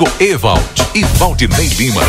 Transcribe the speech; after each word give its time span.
Rodrigo 0.00 0.06
Ewald 0.18 0.64
e 0.94 1.04
Valdinei 1.18 1.66
Lima. 1.68 2.00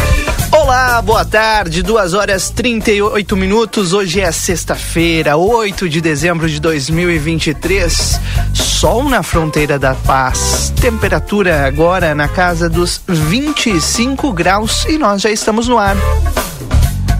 Olá, 0.49 1.01
boa 1.01 1.25
tarde, 1.25 1.83
2 1.83 2.13
horas 2.13 2.49
38 2.49 3.35
minutos. 3.35 3.91
Hoje 3.91 4.21
é 4.21 4.31
sexta-feira, 4.31 5.35
8 5.35 5.89
de 5.89 5.99
dezembro 5.99 6.49
de 6.49 6.61
2023. 6.61 8.19
Sol 8.53 9.09
na 9.09 9.21
fronteira 9.21 9.77
da 9.77 9.93
paz. 9.93 10.71
Temperatura 10.79 11.65
agora 11.65 12.15
na 12.15 12.29
casa 12.29 12.69
dos 12.69 13.01
25 13.07 14.31
graus 14.31 14.85
e 14.85 14.97
nós 14.97 15.21
já 15.21 15.29
estamos 15.29 15.67
no 15.67 15.77
ar. 15.77 15.97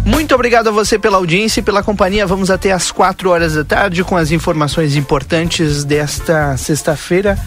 Muito 0.06 0.34
obrigado 0.34 0.70
a 0.70 0.72
você 0.72 0.98
pela 0.98 1.18
audiência 1.18 1.60
e 1.60 1.64
pela 1.64 1.84
companhia. 1.84 2.26
Vamos 2.26 2.50
até 2.50 2.72
às 2.72 2.92
4 2.92 3.30
horas 3.30 3.56
da 3.56 3.66
tarde 3.66 4.06
com 4.06 4.16
as 4.16 4.32
informações 4.32 4.96
importantes 4.96 5.84
desta 5.84 6.56
sexta-feira 6.56 7.38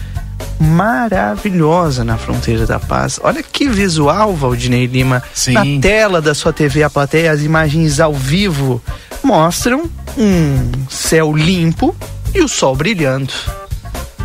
maravilhosa 0.59 2.03
na 2.03 2.17
fronteira 2.17 2.65
da 2.65 2.79
paz. 2.79 3.19
Olha 3.23 3.43
que 3.43 3.67
visual, 3.67 4.33
Valdinei 4.33 4.85
Lima. 4.85 5.21
Sim. 5.33 5.53
Na 5.53 5.63
tela 5.81 6.21
da 6.21 6.33
sua 6.33 6.53
TV 6.53 6.83
A 6.83 6.89
Plateia, 6.89 7.31
as 7.31 7.41
imagens 7.41 7.99
ao 7.99 8.13
vivo 8.13 8.81
mostram 9.23 9.89
um 10.17 10.71
céu 10.89 11.35
limpo 11.35 11.95
e 12.33 12.41
o 12.41 12.47
sol 12.47 12.75
brilhando. 12.75 13.33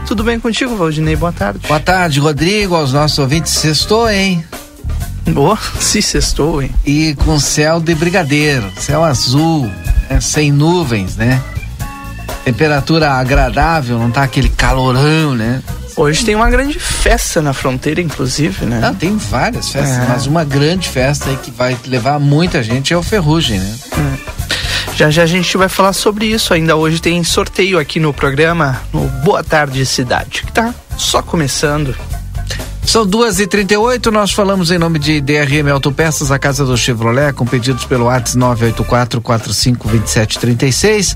Tudo 0.07 0.25
bem 0.25 0.41
contigo, 0.41 0.77
Valdinei? 0.77 1.17
Boa 1.17 1.33
tarde. 1.33 1.67
Boa 1.67 1.81
tarde, 1.81 2.19
Rodrigo, 2.21 2.75
aos 2.75 2.93
nossos 2.93 3.19
ouvintes. 3.19 3.53
Sextou, 3.53 4.11
hein? 4.11 4.45
Boa, 5.29 5.57
se 5.79 6.03
sextou, 6.03 6.63
hein? 6.63 6.71
E 6.85 7.15
com 7.25 7.39
céu 7.39 7.79
de 7.81 7.95
brigadeiro, 7.95 8.71
céu 8.77 9.05
azul, 9.05 9.71
né? 10.09 10.21
sem 10.21 10.51
nuvens, 10.51 11.17
né? 11.17 11.41
Temperatura 12.45 13.13
agradável, 13.13 13.99
não 13.99 14.11
tá 14.11 14.23
aquele 14.23 14.49
calorão, 14.49 15.35
né? 15.35 15.63
Hoje 16.01 16.25
tem 16.25 16.35
uma 16.35 16.49
grande 16.49 16.79
festa 16.79 17.43
na 17.43 17.53
fronteira, 17.53 18.01
inclusive, 18.01 18.65
né? 18.65 18.81
Não, 18.81 18.95
tem 18.95 19.19
várias 19.19 19.69
festas, 19.71 19.99
É. 19.99 20.09
mas 20.09 20.27
uma 20.27 20.45
grande 20.45 20.89
festa 20.89 21.29
aí 21.29 21.37
que 21.37 21.51
vai 21.51 21.77
levar 21.87 22.19
muita 22.19 22.63
gente 22.63 22.95
é 22.95 22.97
o 22.97 23.03
Ferrugem, 23.03 23.61
né? 23.61 23.75
Já 24.97 25.11
já 25.11 25.25
a 25.25 25.27
gente 25.27 25.55
vai 25.59 25.69
falar 25.69 25.93
sobre 25.93 26.25
isso. 26.25 26.55
Ainda 26.55 26.75
hoje 26.75 27.03
tem 27.03 27.23
sorteio 27.23 27.79
aqui 27.79 28.01
no 28.01 28.15
programa, 28.15 28.81
no 28.95 29.09
Boa 29.23 29.45
Tarde 29.45 29.85
Cidade, 29.85 30.43
que 30.47 30.53
tá 30.53 30.75
só 30.97 31.21
começando. 31.21 31.95
São 32.83 33.07
duas 33.07 33.39
e 33.39 33.47
trinta 33.47 33.75
e 33.75 33.77
oito, 33.77 34.11
nós 34.11 34.33
falamos 34.33 34.71
em 34.71 34.79
nome 34.79 34.99
de 34.99 35.21
DRM 35.21 35.69
Autopeças, 35.71 36.31
a 36.31 36.39
casa 36.39 36.65
do 36.65 36.79
Chevrolet, 36.79 37.35
com 37.35 37.45
pedidos 37.45 37.85
pelo 37.85 38.07
WhatsApp 38.07 38.39
984 38.39 39.21
45 39.21 39.87
27 39.87 40.39
36. 40.39 41.15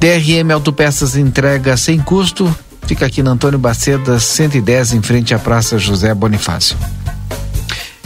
DRM 0.00 0.50
Autopeças 0.52 1.16
entrega 1.16 1.76
sem 1.76 1.98
custo, 2.00 2.54
fica 2.86 3.06
aqui 3.06 3.22
na 3.22 3.32
Antônio 3.32 3.58
Baceda, 3.58 4.18
110, 4.18 4.94
em 4.94 5.02
frente 5.02 5.34
à 5.34 5.38
Praça 5.38 5.78
José 5.78 6.14
Bonifácio. 6.14 6.76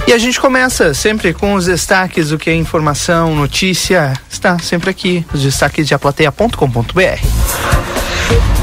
E 0.07 0.13
a 0.13 0.19
gente 0.19 0.41
começa 0.41 0.93
sempre 0.95 1.33
com 1.33 1.55
os 1.55 1.67
destaques, 1.67 2.33
o 2.33 2.39
que 2.39 2.51
é 2.51 2.55
informação, 2.55 3.35
notícia, 3.35 4.15
está 4.31 4.59
sempre 4.59 4.91
aqui, 4.91 5.25
os 5.33 5.43
destaques 5.43 5.87
de 5.87 5.95
aplateia.com.br. 5.95 8.60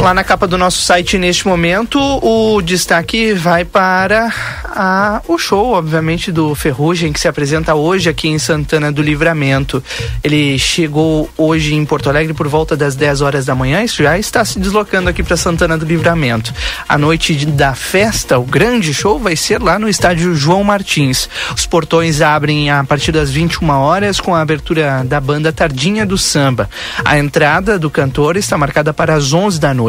Lá 0.00 0.14
na 0.14 0.22
capa 0.22 0.46
do 0.46 0.56
nosso 0.56 0.80
site, 0.80 1.18
neste 1.18 1.46
momento, 1.46 1.98
o 2.00 2.62
destaque 2.62 3.32
vai 3.34 3.64
para 3.64 4.32
a- 4.64 5.20
o 5.26 5.36
show, 5.36 5.72
obviamente, 5.72 6.30
do 6.30 6.54
Ferrugem, 6.54 7.12
que 7.12 7.18
se 7.18 7.26
apresenta 7.26 7.74
hoje 7.74 8.08
aqui 8.08 8.28
em 8.28 8.38
Santana 8.38 8.92
do 8.92 9.02
Livramento. 9.02 9.82
Ele 10.22 10.56
chegou 10.56 11.28
hoje 11.36 11.74
em 11.74 11.84
Porto 11.84 12.08
Alegre 12.08 12.32
por 12.32 12.46
volta 12.46 12.76
das 12.76 12.94
10 12.94 13.20
horas 13.20 13.44
da 13.44 13.56
manhã 13.56 13.82
e 13.82 13.88
já 13.88 14.16
está 14.16 14.44
se 14.44 14.60
deslocando 14.60 15.10
aqui 15.10 15.20
para 15.22 15.36
Santana 15.36 15.76
do 15.76 15.84
Livramento. 15.84 16.54
A 16.88 16.96
noite 16.96 17.34
da 17.44 17.74
festa, 17.74 18.38
o 18.38 18.44
grande 18.44 18.94
show, 18.94 19.18
vai 19.18 19.34
ser 19.34 19.60
lá 19.60 19.80
no 19.80 19.88
estádio 19.88 20.32
João 20.34 20.62
Martins. 20.62 21.28
Os 21.54 21.66
portões 21.66 22.20
abrem 22.22 22.70
a 22.70 22.84
partir 22.84 23.10
das 23.10 23.30
21 23.32 23.68
horas 23.70 24.20
com 24.20 24.32
a 24.32 24.40
abertura 24.40 25.02
da 25.04 25.20
banda 25.20 25.52
Tardinha 25.52 26.06
do 26.06 26.16
Samba. 26.16 26.70
A 27.04 27.18
entrada 27.18 27.78
do 27.80 27.90
cantor 27.90 28.36
está 28.36 28.56
marcada 28.56 28.94
para 28.94 29.14
as 29.14 29.32
11 29.32 29.58
da 29.58 29.74
noite. 29.74 29.87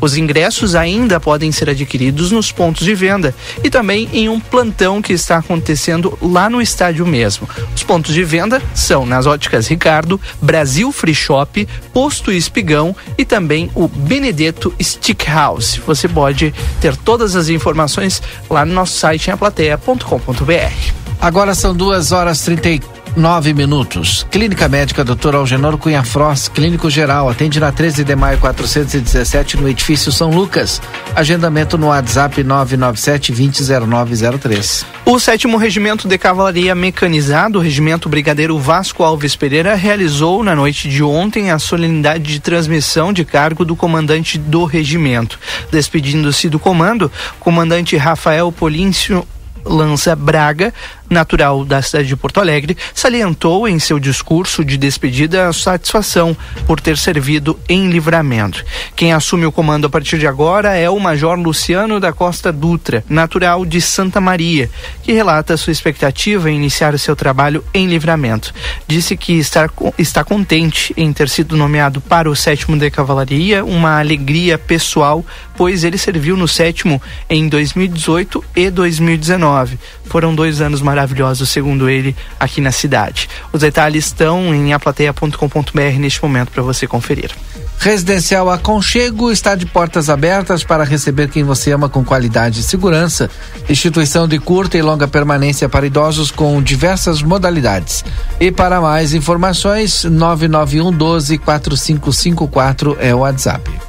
Os 0.00 0.16
ingressos 0.16 0.74
ainda 0.74 1.20
podem 1.20 1.52
ser 1.52 1.70
adquiridos 1.70 2.30
nos 2.30 2.50
pontos 2.50 2.84
de 2.84 2.94
venda 2.94 3.34
e 3.62 3.70
também 3.70 4.08
em 4.12 4.28
um 4.28 4.40
plantão 4.40 5.02
que 5.02 5.12
está 5.12 5.38
acontecendo 5.38 6.18
lá 6.20 6.48
no 6.48 6.60
estádio 6.60 7.06
mesmo. 7.06 7.48
Os 7.74 7.82
pontos 7.82 8.14
de 8.14 8.24
venda 8.24 8.62
são 8.74 9.06
nas 9.06 9.26
óticas 9.26 9.66
Ricardo, 9.66 10.20
Brasil 10.40 10.90
Free 10.92 11.14
Shop, 11.14 11.68
Posto 11.92 12.32
Espigão 12.32 12.94
e 13.16 13.24
também 13.24 13.70
o 13.74 13.88
Benedetto 13.88 14.74
Stick 14.80 15.26
House. 15.28 15.80
Você 15.86 16.08
pode 16.08 16.54
ter 16.80 16.96
todas 16.96 17.36
as 17.36 17.48
informações 17.48 18.22
lá 18.48 18.64
no 18.64 18.72
nosso 18.72 18.98
site 18.98 19.28
em 19.28 19.32
aplateia.com.br. 19.32 21.06
Agora 21.20 21.54
são 21.54 21.74
duas 21.74 22.12
horas 22.12 22.42
trinta 22.42 22.68
e 22.68 22.80
nove 23.16 23.54
minutos. 23.54 24.26
Clínica 24.30 24.68
Médica 24.68 25.02
Dr. 25.02 25.34
Algenor 25.34 25.78
Cunha 25.78 26.04
Frost, 26.04 26.50
Clínico 26.50 26.90
Geral, 26.90 27.28
atende 27.30 27.58
na 27.58 27.72
13 27.72 28.04
de 28.04 28.14
maio 28.14 28.38
417 28.38 29.56
no 29.56 29.68
edifício 29.68 30.12
São 30.12 30.30
Lucas. 30.30 30.82
Agendamento 31.14 31.78
no 31.78 31.86
WhatsApp 31.86 32.44
997 32.44 33.32
200903. 33.32 34.86
O 35.06 35.18
sétimo 35.18 35.56
Regimento 35.56 36.06
de 36.06 36.18
Cavalaria 36.18 36.74
Mecanizado, 36.74 37.58
o 37.58 37.62
Regimento 37.62 38.08
Brigadeiro 38.08 38.58
Vasco 38.58 39.02
Alves 39.02 39.34
Pereira, 39.34 39.74
realizou 39.74 40.42
na 40.42 40.54
noite 40.54 40.88
de 40.88 41.02
ontem 41.02 41.50
a 41.50 41.58
solenidade 41.58 42.24
de 42.24 42.40
transmissão 42.40 43.12
de 43.12 43.24
cargo 43.24 43.64
do 43.64 43.74
comandante 43.74 44.36
do 44.36 44.64
regimento. 44.64 45.38
Despedindo-se 45.72 46.50
do 46.50 46.58
comando, 46.58 47.10
comandante 47.40 47.96
Rafael 47.96 48.52
Políncio 48.52 49.26
Lança 49.66 50.14
Braga, 50.14 50.72
natural 51.08 51.64
da 51.64 51.80
cidade 51.82 52.08
de 52.08 52.16
Porto 52.16 52.40
Alegre, 52.40 52.76
salientou 52.94 53.68
em 53.68 53.78
seu 53.78 53.98
discurso 53.98 54.64
de 54.64 54.76
despedida 54.76 55.48
a 55.48 55.52
satisfação 55.52 56.36
por 56.66 56.80
ter 56.80 56.98
servido 56.98 57.58
em 57.68 57.90
livramento. 57.90 58.64
Quem 58.94 59.12
assume 59.12 59.46
o 59.46 59.52
comando 59.52 59.86
a 59.86 59.90
partir 59.90 60.18
de 60.18 60.26
agora 60.26 60.74
é 60.74 60.88
o 60.90 60.98
Major 60.98 61.38
Luciano 61.38 62.00
da 62.00 62.12
Costa 62.12 62.52
Dutra, 62.52 63.04
natural 63.08 63.64
de 63.64 63.80
Santa 63.80 64.20
Maria, 64.20 64.70
que 65.02 65.12
relata 65.12 65.56
sua 65.56 65.72
expectativa 65.72 66.50
em 66.50 66.56
iniciar 66.56 66.98
seu 66.98 67.16
trabalho 67.16 67.64
em 67.72 67.86
livramento. 67.86 68.52
Disse 68.86 69.16
que 69.16 69.34
está, 69.34 69.68
está 69.98 70.24
contente 70.24 70.94
em 70.96 71.12
ter 71.12 71.28
sido 71.28 71.56
nomeado 71.56 72.00
para 72.00 72.30
o 72.30 72.36
sétimo 72.36 72.76
de 72.76 72.90
Cavalaria, 72.90 73.64
uma 73.64 73.98
alegria 73.98 74.58
pessoal, 74.58 75.24
pois 75.56 75.84
ele 75.84 75.98
serviu 75.98 76.36
no 76.36 76.48
sétimo 76.48 77.00
em 77.28 77.48
2018 77.48 78.44
e 78.54 78.70
2019. 78.70 79.78
Foram 80.04 80.34
dois 80.34 80.60
anos 80.60 80.80
maravilhosos, 80.80 80.95
segundo 81.44 81.88
ele, 81.88 82.16
aqui 82.38 82.60
na 82.60 82.72
cidade. 82.72 83.28
Os 83.52 83.60
detalhes 83.60 84.06
estão 84.06 84.54
em 84.54 84.72
aplateia.com.br 84.72 85.98
neste 85.98 86.22
momento 86.22 86.50
para 86.50 86.62
você 86.62 86.86
conferir. 86.86 87.30
Residencial 87.78 88.50
Aconchego 88.50 89.30
está 89.30 89.54
de 89.54 89.66
portas 89.66 90.08
abertas 90.08 90.64
para 90.64 90.82
receber 90.82 91.28
quem 91.28 91.44
você 91.44 91.70
ama 91.70 91.88
com 91.88 92.04
qualidade 92.04 92.60
e 92.60 92.62
segurança. 92.62 93.30
Instituição 93.68 94.26
de 94.26 94.38
curta 94.38 94.76
e 94.76 94.82
longa 94.82 95.06
permanência 95.06 95.68
para 95.68 95.86
idosos 95.86 96.30
com 96.30 96.60
diversas 96.62 97.22
modalidades. 97.22 98.04
E 98.40 98.50
para 98.50 98.80
mais 98.80 99.14
informações, 99.14 100.04
991 100.04 100.90
12 100.90 101.38
4554 101.38 102.96
é 102.98 103.14
o 103.14 103.18
WhatsApp. 103.18 103.85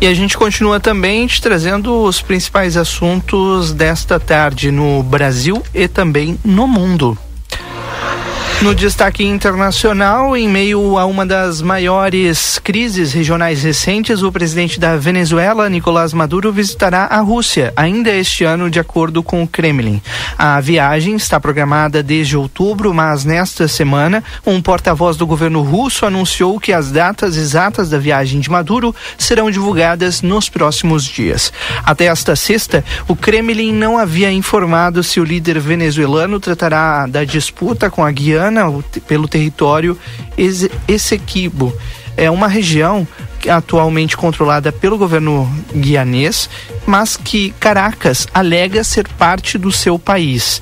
E 0.00 0.06
a 0.06 0.14
gente 0.14 0.36
continua 0.36 0.80
também 0.80 1.26
te 1.26 1.42
trazendo 1.42 2.02
os 2.02 2.22
principais 2.22 2.76
assuntos 2.76 3.72
desta 3.72 4.18
tarde 4.18 4.70
no 4.70 5.02
Brasil 5.02 5.62
e 5.74 5.86
também 5.86 6.38
no 6.42 6.66
mundo. 6.66 7.18
No 8.62 8.74
destaque 8.74 9.24
internacional, 9.24 10.36
em 10.36 10.46
meio 10.46 10.98
a 10.98 11.06
uma 11.06 11.24
das 11.24 11.62
maiores 11.62 12.58
crises 12.58 13.10
regionais 13.10 13.62
recentes, 13.62 14.22
o 14.22 14.30
presidente 14.30 14.78
da 14.78 14.98
Venezuela, 14.98 15.66
Nicolás 15.70 16.12
Maduro, 16.12 16.52
visitará 16.52 17.04
a 17.06 17.20
Rússia 17.20 17.72
ainda 17.74 18.10
este 18.10 18.44
ano, 18.44 18.68
de 18.68 18.78
acordo 18.78 19.22
com 19.22 19.42
o 19.42 19.48
Kremlin. 19.48 20.02
A 20.36 20.60
viagem 20.60 21.16
está 21.16 21.40
programada 21.40 22.02
desde 22.02 22.36
outubro, 22.36 22.92
mas 22.92 23.24
nesta 23.24 23.66
semana, 23.66 24.22
um 24.44 24.60
porta-voz 24.60 25.16
do 25.16 25.26
governo 25.26 25.62
russo 25.62 26.04
anunciou 26.04 26.60
que 26.60 26.70
as 26.70 26.90
datas 26.90 27.38
exatas 27.38 27.88
da 27.88 27.96
viagem 27.96 28.40
de 28.40 28.50
Maduro 28.50 28.94
serão 29.16 29.50
divulgadas 29.50 30.20
nos 30.20 30.50
próximos 30.50 31.04
dias. 31.04 31.50
Até 31.82 32.06
esta 32.06 32.36
sexta, 32.36 32.84
o 33.08 33.16
Kremlin 33.16 33.72
não 33.72 33.96
havia 33.96 34.30
informado 34.30 35.02
se 35.02 35.18
o 35.18 35.24
líder 35.24 35.58
venezuelano 35.58 36.38
tratará 36.38 37.06
da 37.06 37.24
disputa 37.24 37.90
com 37.90 38.04
a 38.04 38.12
Guiana 38.12 38.49
pelo 39.06 39.28
território 39.28 39.98
Essequibo. 40.88 41.72
É 42.16 42.30
uma 42.30 42.48
região 42.48 43.06
atualmente 43.48 44.16
controlada 44.16 44.70
pelo 44.70 44.98
governo 44.98 45.50
guianês, 45.74 46.50
mas 46.86 47.16
que 47.16 47.50
Caracas 47.58 48.26
alega 48.34 48.84
ser 48.84 49.08
parte 49.08 49.56
do 49.56 49.72
seu 49.72 49.98
país. 49.98 50.60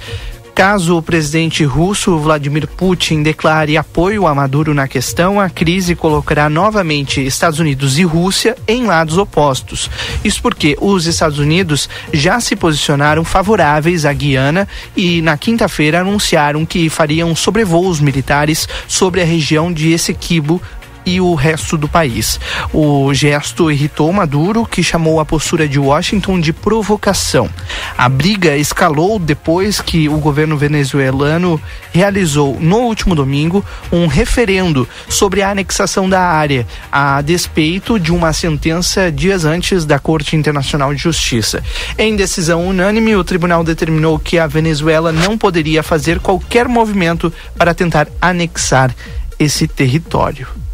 Caso 0.59 0.97
o 0.97 1.03
presidente 1.03 1.63
russo 1.63 2.19
Vladimir 2.19 2.67
Putin 2.67 3.23
declare 3.23 3.77
apoio 3.77 4.27
a 4.27 4.35
Maduro 4.35 4.75
na 4.75 4.89
questão, 4.89 5.41
a 5.41 5.49
crise 5.49 5.95
colocará 5.95 6.51
novamente 6.51 7.25
Estados 7.25 7.61
Unidos 7.61 7.97
e 7.97 8.03
Rússia 8.03 8.57
em 8.67 8.85
lados 8.85 9.19
opostos. 9.19 9.89
Isso 10.25 10.43
porque 10.43 10.77
os 10.81 11.07
Estados 11.07 11.39
Unidos 11.39 11.89
já 12.13 12.41
se 12.41 12.57
posicionaram 12.57 13.23
favoráveis 13.23 14.05
à 14.05 14.13
Guiana 14.13 14.67
e 14.97 15.23
na 15.23 15.39
quinta-feira 15.39 16.01
anunciaram 16.01 16.67
que 16.67 16.89
fariam 16.89 17.37
sobrevoos 17.37 18.01
militares 18.01 18.69
sobre 18.89 19.23
a 19.23 19.25
região 19.25 19.73
de 19.73 19.93
Essequibo 19.93 20.61
e 21.09 21.23
o 21.23 21.35
resto 21.35 21.79
do 21.79 21.89
país. 21.89 22.39
O 22.73 23.15
gesto 23.15 23.71
irritou 23.71 24.13
Maduro, 24.13 24.67
que 24.67 24.83
chamou 24.83 25.21
a 25.21 25.25
postura 25.25 25.67
de 25.67 25.79
Washington 25.79 26.39
de 26.39 26.53
provocação. 26.53 27.49
A 27.97 28.11
briga 28.11 28.57
escalou 28.57 29.19
depois 29.19 29.81
que 29.81 30.07
o 30.07 30.19
governo 30.19 30.59
venezuelano 30.59 31.59
realizou 31.93 32.59
no 32.61 32.81
último 32.81 33.15
domingo 33.15 33.65
um 33.91 34.07
referendo 34.07 34.87
sobre 35.09 35.41
a 35.41 35.51
anexação 35.51 36.09
da 36.09 36.21
área, 36.21 36.67
a 36.93 37.23
despeito 37.23 37.99
de 37.99 38.13
uma 38.13 38.35
sentença 38.35 39.11
dias 39.11 39.47
antes 39.47 39.87
da 39.87 39.99
Corte 39.99 40.37
Internacional 40.37 40.95
de 40.95 41.03
Justiça. 41.03 41.65
Em 41.97 42.17
decisão 42.17 42.67
unânime, 42.67 43.17
o 43.17 43.25
tribunal 43.25 43.65
determinou 43.65 44.19
que 44.19 44.39
a 44.39 44.47
Venezuela 44.47 45.11
não 45.11 45.39
poderia 45.39 45.83
fazer 45.83 46.21
qualquer 46.21 46.69
movimento 46.69 47.33
para 47.57 47.73
tentar 47.73 48.09
anexar 48.21 48.95
esse 49.39 49.67
território. 49.67 50.68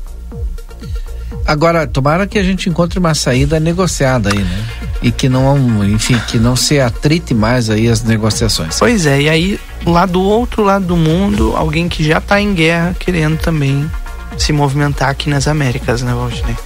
Agora, 1.46 1.87
tomara 1.87 2.26
que 2.26 2.38
a 2.38 2.43
gente 2.43 2.69
encontre 2.69 2.99
uma 2.99 3.14
saída 3.14 3.61
negociada 3.61 4.31
aí, 4.31 4.38
né? 4.38 4.64
E 5.02 5.12
que 5.12 5.29
não, 5.29 5.85
enfim, 5.85 6.19
que 6.26 6.38
não 6.38 6.56
se 6.56 6.81
atrite 6.81 7.35
mais 7.35 7.69
aí 7.69 7.88
as 7.88 8.02
negociações. 8.02 8.79
Pois 8.79 9.05
é, 9.05 9.23
e 9.23 9.29
aí 9.29 9.61
lá 9.85 10.06
do 10.06 10.23
outro 10.23 10.62
lado 10.62 10.87
do 10.87 10.96
mundo, 10.96 11.55
alguém 11.56 11.88
que 11.88 12.02
já 12.02 12.19
está 12.19 12.41
em 12.41 12.55
guerra 12.55 12.96
querendo 12.99 13.38
também 13.38 13.91
se 14.38 14.52
movimentar 14.52 15.11
aqui 15.11 15.29
nas 15.29 15.46
Américas, 15.46 16.02
né, 16.02 16.12
Valdinei? 16.12 16.56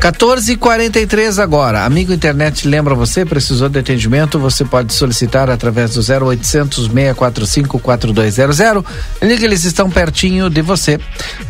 14:43 0.00 1.38
agora. 1.38 1.84
Amigo 1.84 2.12
internet, 2.12 2.66
lembra 2.66 2.94
você? 2.94 3.24
Precisou 3.24 3.68
de 3.68 3.78
atendimento? 3.78 4.38
Você 4.38 4.64
pode 4.64 4.92
solicitar 4.92 5.50
através 5.50 5.94
do 5.94 6.00
0800 6.00 6.86
645 6.86 7.78
4200. 7.78 8.84
Liga, 9.22 9.44
eles 9.44 9.64
estão 9.64 9.90
pertinho 9.90 10.50
de 10.50 10.62
você. 10.62 10.98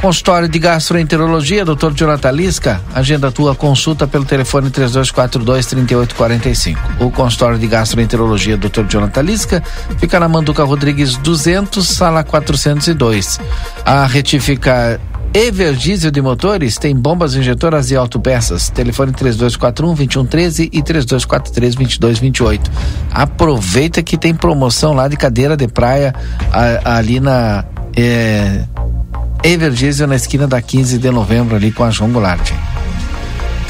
Consultório 0.01 0.49
de 0.49 0.59
Gastroenterologia, 0.59 1.65
Dr. 1.65 1.93
Jonathan 1.95 2.31
Lisca. 2.31 2.81
Agenda 2.95 3.31
tua 3.31 3.55
consulta 3.55 4.07
pelo 4.07 4.25
telefone 4.25 4.71
3242 4.71 5.67
3845. 5.67 7.05
O 7.05 7.11
consultório 7.11 7.59
de 7.59 7.67
Gastroenterologia, 7.67 8.57
Dr. 8.57 8.85
Jonathan 8.89 9.23
Lisca, 9.23 9.63
fica 9.99 10.21
na 10.21 10.29
Manduca 10.29 10.65
Rodrigues 10.65 11.17
200, 11.17 11.87
sala 11.87 12.23
402. 12.23 13.41
A 13.85 14.07
retificar 14.07 15.01
Everdiesel 15.35 16.11
de 16.11 16.21
Motores 16.21 16.77
tem 16.77 16.95
bombas 16.95 17.35
injetoras 17.35 17.91
e 17.91 17.97
autopeças. 17.97 18.69
Telefone 18.69 19.13
3241 19.13 19.95
2113 19.95 20.69
e 20.71 20.83
3243 20.83 21.75
2228. 21.75 22.71
Aproveita 23.11 24.03
que 24.03 24.19
tem 24.19 24.35
promoção 24.35 24.93
lá 24.93 25.09
de 25.09 25.17
cadeira 25.17 25.57
de 25.57 25.67
praia 25.67 26.15
a, 26.53 26.97
ali 26.97 27.19
na 27.19 27.65
é, 27.97 28.65
na 30.07 30.17
esquina 30.17 30.47
da 30.47 30.61
15 30.61 30.99
de 30.99 31.11
novembro 31.11 31.57
ali 31.57 31.73
com 31.73 31.83
a 31.83 31.91
João 31.91 32.13
Goulart. 32.13 32.53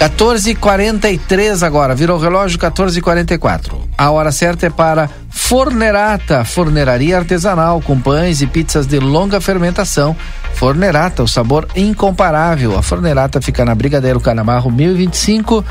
14:43 0.00 1.62
agora, 1.62 1.94
virou 1.94 2.18
o 2.18 2.20
relógio 2.20 2.58
14:44. 2.58 3.74
A 3.96 4.10
hora 4.10 4.32
certa 4.32 4.66
é 4.66 4.70
para 4.70 5.08
Fornerata, 5.52 6.44
forneraria 6.44 7.18
artesanal 7.18 7.80
com 7.80 7.98
pães 7.98 8.40
e 8.40 8.46
pizzas 8.46 8.86
de 8.86 8.98
longa 8.98 9.40
fermentação. 9.40 10.16
Fornerata, 10.54 11.22
o 11.22 11.28
sabor 11.28 11.66
incomparável. 11.74 12.78
A 12.78 12.82
Fornerata 12.82 13.40
fica 13.40 13.64
na 13.64 13.74
Brigadeiro 13.74 14.20
Canamarro 14.20 14.70
1025 14.70 15.64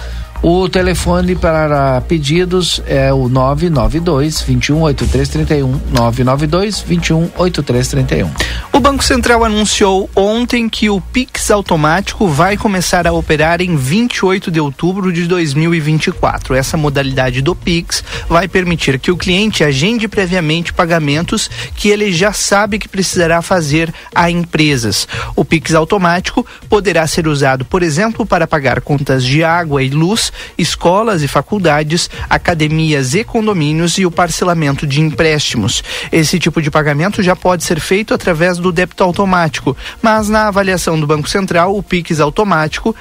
o 0.44 0.68
telefone 0.68 1.36
para 1.36 2.02
pedidos 2.02 2.82
é 2.88 3.14
o 3.14 3.30
992 3.30 4.42
218331 4.42 5.80
992 5.92 6.82
218331. 6.82 8.32
O 8.74 8.80
Banco 8.80 9.04
Central 9.04 9.46
anunciou 9.46 10.10
ontem 10.16 10.68
que 10.68 10.90
o 10.90 11.00
Pix 11.00 11.52
automático 11.52 12.28
vai 12.28 12.58
começar 12.58 13.06
a 13.06 13.14
operar 13.14 13.62
em 13.62 13.76
28 13.76 14.50
de 14.50 14.60
outubro 14.60 15.14
de 15.14 15.28
2024. 15.28 16.56
Essa 16.56 16.76
modalidade 16.76 17.40
do 17.44 17.56
Pix 17.56 18.04
vai 18.28 18.48
permitir 18.48 18.98
que 18.98 19.12
o 19.12 19.18
cliente 19.18 19.64
agende 19.64 20.08
previamente 20.08 20.74
pagamentos 20.74 21.52
que 21.76 21.90
ele 21.90 22.12
já 22.12 22.34
sabe 22.34 22.80
que 22.80 22.90
precisará 22.90 23.44
fazer 23.44 23.94
a 24.16 24.32
empresas. 24.72 25.08
O 25.36 25.44
Pix 25.44 25.74
automático 25.74 26.46
poderá 26.70 27.06
ser 27.06 27.28
usado, 27.28 27.66
por 27.66 27.84
exemplo, 27.84 28.26
para 28.26 28.48
pagar 28.48 28.82
contas 28.82 29.24
de 29.24 29.44
água 29.44 29.84
e 29.84 29.90
luz 29.90 30.32
escolas 30.58 31.22
e 31.22 31.28
faculdades, 31.28 32.10
academias 32.30 33.14
e 33.14 33.24
condomínios 33.24 33.98
e 33.98 34.06
o 34.06 34.12
parcelamento 34.12 34.88
de 34.88 35.02
empréstimos. 35.02 35.84
Esse 36.12 36.40
tipo 36.40 36.62
de 36.62 36.72
pagamento 36.72 37.22
já 37.22 37.36
pode 37.36 37.64
ser 37.64 37.80
feito 37.80 38.14
através 38.14 38.58
do 38.58 38.72
débito 38.72 39.04
automático, 39.04 39.76
mas 40.02 40.30
na 40.30 40.48
avaliação 40.48 41.00
do 41.00 41.08
Banco 41.08 41.30
Central, 41.30 41.76
o 41.76 41.84
PIX 41.84 42.20
automático 42.20 42.96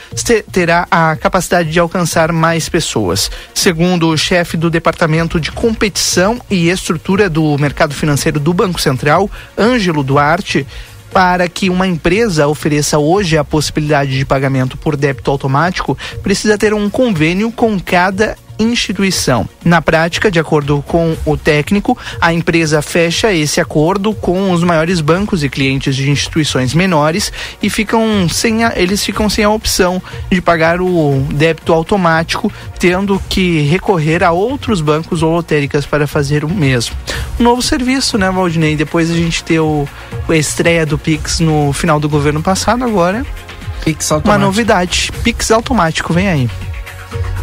terá 0.50 0.86
a 0.90 1.14
capacidade 1.16 1.70
de 1.70 1.78
alcançar 1.78 2.32
mais 2.32 2.68
pessoas. 2.68 3.30
Segundo 3.54 4.08
o 4.08 4.16
chefe 4.16 4.56
do 4.56 4.70
Departamento 4.70 5.38
de 5.38 5.52
Competição 5.52 6.40
e 6.50 6.68
Estrutura 6.68 7.28
do 7.28 7.56
Mercado 7.58 7.94
Financeiro 7.94 8.40
do 8.40 8.52
Banco 8.52 8.80
Central, 8.80 9.30
Ângelo 9.56 10.02
Duarte, 10.02 10.66
para 11.12 11.48
que 11.48 11.68
uma 11.68 11.86
empresa 11.86 12.46
ofereça 12.46 12.98
hoje 12.98 13.36
a 13.36 13.44
possibilidade 13.44 14.16
de 14.16 14.24
pagamento 14.24 14.76
por 14.76 14.96
débito 14.96 15.30
automático, 15.30 15.96
precisa 16.22 16.56
ter 16.56 16.72
um 16.72 16.88
convênio 16.88 17.50
com 17.50 17.78
cada 17.78 18.36
instituição. 18.60 19.48
Na 19.64 19.80
prática, 19.80 20.30
de 20.30 20.38
acordo 20.38 20.84
com 20.86 21.16
o 21.24 21.36
técnico, 21.36 21.96
a 22.20 22.32
empresa 22.32 22.82
fecha 22.82 23.32
esse 23.32 23.60
acordo 23.60 24.12
com 24.14 24.52
os 24.52 24.62
maiores 24.62 25.00
bancos 25.00 25.42
e 25.42 25.48
clientes 25.48 25.96
de 25.96 26.10
instituições 26.10 26.74
menores 26.74 27.32
e 27.62 27.70
ficam 27.70 28.28
sem 28.28 28.64
a, 28.64 28.72
eles 28.76 29.04
ficam 29.04 29.28
sem 29.28 29.44
a 29.44 29.50
opção 29.50 30.02
de 30.30 30.40
pagar 30.40 30.80
o 30.80 31.26
débito 31.32 31.72
automático, 31.72 32.52
tendo 32.78 33.20
que 33.28 33.60
recorrer 33.62 34.22
a 34.22 34.30
outros 34.30 34.80
bancos 34.80 35.22
ou 35.22 35.32
lotéricas 35.32 35.86
para 35.86 36.06
fazer 36.06 36.44
o 36.44 36.48
mesmo. 36.48 36.94
Um 37.38 37.44
novo 37.44 37.62
serviço, 37.62 38.18
né, 38.18 38.30
Valdinei? 38.30 38.76
Depois 38.76 39.10
a 39.10 39.14
gente 39.14 39.42
ter 39.42 39.60
o, 39.60 39.88
a 40.28 40.36
estreia 40.36 40.84
do 40.84 40.98
Pix 40.98 41.40
no 41.40 41.72
final 41.72 41.98
do 41.98 42.08
governo 42.08 42.42
passado, 42.42 42.84
agora 42.84 43.24
Pix 43.84 44.12
automático. 44.12 44.28
uma 44.28 44.38
novidade. 44.38 45.10
Pix 45.22 45.50
automático, 45.50 46.12
vem 46.12 46.28
aí. 46.28 46.50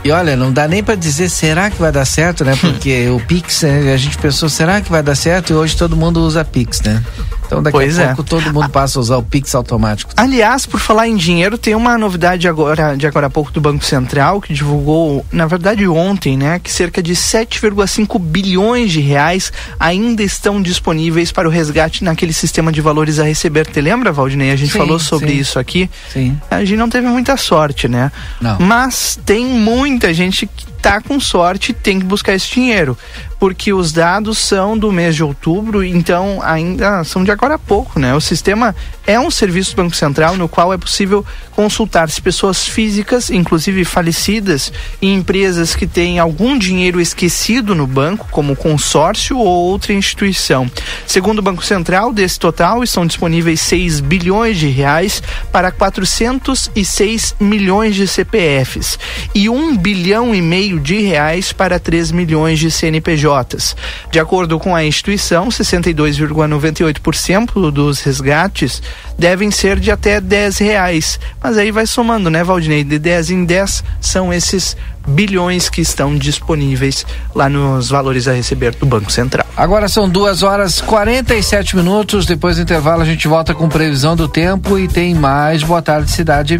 E 0.08 0.12
olha, 0.12 0.38
não 0.38 0.54
dá 0.54 0.70
nem 0.70 0.82
para 0.82 0.96
dizer 0.96 1.28
será 1.28 1.70
que 1.70 1.82
vai 1.82 1.92
dar 1.92 2.06
certo, 2.06 2.46
né? 2.46 2.56
Porque 2.62 3.10
o 3.10 3.20
Pix, 3.20 3.64
né, 3.64 3.94
a 3.94 3.98
gente 3.98 4.18
pensou, 4.18 4.48
será 4.48 4.80
que 4.80 4.90
vai 4.90 5.04
dar 5.04 5.16
certo? 5.16 5.52
E 5.52 5.54
hoje 5.54 5.76
todo 5.76 5.98
mundo 5.98 6.22
usa 6.22 6.46
Pix, 6.46 6.80
né? 6.80 7.04
Então 7.48 7.64
daqui 7.64 7.78
pois 7.78 7.98
a 7.98 8.04
é. 8.04 8.06
pouco 8.08 8.24
todo 8.24 8.54
mundo 8.54 8.70
passa 8.70 9.00
a 9.00 9.02
usar 9.02 9.18
o 9.18 9.24
Pix 9.24 9.56
automático. 9.56 10.12
Aliás, 10.16 10.66
por 10.66 10.80
falar 10.80 11.08
em 11.08 11.16
dinheiro, 11.16 11.58
tem 11.58 11.74
uma 11.74 11.98
novidade 11.98 12.48
agora, 12.48 12.96
de 12.96 13.08
agora 13.08 13.28
a 13.28 13.30
pouco 13.30 13.52
do 13.52 13.60
Banco 13.60 13.84
Central, 13.84 14.42
que 14.42 14.54
divulgou, 14.54 15.26
na 15.32 15.48
verdade 15.48 15.88
ontem, 15.88 16.38
né, 16.38 16.60
que 16.60 16.72
cerca 16.72 17.02
de 17.02 17.14
7,5 17.14 18.20
bilhões 18.20 18.92
de 18.92 19.00
reais 19.00 19.52
ainda 19.80 20.22
estão 20.22 20.62
disponíveis 20.62 21.32
para 21.32 21.48
o 21.48 21.52
resgate 21.52 22.04
naquele 22.04 22.34
sistema 22.34 22.72
de 22.72 22.82
valores 22.82 23.20
a 23.20 23.24
receber. 23.24 23.66
Te 23.66 23.82
lembra, 23.82 24.12
Valdinei? 24.12 24.52
A 24.52 24.56
gente 24.56 24.74
sim, 24.74 24.78
falou 24.78 25.00
sobre 25.00 25.30
sim. 25.30 25.38
isso 25.38 25.58
aqui. 25.58 25.90
Sim. 26.12 26.38
A 26.52 26.64
gente 26.64 26.78
não 26.78 26.90
teve 26.90 27.08
muita 27.08 27.38
sorte, 27.38 27.88
né? 27.88 28.12
Não. 28.42 28.58
Mas 28.60 29.18
tem 29.26 29.46
muita 29.46 30.14
gente 30.14 30.46
que 30.46 30.68
tá 30.82 31.02
com 31.02 31.20
sorte 31.20 31.74
tem 31.74 32.00
que 32.00 32.06
buscar 32.06 32.34
esse 32.34 32.50
dinheiro, 32.52 32.98
porque 33.40 33.72
os 33.72 33.92
dados 33.92 34.38
são 34.38 34.78
do 34.78 34.92
mês 34.92 35.16
de 35.16 35.24
outubro, 35.24 35.84
então 35.84 36.40
ainda 36.42 37.04
são 37.04 37.24
de 37.24 37.32
agora 37.32 37.56
a 37.56 37.60
pouco, 37.60 38.00
né? 38.00 38.16
O 38.16 38.22
sistema 38.22 38.76
é 39.06 39.20
um 39.20 39.30
serviço 39.30 39.72
do 39.72 39.84
Banco 39.84 39.96
Central 39.96 40.36
no 40.36 40.50
qual 40.50 40.74
é 40.74 40.78
possível 40.78 41.26
consultar 41.52 42.10
se 42.10 42.22
pessoas 42.22 42.68
físicas, 42.68 43.30
inclusive 43.30 43.86
falecidas, 43.86 44.72
e 45.02 45.12
empresas 45.12 45.76
que 45.76 45.86
têm 45.86 46.20
algum 46.20 46.58
dinheiro 46.58 47.00
esquecido 47.00 47.76
no 47.76 47.86
banco, 47.86 48.28
como 48.32 48.56
consórcio 48.56 49.38
ou 49.38 49.46
outra 49.46 49.94
instituição. 49.94 50.70
Segundo 51.06 51.40
o 51.40 51.44
Banco 51.44 51.64
Central, 51.64 52.12
desse 52.12 52.40
total 52.40 52.84
estão 52.84 53.06
disponíveis 53.06 53.60
6 53.62 54.00
bilhões 54.00 54.58
de 54.58 54.68
reais 54.68 55.22
para 55.52 55.72
406 55.72 57.36
milhões 57.40 57.96
de 57.96 58.08
CPFs 58.08 58.98
e 59.34 59.48
1 59.50 59.78
bilhão 59.78 60.34
e 60.34 60.42
meio 60.42 60.80
de 60.80 61.02
reais 61.02 61.54
para 61.54 61.80
3 61.80 62.12
milhões 62.12 62.60
de 62.60 62.72
CNPJs 62.72 63.27
CNPJs. 63.28 63.76
De 64.12 64.20
acordo 64.20 64.60
com 64.60 64.76
a 64.76 64.84
instituição, 64.84 65.48
62,98% 65.50 67.72
dos 67.72 68.02
resgates 68.02 68.82
devem 69.18 69.50
ser 69.52 69.80
de 69.80 69.90
até 69.92 70.20
10 70.22 70.58
reais. 70.60 71.20
Mas 71.42 71.58
aí 71.58 71.72
vai 71.72 71.86
somando, 71.86 72.30
né, 72.30 72.44
Valdinei? 72.44 72.84
De 72.84 73.00
10 73.00 73.32
em 73.32 73.46
10 73.46 73.84
são 74.00 74.34
esses 74.34 74.78
bilhões 75.08 75.70
que 75.70 75.82
estão 75.82 76.18
disponíveis 76.18 77.06
lá 77.34 77.48
nos 77.48 77.90
valores 77.90 78.28
a 78.28 78.34
receber 78.34 78.76
do 78.76 78.86
Banco 78.86 79.10
Central. 79.12 79.46
Agora 79.56 79.88
são 79.88 80.10
duas 80.10 80.44
horas 80.44 80.82
47 80.82 81.78
minutos. 81.78 82.26
Depois 82.26 82.58
do 82.58 82.62
intervalo, 82.62 83.02
a 83.02 83.06
gente 83.06 83.28
volta 83.28 83.56
com 83.56 83.70
previsão 83.70 84.16
do 84.16 84.28
tempo 84.28 84.78
e 84.78 84.88
tem 84.88 85.16
mais 85.16 85.64
Boa 85.64 85.82
Tarde 85.82 86.12
Cidade. 86.12 86.60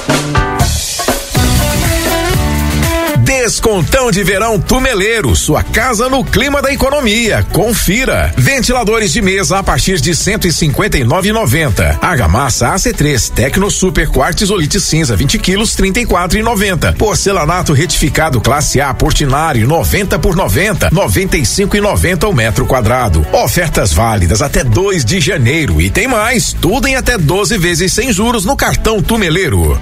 Descontão 3.41 4.11
de 4.11 4.23
verão 4.23 4.59
Tumeleiro, 4.59 5.35
sua 5.35 5.63
casa 5.63 6.07
no 6.07 6.23
clima 6.23 6.61
da 6.61 6.71
economia. 6.71 7.43
Confira. 7.51 8.31
Ventiladores 8.37 9.11
de 9.11 9.19
mesa 9.19 9.57
a 9.57 9.63
partir 9.63 9.99
de 9.99 10.11
159,90. 10.11 11.97
Argamassa 11.99 12.71
AC3 12.71 13.31
Tecno 13.31 13.71
Super 13.71 14.07
Quartzolite 14.07 14.79
cinza 14.79 15.15
20 15.15 15.39
quilos 15.39 15.75
34,90. 15.75 16.95
Porcelanato 16.97 17.73
retificado 17.73 18.39
classe 18.39 18.79
A 18.79 18.93
Portinari 18.93 19.63
90 19.63 20.19
por 20.19 20.35
90 20.35 20.91
95,90 20.91 22.29
o 22.29 22.33
metro 22.33 22.67
quadrado. 22.67 23.25
Ofertas 23.33 23.91
válidas 23.91 24.43
até 24.43 24.63
2 24.63 25.03
de 25.03 25.19
janeiro 25.19 25.81
e 25.81 25.89
tem 25.89 26.07
mais. 26.07 26.53
Tudo 26.53 26.87
em 26.87 26.95
até 26.95 27.17
12 27.17 27.57
vezes 27.57 27.91
sem 27.91 28.13
juros 28.13 28.45
no 28.45 28.55
cartão 28.55 29.01
Tumeleiro. 29.01 29.81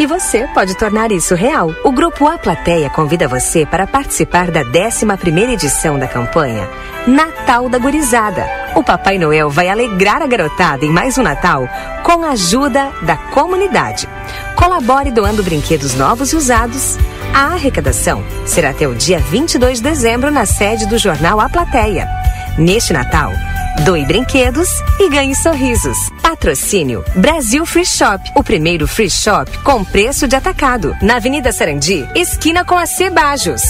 E 0.00 0.06
você 0.06 0.48
pode 0.54 0.74
tornar 0.78 1.12
isso 1.12 1.34
real. 1.34 1.74
O 1.84 1.92
Grupo 1.92 2.26
A 2.26 2.38
Plateia 2.38 2.88
convida 2.88 3.28
você 3.28 3.66
para 3.66 3.86
participar 3.86 4.50
da 4.50 4.64
11ª 4.64 5.50
edição 5.50 5.98
da 5.98 6.08
campanha 6.08 6.66
Natal 7.06 7.68
da 7.68 7.76
Gurizada. 7.76 8.48
O 8.74 8.82
Papai 8.82 9.18
Noel 9.18 9.50
vai 9.50 9.68
alegrar 9.68 10.22
a 10.22 10.26
garotada 10.26 10.86
em 10.86 10.90
mais 10.90 11.18
um 11.18 11.22
Natal 11.22 11.68
com 12.02 12.24
a 12.24 12.30
ajuda 12.30 12.90
da 13.02 13.14
comunidade. 13.14 14.08
Colabore 14.56 15.10
doando 15.10 15.42
brinquedos 15.42 15.94
novos 15.94 16.32
e 16.32 16.36
usados. 16.36 16.96
A 17.34 17.52
arrecadação 17.52 18.24
será 18.46 18.70
até 18.70 18.88
o 18.88 18.94
dia 18.94 19.18
22 19.18 19.82
de 19.82 19.84
dezembro 19.90 20.30
na 20.30 20.46
sede 20.46 20.86
do 20.86 20.96
jornal 20.96 21.38
A 21.38 21.46
Plateia. 21.50 22.08
Neste 22.56 22.94
Natal, 22.94 23.32
Doe 23.84 24.04
brinquedos 24.04 24.68
e 24.98 25.08
ganhe 25.08 25.34
sorrisos. 25.34 25.96
Patrocínio 26.22 27.02
Brasil 27.16 27.64
Free 27.64 27.86
Shop, 27.86 28.22
o 28.36 28.42
primeiro 28.42 28.86
free 28.86 29.10
shop 29.10 29.50
com 29.58 29.82
preço 29.82 30.28
de 30.28 30.36
atacado. 30.36 30.94
Na 31.00 31.16
Avenida 31.16 31.50
Sarandi, 31.50 32.06
esquina 32.14 32.62
com 32.64 32.76
a 32.76 32.84
Cebajos. 32.84 33.62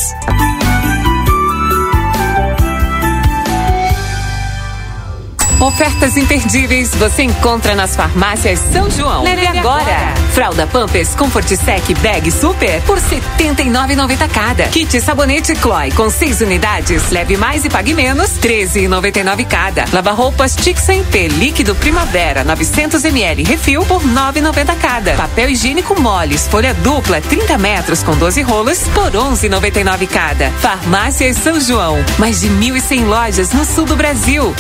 Ofertas 5.61 6.17
imperdíveis 6.17 6.95
você 6.95 7.23
encontra 7.23 7.75
nas 7.75 7.95
farmácias 7.95 8.59
São 8.73 8.91
João. 8.91 9.23
Leve 9.23 9.47
agora. 9.47 10.15
Fralda 10.33 10.67
Pampers 10.67 11.15
Comfort 11.15 11.47
Sec 11.49 11.85
Bag 12.01 12.31
Super 12.31 12.81
por 12.83 12.97
R$ 12.97 13.21
79,90 13.39 14.29
cada. 14.31 14.65
Kit 14.69 14.99
sabonete 15.03 15.55
Chloe 15.55 15.91
com 15.93 16.09
6 16.09 16.41
unidades. 16.41 17.11
Leve 17.11 17.37
mais 17.37 17.67
e 17.67 17.69
pague 17.69 17.93
menos, 17.93 18.39
R$ 18.39 18.65
13,99 18.65 19.47
cada. 19.47 19.85
Lava 19.93 20.13
roupas 20.13 20.57
Tixan 20.57 21.05
P 21.05 21.29
líquido 21.29 21.75
Primavera 21.75 22.43
900 22.43 23.05
ml 23.05 23.43
refil 23.43 23.85
por 23.85 24.01
R$ 24.01 24.09
9,90 24.09 24.77
cada. 24.81 25.13
Papel 25.13 25.51
higiênico 25.51 26.01
moles 26.01 26.49
folha 26.49 26.73
dupla 26.73 27.21
30 27.21 27.59
metros 27.59 28.03
com 28.03 28.17
12 28.17 28.41
rolos 28.41 28.79
por 28.95 29.11
R$ 29.11 29.19
11,99 29.19 30.09
cada. 30.09 30.51
Farmácias 30.53 31.37
São 31.37 31.61
João. 31.61 32.03
Mais 32.19 32.41
de 32.41 32.49
1.100 32.49 33.05
lojas 33.05 33.53
no 33.53 33.67
sul 33.67 33.85
do 33.85 33.95
Brasil. 33.95 34.55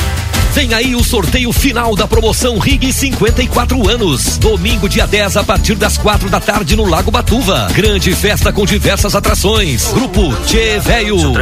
Vem 0.52 0.74
aí 0.74 0.96
o 0.96 1.04
sorteio 1.04 1.52
final 1.52 1.94
da 1.94 2.08
promoção 2.08 2.58
Rig 2.58 2.92
54 2.92 3.88
anos. 3.88 4.36
Domingo, 4.36 4.88
dia 4.88 5.06
10, 5.06 5.36
a 5.36 5.44
partir 5.44 5.76
das 5.76 5.96
quatro 5.96 6.28
da 6.28 6.40
tarde 6.40 6.74
no 6.74 6.84
Lago 6.84 7.10
Batuva. 7.10 7.68
Grande 7.72 8.14
festa 8.14 8.52
com 8.52 8.66
diversas 8.66 9.14
atrações. 9.14 9.92
Grupo 9.92 10.34
Tchê 10.46 10.80
Velho. 10.80 11.32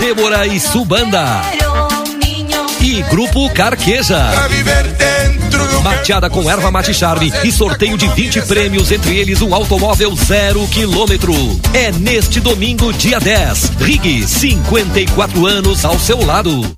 Débora 0.00 0.46
e 0.46 0.58
Subanda. 0.58 1.42
E 2.80 3.02
Grupo 3.02 3.50
Carqueja. 3.52 4.30
Mateada 5.82 6.30
com 6.30 6.50
erva 6.50 6.70
mate 6.70 6.94
charme 6.94 7.32
e 7.44 7.52
sorteio 7.52 7.98
de 7.98 8.08
20 8.08 8.42
prêmios, 8.42 8.90
entre 8.90 9.16
eles 9.16 9.42
um 9.42 9.54
automóvel 9.54 10.16
zero 10.16 10.66
quilômetro. 10.68 11.34
É 11.74 11.92
neste 11.92 12.40
domingo, 12.40 12.92
dia 12.92 13.20
10. 13.20 13.72
Rig 13.78 14.26
54 14.26 15.46
anos 15.46 15.84
ao 15.84 15.98
seu 15.98 16.24
lado. 16.24 16.77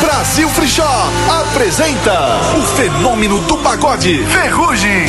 Brasil 0.00 0.48
Free 0.50 0.68
Shop 0.68 1.12
apresenta 1.40 2.40
o 2.56 2.62
fenômeno 2.76 3.40
do 3.42 3.58
pagode 3.58 4.24
Ferrugem. 4.26 5.06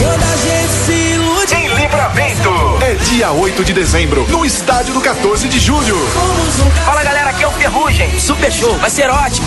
Em 1.52 1.68
livramento. 1.76 2.69
É 2.90 2.96
dia 2.96 3.32
8 3.32 3.64
de 3.64 3.72
dezembro, 3.72 4.26
no 4.30 4.44
estádio 4.44 4.96
do 4.96 5.00
14 5.00 5.48
de 5.48 5.60
julho. 5.60 5.96
Fala 6.84 7.04
galera, 7.04 7.30
aqui 7.30 7.44
é 7.44 7.48
o 7.48 7.52
Ferrugem. 7.52 8.20
Super 8.20 8.52
show, 8.52 8.76
vai 8.80 8.90
ser 8.90 9.12
ótimo. 9.12 9.46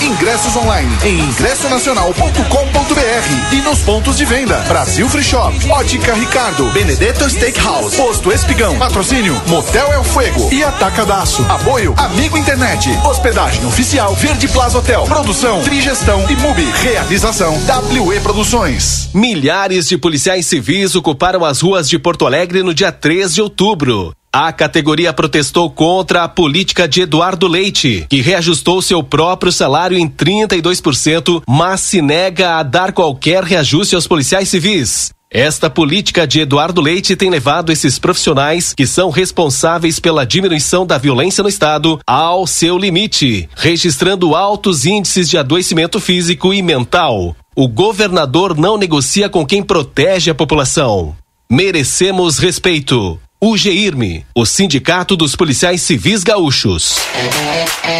Ingressos 0.00 0.54
online 0.54 0.96
em 1.02 1.18
ingressonacional.com.br 1.18 3.52
e 3.52 3.56
nos 3.62 3.80
pontos 3.80 4.16
de 4.16 4.24
venda. 4.24 4.58
Brasil 4.68 5.08
Free 5.08 5.24
Shop, 5.24 5.52
Ótica 5.68 6.14
Ricardo, 6.14 6.70
Benedetto 6.70 7.28
Steakhouse, 7.28 7.96
Posto 7.96 8.30
Espigão, 8.30 8.78
Patrocínio 8.78 9.34
Motel 9.48 9.92
El 9.92 10.04
Fuego 10.04 10.48
e 10.52 10.62
Atacadaço. 10.62 11.44
Apoio 11.48 11.92
Amigo 11.96 12.38
Internet, 12.38 12.88
Hospedagem 13.04 13.66
Oficial 13.66 14.14
Verde 14.14 14.46
Plaza 14.46 14.78
Hotel, 14.78 15.02
Produção 15.06 15.60
Trigestão 15.62 16.24
e 16.30 16.36
Mubi. 16.36 16.70
Realização 16.82 17.58
WE 18.06 18.20
Produções. 18.20 19.08
Milhares 19.12 19.88
de 19.88 19.98
policiais 19.98 20.46
civis 20.46 20.94
ocuparam 20.94 21.44
as 21.44 21.60
ruas 21.60 21.88
de 21.88 21.98
Porto 21.98 22.24
Alegre 22.24 22.62
no 22.62 22.75
dia 22.76 22.92
3 22.92 23.34
de 23.34 23.40
outubro. 23.40 24.12
A 24.30 24.52
categoria 24.52 25.10
protestou 25.10 25.70
contra 25.70 26.24
a 26.24 26.28
política 26.28 26.86
de 26.86 27.00
Eduardo 27.00 27.48
Leite, 27.48 28.04
que 28.06 28.20
reajustou 28.20 28.82
seu 28.82 29.02
próprio 29.02 29.50
salário 29.50 29.96
em 29.96 30.06
32%, 30.06 31.42
mas 31.48 31.80
se 31.80 32.02
nega 32.02 32.56
a 32.56 32.62
dar 32.62 32.92
qualquer 32.92 33.42
reajuste 33.42 33.94
aos 33.94 34.06
policiais 34.06 34.50
civis. 34.50 35.10
Esta 35.32 35.70
política 35.70 36.26
de 36.26 36.40
Eduardo 36.40 36.82
Leite 36.82 37.16
tem 37.16 37.30
levado 37.30 37.72
esses 37.72 37.98
profissionais, 37.98 38.74
que 38.74 38.86
são 38.86 39.08
responsáveis 39.08 39.98
pela 39.98 40.26
diminuição 40.26 40.84
da 40.84 40.98
violência 40.98 41.42
no 41.42 41.48
Estado, 41.48 41.98
ao 42.06 42.46
seu 42.46 42.76
limite, 42.76 43.48
registrando 43.56 44.36
altos 44.36 44.84
índices 44.84 45.30
de 45.30 45.38
adoecimento 45.38 45.98
físico 45.98 46.52
e 46.52 46.60
mental. 46.60 47.34
O 47.56 47.66
governador 47.68 48.54
não 48.54 48.76
negocia 48.76 49.30
com 49.30 49.46
quem 49.46 49.62
protege 49.62 50.30
a 50.30 50.34
população. 50.34 51.16
Merecemos 51.48 52.38
respeito. 52.38 53.20
UGIRME, 53.38 54.24
o 54.34 54.46
Sindicato 54.46 55.14
dos 55.14 55.36
Policiais 55.36 55.82
Civis 55.82 56.24
Gaúchos. 56.24 56.96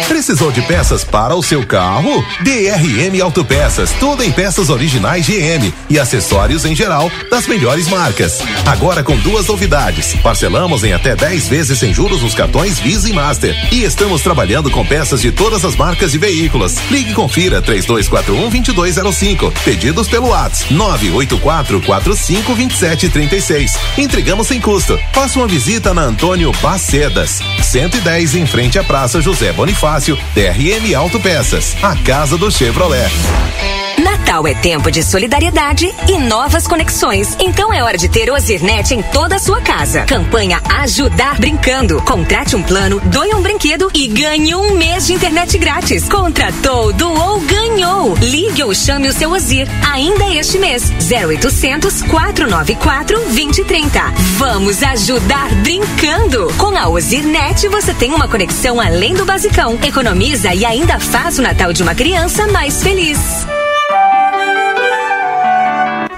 Precisou 0.07 0.51
de 0.51 0.63
peças 0.63 1.03
para 1.03 1.35
o 1.35 1.43
seu 1.43 1.63
carro? 1.63 2.25
DRM 2.41 3.21
Autopeças, 3.21 3.91
tudo 3.99 4.23
em 4.23 4.31
peças 4.31 4.69
originais 4.69 5.27
GM 5.27 5.71
e 5.91 5.99
acessórios 5.99 6.65
em 6.65 6.75
geral 6.75 7.11
das 7.29 7.45
melhores 7.45 7.87
marcas. 7.87 8.39
Agora 8.65 9.03
com 9.03 9.15
duas 9.17 9.45
novidades. 9.45 10.15
Parcelamos 10.23 10.83
em 10.83 10.93
até 10.93 11.15
10 11.15 11.47
vezes 11.47 11.77
sem 11.77 11.93
juros 11.93 12.23
nos 12.23 12.33
cartões 12.33 12.79
Visa 12.79 13.07
e 13.07 13.13
Master. 13.13 13.55
E 13.71 13.83
estamos 13.83 14.23
trabalhando 14.23 14.71
com 14.71 14.83
peças 14.83 15.21
de 15.21 15.31
todas 15.31 15.63
as 15.63 15.75
marcas 15.75 16.13
de 16.13 16.17
veículos. 16.17 16.77
Ligue 16.89 17.11
e 17.11 17.13
confira 17.13 17.61
3241 17.61 18.49
2205. 18.49 19.53
Pedidos 19.63 20.07
pelo 20.07 20.29
WhatsApp 20.29 20.73
984 20.73 21.81
45 21.81 22.55
27 22.55 23.09
36. 23.09 23.77
Entregamos 23.99 24.47
sem 24.47 24.59
custo. 24.59 24.97
Uma 25.35 25.47
visita 25.47 25.93
na 25.93 26.03
Antônio 26.03 26.51
Bacedas, 26.61 27.41
110 27.61 28.35
em 28.35 28.45
frente 28.45 28.79
à 28.79 28.83
Praça 28.83 29.19
José 29.19 29.51
Bonifácio, 29.51 30.17
DRM 30.33 30.93
Autopeças, 30.95 31.75
a 31.81 31.95
casa 31.95 32.37
do 32.37 32.51
Chevrolet. 32.51 33.09
Natal 34.27 34.45
é 34.45 34.53
tempo 34.53 34.91
de 34.91 35.01
solidariedade 35.03 35.89
e 36.09 36.17
novas 36.17 36.67
conexões. 36.67 37.37
Então 37.39 37.73
é 37.73 37.81
hora 37.81 37.97
de 37.97 38.09
ter 38.09 38.29
Ozirnet 38.29 38.93
em 38.93 39.01
toda 39.01 39.37
a 39.37 39.39
sua 39.39 39.61
casa. 39.61 40.01
Campanha 40.01 40.61
Ajudar 40.79 41.39
Brincando. 41.39 42.01
Contrate 42.01 42.53
um 42.53 42.61
plano, 42.61 42.99
doe 43.05 43.33
um 43.33 43.41
brinquedo 43.41 43.89
e 43.93 44.05
ganhe 44.09 44.53
um 44.53 44.75
mês 44.75 45.07
de 45.07 45.13
internet 45.13 45.57
grátis. 45.57 46.09
Contratou, 46.09 46.91
doou, 46.91 47.39
ganhou. 47.39 48.15
Ligue 48.15 48.63
ou 48.63 48.75
chame 48.75 49.07
o 49.07 49.13
seu 49.13 49.31
Ozir 49.31 49.65
ainda 49.93 50.27
este 50.35 50.57
mês. 50.57 50.91
0800 51.09 52.01
494 52.01 53.17
2030. 53.17 54.11
Vamos 54.35 54.83
ajudar 54.83 55.55
brincando. 55.63 56.53
Com 56.57 56.77
a 56.77 56.89
Ozirnet 56.89 57.65
você 57.69 57.93
tem 57.93 58.13
uma 58.13 58.27
conexão 58.27 58.81
além 58.81 59.13
do 59.13 59.23
basicão. 59.23 59.79
Economiza 59.81 60.53
e 60.53 60.65
ainda 60.65 60.99
faz 60.99 61.39
o 61.39 61.41
Natal 61.41 61.71
de 61.71 61.81
uma 61.81 61.95
criança 61.95 62.45
mais 62.47 62.83
feliz. 62.83 63.47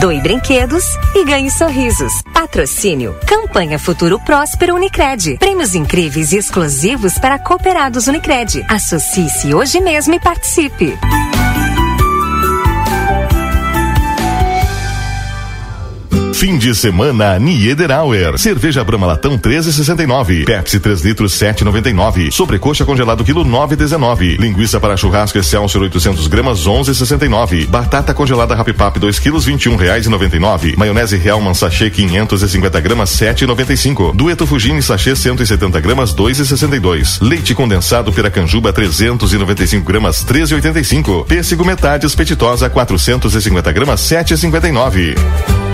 Doe 0.00 0.20
brinquedos 0.20 0.84
e 1.14 1.24
ganhe 1.24 1.50
sorrisos. 1.50 2.12
Patrocínio. 2.32 3.16
Campanha 3.26 3.78
Futuro 3.78 4.18
Próspero 4.20 4.74
Unicred. 4.74 5.38
Prêmios 5.38 5.74
incríveis 5.74 6.32
e 6.32 6.36
exclusivos 6.36 7.18
para 7.18 7.38
cooperados 7.38 8.06
Unicred. 8.06 8.64
Associe-se 8.68 9.54
hoje 9.54 9.80
mesmo 9.80 10.14
e 10.14 10.20
participe. 10.20 10.98
Fim 16.36 16.58
de 16.58 16.74
semana 16.74 17.38
Niederauer. 17.38 18.38
Cerveja 18.38 18.84
Brahma 18.84 19.06
Latão 19.06 19.38
13,69. 19.38 20.44
Pepsi 20.44 20.78
3 20.78 21.00
litros 21.00 21.32
7,99. 21.32 22.30
Sobrecoxa 22.30 22.84
congelado 22.84 23.24
quilo 23.24 23.42
9,19. 23.42 24.38
Linguiça 24.38 24.78
para 24.78 24.98
churrasco 24.98 25.38
Excelsior 25.38 25.84
800 25.84 26.26
gramas 26.26 26.66
11,69. 26.66 27.66
Batata 27.68 28.12
congelada 28.12 28.54
Rapipap 28.54 28.98
2 28.98 29.18
quilos 29.18 29.46
21 29.46 29.76
reais 29.76 30.04
e 30.04 30.10
99. 30.10 30.76
Maionese 30.76 31.16
Hellman 31.16 31.54
sachê 31.54 31.88
550 31.88 32.80
gramas 32.82 33.08
7,95. 33.18 34.14
Dueto 34.14 34.46
Fugini 34.46 34.82
sachê 34.82 35.16
170 35.16 35.80
gramas 35.80 36.14
2,62. 36.14 37.16
Leite 37.22 37.54
condensado 37.54 38.12
Piracanjuba 38.12 38.74
395 38.74 39.86
gramas 39.86 40.22
13,85. 40.22 41.24
Pêssego 41.24 41.64
metades 41.64 42.14
petitosa 42.14 42.68
450 42.68 43.72
gramas 43.72 44.02
7,59. 44.02 45.65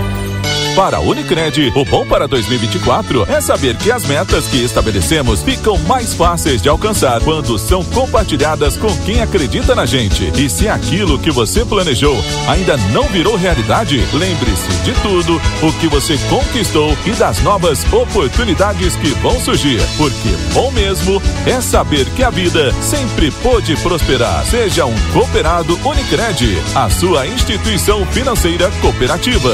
Para 0.75 0.97
a 0.97 0.99
Unicred, 1.01 1.71
o 1.75 1.85
bom 1.85 2.03
para 2.03 2.27
2024 2.27 3.31
é 3.31 3.39
saber 3.39 3.77
que 3.77 3.91
as 3.91 4.05
metas 4.05 4.47
que 4.47 4.57
estabelecemos 4.57 5.43
ficam 5.43 5.77
mais 5.77 6.15
fáceis 6.15 6.63
de 6.63 6.67
alcançar 6.67 7.21
quando 7.21 7.59
são 7.59 7.83
compartilhadas 7.83 8.75
com 8.75 8.89
quem 9.05 9.21
acredita 9.21 9.75
na 9.75 9.85
gente. 9.85 10.31
E 10.35 10.49
se 10.49 10.67
aquilo 10.67 11.19
que 11.19 11.29
você 11.29 11.63
planejou 11.63 12.17
ainda 12.47 12.75
não 12.91 13.03
virou 13.03 13.35
realidade, 13.35 14.03
lembre-se 14.13 14.71
de 14.83 14.93
tudo 15.03 15.39
o 15.61 15.71
que 15.73 15.87
você 15.87 16.17
conquistou 16.27 16.97
e 17.05 17.11
das 17.11 17.39
novas 17.43 17.85
oportunidades 17.93 18.95
que 18.95 19.09
vão 19.19 19.39
surgir. 19.39 19.79
Porque 19.95 20.29
bom 20.53 20.71
mesmo 20.71 21.21
é 21.45 21.61
saber 21.61 22.09
que 22.15 22.23
a 22.23 22.31
vida 22.31 22.73
sempre 22.81 23.29
pode 23.29 23.75
prosperar. 23.77 24.43
Seja 24.45 24.87
um 24.87 24.95
cooperado 25.13 25.79
Unicred, 25.85 26.57
a 26.73 26.89
sua 26.89 27.27
instituição 27.27 28.03
financeira 28.07 28.71
cooperativa. 28.81 29.53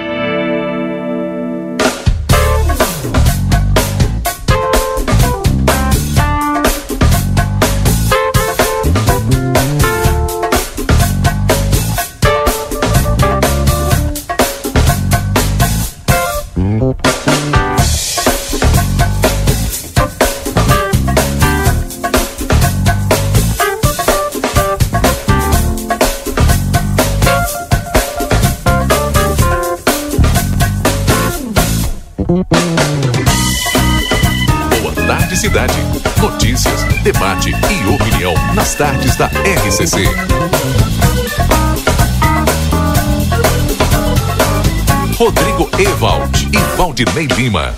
Valdinei 46.91 47.25
Lima. 47.25 47.73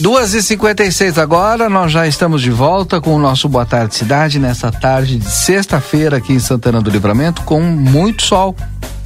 Duas 0.00 0.34
e 0.34 0.42
cinquenta 0.42 0.84
e 0.84 0.92
seis 0.92 1.16
agora, 1.16 1.70
nós 1.70 1.90
já 1.90 2.06
estamos 2.06 2.42
de 2.42 2.50
volta 2.50 3.00
com 3.00 3.16
o 3.16 3.18
nosso 3.18 3.48
Boa 3.48 3.64
Tarde 3.64 3.94
Cidade 3.94 4.38
nessa 4.38 4.70
tarde 4.70 5.16
de 5.16 5.30
sexta-feira 5.30 6.18
aqui 6.18 6.34
em 6.34 6.38
Santana 6.38 6.82
do 6.82 6.90
Livramento 6.90 7.40
com 7.42 7.62
muito 7.62 8.22
sol, 8.22 8.54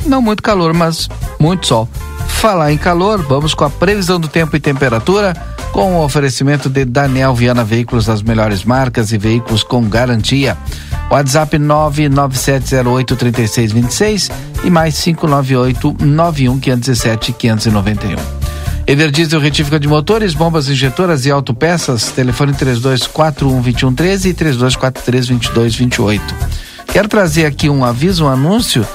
não 0.05 0.21
muito 0.21 0.43
calor, 0.43 0.75
mas 0.75 1.09
muito 1.39 1.69
sol. 1.69 1.89
Falar 2.27 2.73
em 2.73 2.77
calor, 2.77 3.23
vamos 3.23 3.55
com 3.55 3.63
a 3.65 3.71
previsão 3.71 4.19
do 4.19 4.27
tempo 4.27 4.57
e 4.57 4.61
temperatura 4.61 5.37
com 5.71 5.95
o 5.95 6.05
oferecimento 6.05 6.69
de 6.69 6.85
Daniel 6.85 7.33
Viana 7.33 7.63
Veículos 7.63 8.07
das 8.07 8.23
melhores 8.23 8.65
marcas 8.65 9.13
e 9.13 9.19
veículos 9.19 9.63
com 9.63 9.89
garantia. 9.89 10.59
WhatsApp 11.11 11.59
997083626 11.59 14.33
e 14.65 14.71
mais 14.71 15.01
598 15.01 15.97
91 16.01 16.59
517 16.59 17.33
591. 17.35 18.44
Everdiesel 18.87 19.41
retífica 19.41 19.81
de 19.81 19.89
motores, 19.89 20.35
bombas 20.35 20.69
injetoras 20.69 21.25
e 21.25 21.31
autopeças. 21.31 22.11
Telefone 22.11 22.53
3241-2113 22.53 24.27
e 24.27 24.35
3243-2228. 24.35 26.21
Quero 26.87 27.09
trazer 27.09 27.47
aqui 27.47 27.71
um 27.71 27.85
aviso, 27.85 28.27
um 28.27 28.29
anúncio 28.29 28.87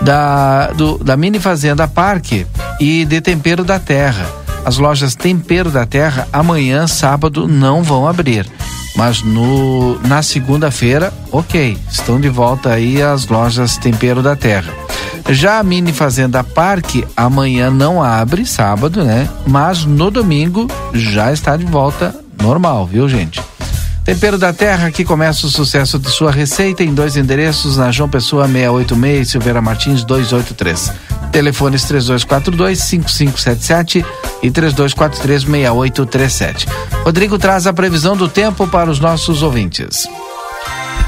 da, 0.00 0.68
do, 0.68 0.98
da 0.98 1.16
Mini 1.16 1.40
Fazenda 1.40 1.88
Parque 1.88 2.46
e 2.80 3.04
de 3.04 3.20
Tempero 3.20 3.64
da 3.64 3.78
Terra. 3.78 4.26
As 4.64 4.78
lojas 4.78 5.16
Tempero 5.16 5.70
da 5.70 5.84
Terra 5.84 6.28
amanhã, 6.32 6.86
sábado, 6.86 7.48
não 7.48 7.82
vão 7.82 8.06
abrir. 8.06 8.46
Mas 8.94 9.22
no, 9.22 9.98
na 10.06 10.22
segunda-feira, 10.22 11.12
ok, 11.32 11.76
estão 11.90 12.20
de 12.20 12.28
volta 12.28 12.70
aí 12.70 13.02
as 13.02 13.26
lojas 13.26 13.76
Tempero 13.76 14.22
da 14.22 14.36
Terra. 14.36 14.81
Já 15.30 15.58
a 15.58 15.62
Mini 15.62 15.92
Fazenda 15.92 16.42
Parque 16.42 17.04
amanhã 17.16 17.70
não 17.70 18.02
abre, 18.02 18.44
sábado, 18.44 19.04
né? 19.04 19.28
Mas 19.46 19.84
no 19.84 20.10
domingo 20.10 20.68
já 20.92 21.32
está 21.32 21.56
de 21.56 21.64
volta 21.64 22.14
normal, 22.40 22.86
viu, 22.86 23.08
gente? 23.08 23.40
Tempero 24.04 24.36
da 24.36 24.52
Terra, 24.52 24.90
que 24.90 25.04
começa 25.04 25.46
o 25.46 25.50
sucesso 25.50 25.96
de 25.96 26.10
sua 26.10 26.32
receita 26.32 26.82
em 26.82 26.92
dois 26.92 27.16
endereços, 27.16 27.76
na 27.76 27.92
João 27.92 28.08
Pessoa 28.08 28.48
686 28.48 29.20
e 29.20 29.30
Silveira 29.30 29.62
Martins 29.62 30.02
283. 30.02 30.92
Telefones 31.30 31.84
3242 31.84 32.80
5577 32.80 34.04
e 34.42 34.50
3243 34.50 35.44
6837. 35.44 36.66
Rodrigo 37.04 37.38
traz 37.38 37.66
a 37.66 37.72
previsão 37.72 38.16
do 38.16 38.28
tempo 38.28 38.66
para 38.66 38.90
os 38.90 38.98
nossos 38.98 39.40
ouvintes. 39.40 40.08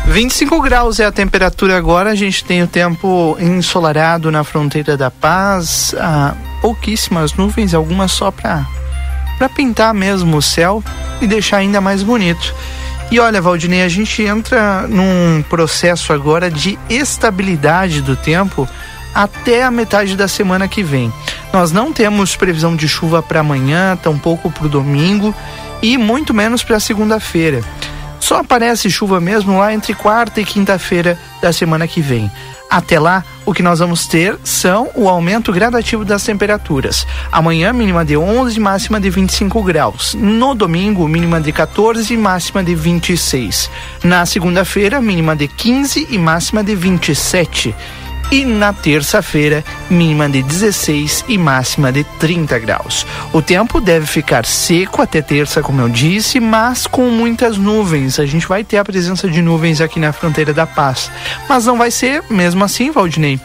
25 0.06 0.60
graus 0.60 1.00
é 1.00 1.04
a 1.04 1.12
temperatura 1.12 1.76
agora. 1.76 2.10
A 2.10 2.14
gente 2.14 2.44
tem 2.44 2.62
o 2.62 2.66
tempo 2.66 3.36
ensolarado 3.40 4.30
na 4.30 4.44
fronteira 4.44 4.96
da 4.96 5.10
paz. 5.10 5.94
Pouquíssimas 6.60 7.32
nuvens, 7.34 7.74
algumas 7.74 8.12
só 8.12 8.30
para 8.30 8.66
pintar 9.54 9.92
mesmo 9.92 10.36
o 10.36 10.42
céu 10.42 10.82
e 11.20 11.26
deixar 11.26 11.58
ainda 11.58 11.80
mais 11.80 12.02
bonito. 12.02 12.54
E 13.10 13.20
olha, 13.20 13.40
Valdinei, 13.40 13.82
a 13.82 13.88
gente 13.88 14.22
entra 14.22 14.86
num 14.88 15.42
processo 15.48 16.12
agora 16.12 16.50
de 16.50 16.78
estabilidade 16.88 18.00
do 18.00 18.16
tempo 18.16 18.68
até 19.14 19.62
a 19.62 19.70
metade 19.70 20.16
da 20.16 20.26
semana 20.26 20.66
que 20.66 20.82
vem. 20.82 21.12
Nós 21.52 21.70
não 21.70 21.92
temos 21.92 22.34
previsão 22.34 22.74
de 22.74 22.88
chuva 22.88 23.22
para 23.22 23.40
amanhã, 23.40 23.96
tampouco 23.96 24.50
para 24.50 24.66
o 24.66 24.68
domingo 24.68 25.34
e 25.82 25.96
muito 25.96 26.32
menos 26.34 26.64
para 26.64 26.80
segunda-feira. 26.80 27.62
Só 28.24 28.38
aparece 28.38 28.88
chuva 28.88 29.20
mesmo 29.20 29.58
lá 29.58 29.74
entre 29.74 29.92
quarta 29.94 30.40
e 30.40 30.46
quinta-feira 30.46 31.18
da 31.42 31.52
semana 31.52 31.87
que 31.87 32.00
vem. 32.00 32.30
Até 32.70 32.98
lá, 32.98 33.22
o 33.44 33.52
que 33.52 33.62
nós 33.62 33.80
vamos 33.80 34.06
ter 34.06 34.38
são 34.42 34.88
o 34.94 35.10
aumento 35.10 35.52
gradativo 35.52 36.06
das 36.06 36.24
temperaturas. 36.24 37.06
Amanhã, 37.30 37.70
mínima 37.70 38.02
de 38.02 38.16
11, 38.16 38.58
máxima 38.58 38.98
de 38.98 39.10
25 39.10 39.62
graus. 39.62 40.14
No 40.14 40.54
domingo, 40.54 41.06
mínima 41.06 41.38
de 41.38 41.52
14 41.52 42.14
e 42.14 42.16
máxima 42.16 42.64
de 42.64 42.74
26. 42.74 43.70
Na 44.02 44.24
segunda-feira, 44.24 45.02
mínima 45.02 45.37
de 45.37 45.46
15 45.46 46.06
e 46.08 46.16
máxima 46.16 46.64
de 46.64 46.74
27 46.74 47.74
e 48.30 48.44
na 48.44 48.72
terça-feira, 48.72 49.64
mínima 49.88 50.28
de 50.28 50.42
16 50.42 51.24
e 51.28 51.38
máxima 51.38 51.92
de 51.92 52.04
30 52.18 52.58
graus. 52.58 53.06
O 53.32 53.40
tempo 53.40 53.80
deve 53.80 54.06
ficar 54.06 54.44
seco 54.44 55.02
até 55.02 55.22
terça, 55.22 55.62
como 55.62 55.80
eu 55.80 55.88
disse, 55.88 56.40
mas 56.40 56.87
com 56.87 57.10
muitas 57.10 57.56
nuvens. 57.56 58.18
A 58.18 58.26
gente 58.26 58.46
vai 58.46 58.64
ter 58.64 58.78
a 58.78 58.84
presença 58.84 59.28
de 59.28 59.40
nuvens 59.40 59.80
aqui 59.80 60.00
na 60.00 60.12
fronteira 60.12 60.52
da 60.52 60.66
paz, 60.66 61.10
mas 61.48 61.66
não 61.66 61.76
vai 61.76 61.90
ser 61.90 62.22
mesmo 62.30 62.64
assim, 62.64 62.90
Valdinei. 62.90 63.40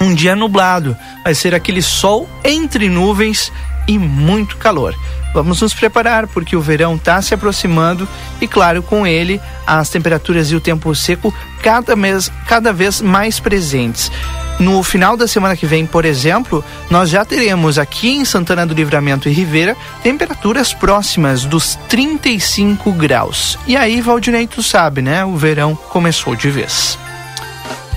Um 0.00 0.14
dia 0.14 0.34
nublado, 0.34 0.96
vai 1.22 1.34
ser 1.34 1.54
aquele 1.54 1.80
sol 1.80 2.28
entre 2.44 2.88
nuvens 2.88 3.52
e 3.86 3.98
muito 3.98 4.56
calor. 4.56 4.94
Vamos 5.32 5.62
nos 5.62 5.72
preparar 5.72 6.26
porque 6.26 6.54
o 6.54 6.60
verão 6.60 6.96
está 6.96 7.20
se 7.22 7.32
aproximando 7.32 8.06
e, 8.40 8.46
claro, 8.46 8.82
com 8.82 9.06
ele 9.06 9.40
as 9.66 9.88
temperaturas 9.88 10.50
e 10.50 10.56
o 10.56 10.60
tempo 10.60 10.94
seco 10.94 11.34
cada, 11.62 11.96
mês, 11.96 12.30
cada 12.46 12.72
vez 12.72 13.00
mais 13.00 13.40
presentes. 13.40 14.12
No 14.58 14.82
final 14.82 15.16
da 15.16 15.26
semana 15.26 15.56
que 15.56 15.66
vem, 15.66 15.86
por 15.86 16.04
exemplo, 16.04 16.62
nós 16.90 17.08
já 17.08 17.24
teremos 17.24 17.78
aqui 17.78 18.10
em 18.10 18.24
Santana 18.24 18.66
do 18.66 18.74
Livramento 18.74 19.28
e 19.28 19.32
Ribeira 19.32 19.76
temperaturas 20.02 20.74
próximas 20.74 21.44
dos 21.44 21.76
35 21.88 22.92
graus. 22.92 23.58
E 23.66 23.76
aí, 23.76 24.00
Valdinei, 24.00 24.46
tu 24.46 24.62
sabe, 24.62 25.00
né? 25.00 25.24
O 25.24 25.36
verão 25.36 25.74
começou 25.74 26.36
de 26.36 26.50
vez. 26.50 26.98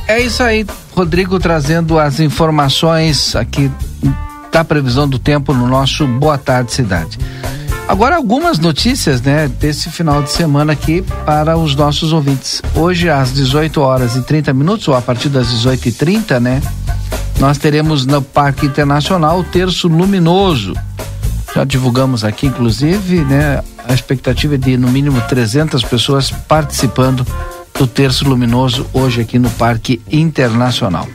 É 0.07 0.21
isso 0.21 0.41
aí, 0.41 0.65
Rodrigo 0.95 1.39
trazendo 1.39 1.99
as 1.99 2.19
informações 2.19 3.35
aqui 3.35 3.69
da 4.55 4.63
previsão 4.63 5.05
do 5.05 5.19
tempo 5.19 5.53
no 5.53 5.67
nosso 5.67 6.07
Boa 6.07 6.37
Tarde 6.37 6.71
Cidade. 6.71 7.19
Agora 7.89 8.15
algumas 8.15 8.57
notícias, 8.57 9.21
né, 9.21 9.49
desse 9.49 9.89
final 9.89 10.23
de 10.23 10.31
semana 10.31 10.71
aqui 10.71 11.03
para 11.25 11.57
os 11.57 11.75
nossos 11.75 12.13
ouvintes. 12.13 12.61
Hoje 12.73 13.09
às 13.09 13.33
18 13.33 13.81
horas 13.81 14.15
e 14.15 14.21
30 14.21 14.53
minutos 14.53 14.87
ou 14.87 14.95
a 14.95 15.01
partir 15.01 15.27
das 15.27 15.49
18 15.49 15.89
e 15.89 15.91
30 15.91 16.39
né, 16.39 16.61
nós 17.37 17.57
teremos 17.57 18.05
no 18.05 18.21
Parque 18.21 18.65
Internacional 18.65 19.39
o 19.39 19.43
Terço 19.43 19.89
Luminoso. 19.89 20.73
Já 21.53 21.65
divulgamos 21.65 22.23
aqui, 22.23 22.47
inclusive, 22.47 23.25
né, 23.25 23.61
a 23.85 23.93
expectativa 23.93 24.55
é 24.55 24.57
de 24.57 24.77
no 24.77 24.87
mínimo 24.87 25.19
300 25.19 25.83
pessoas 25.83 26.31
participando 26.31 27.27
do 27.77 27.85
Terço 27.85 28.23
Luminoso 28.23 28.87
hoje 28.93 29.19
aqui 29.19 29.37
no 29.37 29.49
Parque 29.49 30.01
Internacional. 30.09 31.09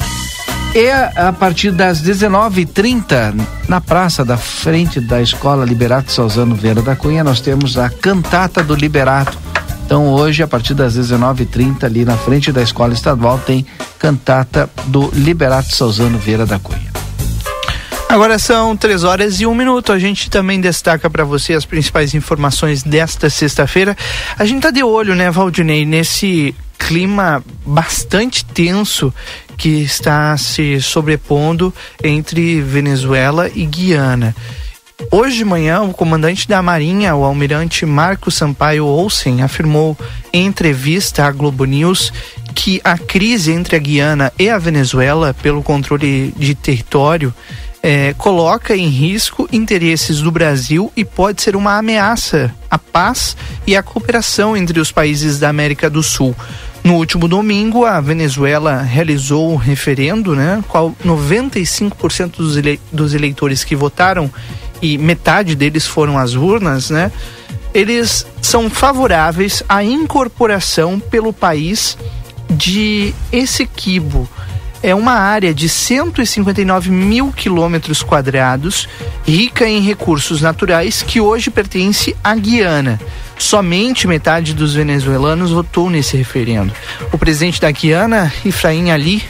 E 0.73 0.89
a 0.89 1.33
partir 1.33 1.73
das 1.73 2.01
19h30, 2.01 3.35
na 3.69 3.81
praça 3.81 4.25
da 4.25 4.37
frente 4.37 5.01
da 5.01 5.21
Escola 5.21 5.65
Liberato 5.65 6.13
Salzano 6.13 6.55
Vera 6.55 6.81
da 6.81 6.95
Cunha, 6.95 7.25
nós 7.25 7.41
temos 7.41 7.77
a 7.77 7.91
cantata 7.91 8.63
do 8.63 8.77
Liberato. 8.77 9.37
Então 9.85 10.13
hoje, 10.13 10.45
a 10.45 10.47
partir 10.47 10.75
das 10.75 10.97
19h30, 10.97 11.83
ali 11.83 12.05
na 12.05 12.17
frente 12.17 12.53
da 12.53 12.63
Escola 12.63 12.95
Estadual, 12.95 13.39
tem 13.39 13.67
cantata 13.99 14.71
do 14.87 15.11
Liberato 15.13 15.75
Salzano 15.75 16.19
Vera 16.19 16.47
da 16.47 16.61
Cunha. 16.61 16.89
Agora 18.09 18.39
são 18.39 18.77
três 18.77 19.03
horas 19.03 19.41
e 19.41 19.47
um 19.47 19.55
minuto. 19.57 19.91
A 19.91 19.99
gente 19.99 20.31
também 20.31 20.61
destaca 20.61 21.11
para 21.11 21.25
você 21.25 21.53
as 21.53 21.65
principais 21.65 22.15
informações 22.15 22.85
desta 22.85 23.29
sexta-feira. 23.29 23.97
A 24.39 24.45
gente 24.45 24.63
tá 24.63 24.71
de 24.71 24.85
olho, 24.85 25.17
né, 25.17 25.33
Valdinei, 25.33 25.85
nesse 25.85 26.55
clima 26.79 27.43
bastante 27.65 28.45
tenso 28.45 29.13
que 29.61 29.83
está 29.83 30.35
se 30.39 30.81
sobrepondo 30.81 31.73
entre 32.03 32.63
Venezuela 32.63 33.51
e 33.55 33.67
Guiana. 33.67 34.35
Hoje 35.11 35.37
de 35.37 35.45
manhã, 35.45 35.83
o 35.83 35.93
comandante 35.93 36.49
da 36.49 36.63
Marinha, 36.63 37.15
o 37.15 37.25
almirante 37.25 37.85
Marco 37.85 38.31
Sampaio 38.31 38.87
Olsen, 38.87 39.43
afirmou 39.43 39.99
em 40.33 40.47
entrevista 40.47 41.27
à 41.27 41.31
Globo 41.31 41.67
News 41.67 42.11
que 42.55 42.81
a 42.83 42.97
crise 42.97 43.53
entre 43.53 43.77
a 43.77 43.79
Guiana 43.79 44.33
e 44.39 44.49
a 44.49 44.57
Venezuela 44.57 45.35
pelo 45.35 45.63
controle 45.63 46.33
de 46.39 46.55
território 46.55 47.33
é, 47.83 48.15
coloca 48.15 48.75
em 48.75 48.89
risco 48.89 49.47
interesses 49.53 50.23
do 50.23 50.31
Brasil 50.31 50.91
e 50.97 51.05
pode 51.05 51.43
ser 51.43 51.55
uma 51.55 51.77
ameaça 51.77 52.55
à 52.71 52.79
paz 52.79 53.37
e 53.67 53.77
à 53.77 53.83
cooperação 53.83 54.57
entre 54.57 54.81
os 54.81 54.91
países 54.91 55.39
da 55.39 55.51
América 55.51 55.91
do 55.91 56.03
Sul. 56.03 56.35
No 56.83 56.95
último 56.95 57.29
domingo, 57.29 57.85
a 57.85 58.01
Venezuela 58.01 58.81
realizou 58.81 59.53
um 59.53 59.57
referendo, 59.57 60.35
né, 60.35 60.65
qual 60.67 60.95
95% 61.05 62.37
dos, 62.37 62.57
ele 62.57 62.81
dos 62.91 63.13
eleitores 63.13 63.63
que 63.63 63.77
votaram 63.77 64.31
e 64.81 64.97
metade 64.97 65.55
deles 65.55 65.87
foram 65.87 66.17
às 66.17 66.35
urnas, 66.35 66.89
né, 66.89 67.13
eles 67.75 68.27
são 68.41 68.71
favoráveis 68.71 69.63
à 69.69 69.85
incorporação 69.85 70.99
pelo 70.99 71.33
país 71.33 71.99
de 72.51 73.15
Essequibo. 73.31 74.29
É 74.83 74.95
uma 74.95 75.13
área 75.13 75.53
de 75.53 75.69
159 75.69 76.91
mil 76.91 77.31
quilômetros 77.33 78.03
quadrados, 78.03 78.89
rica 79.27 79.69
em 79.69 79.81
recursos 79.81 80.41
naturais, 80.41 81.03
que 81.03 81.21
hoje 81.21 81.51
pertence 81.51 82.17
à 82.25 82.35
Guiana. 82.35 82.99
Somente 83.39 84.07
metade 84.07 84.55
dos 84.55 84.75
venezuelanos 84.75 85.51
votou 85.51 85.91
nesse 85.91 86.17
referendo. 86.17 86.73
O 87.13 87.19
presidente 87.19 87.61
da 87.61 87.71
Guiana, 87.71 88.33
Ifraim 88.45 88.91
Ali, 88.91 89.23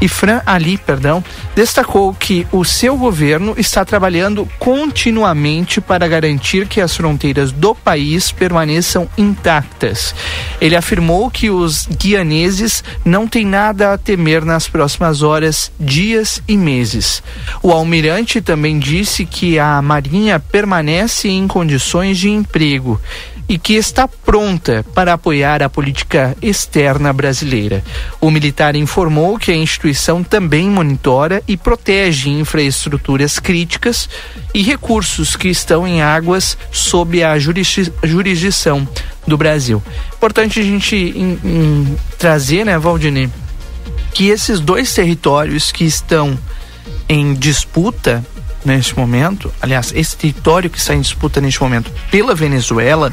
Ifran 0.00 0.40
Ali, 0.46 0.78
perdão, 0.78 1.22
destacou 1.54 2.14
que 2.14 2.46
o 2.52 2.64
seu 2.64 2.96
governo 2.96 3.54
está 3.56 3.84
trabalhando 3.84 4.48
continuamente 4.58 5.80
para 5.80 6.06
garantir 6.06 6.66
que 6.66 6.80
as 6.80 6.96
fronteiras 6.96 7.52
do 7.52 7.74
país 7.74 8.30
permaneçam 8.30 9.08
intactas. 9.16 10.14
Ele 10.60 10.76
afirmou 10.76 11.30
que 11.30 11.50
os 11.50 11.86
guianeses 11.86 12.84
não 13.04 13.26
têm 13.26 13.44
nada 13.44 13.92
a 13.92 13.98
temer 13.98 14.44
nas 14.44 14.68
próximas 14.68 15.22
horas, 15.22 15.72
dias 15.78 16.42
e 16.46 16.56
meses. 16.56 17.22
O 17.62 17.72
almirante 17.72 18.40
também 18.40 18.78
disse 18.78 19.24
que 19.24 19.58
a 19.58 19.80
Marinha 19.82 20.38
permanece 20.38 21.28
em 21.28 21.46
condições 21.48 22.18
de 22.18 22.30
emprego 22.30 23.00
e 23.48 23.58
que 23.58 23.74
está 23.74 24.06
pronta 24.06 24.84
para 24.94 25.14
apoiar 25.14 25.62
a 25.62 25.68
política 25.68 26.36
externa 26.42 27.12
brasileira. 27.12 27.82
O 28.20 28.30
militar 28.30 28.76
informou 28.76 29.38
que 29.38 29.50
a 29.50 29.56
instituição 29.56 30.22
também 30.22 30.68
monitora 30.68 31.42
e 31.48 31.56
protege 31.56 32.28
infraestruturas 32.28 33.38
críticas 33.38 34.08
e 34.52 34.62
recursos 34.62 35.34
que 35.34 35.48
estão 35.48 35.86
em 35.86 36.02
águas 36.02 36.58
sob 36.70 37.24
a 37.24 37.36
jurisdição 37.38 38.86
do 39.26 39.38
Brasil. 39.38 39.82
Importante 40.14 40.60
a 40.60 40.62
gente 40.62 40.96
em, 40.96 41.38
em, 41.44 41.96
trazer, 42.18 42.66
né, 42.66 42.78
Valdinei, 42.78 43.30
que 44.12 44.28
esses 44.28 44.60
dois 44.60 44.92
territórios 44.92 45.72
que 45.72 45.84
estão 45.84 46.38
em 47.08 47.34
disputa 47.34 48.24
neste 48.64 48.96
momento, 48.96 49.52
aliás, 49.60 49.92
esse 49.94 50.16
território 50.16 50.70
que 50.70 50.78
está 50.78 50.94
em 50.94 51.00
disputa 51.00 51.40
neste 51.40 51.62
momento 51.62 51.90
pela 52.10 52.34
Venezuela, 52.34 53.12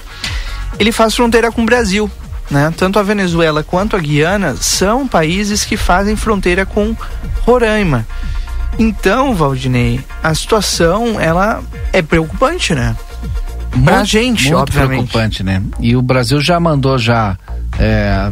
ele 0.80 0.92
faz 0.92 1.16
fronteira 1.16 1.52
com 1.52 1.64
o 1.64 1.66
Brasil. 1.66 2.10
Né? 2.50 2.72
Tanto 2.78 3.00
a 3.00 3.04
Venezuela 3.04 3.64
quanto 3.64 3.96
a 3.96 4.00
Guiana 4.00 4.56
são 4.56 5.08
países 5.08 5.64
que 5.66 5.76
fazem 5.76 6.16
fronteira 6.16 6.66
com 6.66 6.96
Roraima. 7.42 8.06
Então, 8.78 9.34
Valdinei, 9.34 10.00
a 10.22 10.36
situação 10.36 11.20
ela 11.20 11.64
é 11.94 12.02
preocupante, 12.02 12.76
né? 12.76 12.96
Muito, 13.74 13.86
pra 13.86 14.04
gente, 14.04 14.44
muito 14.44 14.58
obviamente. 14.58 15.10
preocupante, 15.10 15.44
né? 15.44 15.62
E 15.80 15.96
o 15.96 16.02
Brasil 16.02 16.40
já 16.40 16.60
mandou 16.60 16.98
já 16.98 17.38
é, 17.80 18.30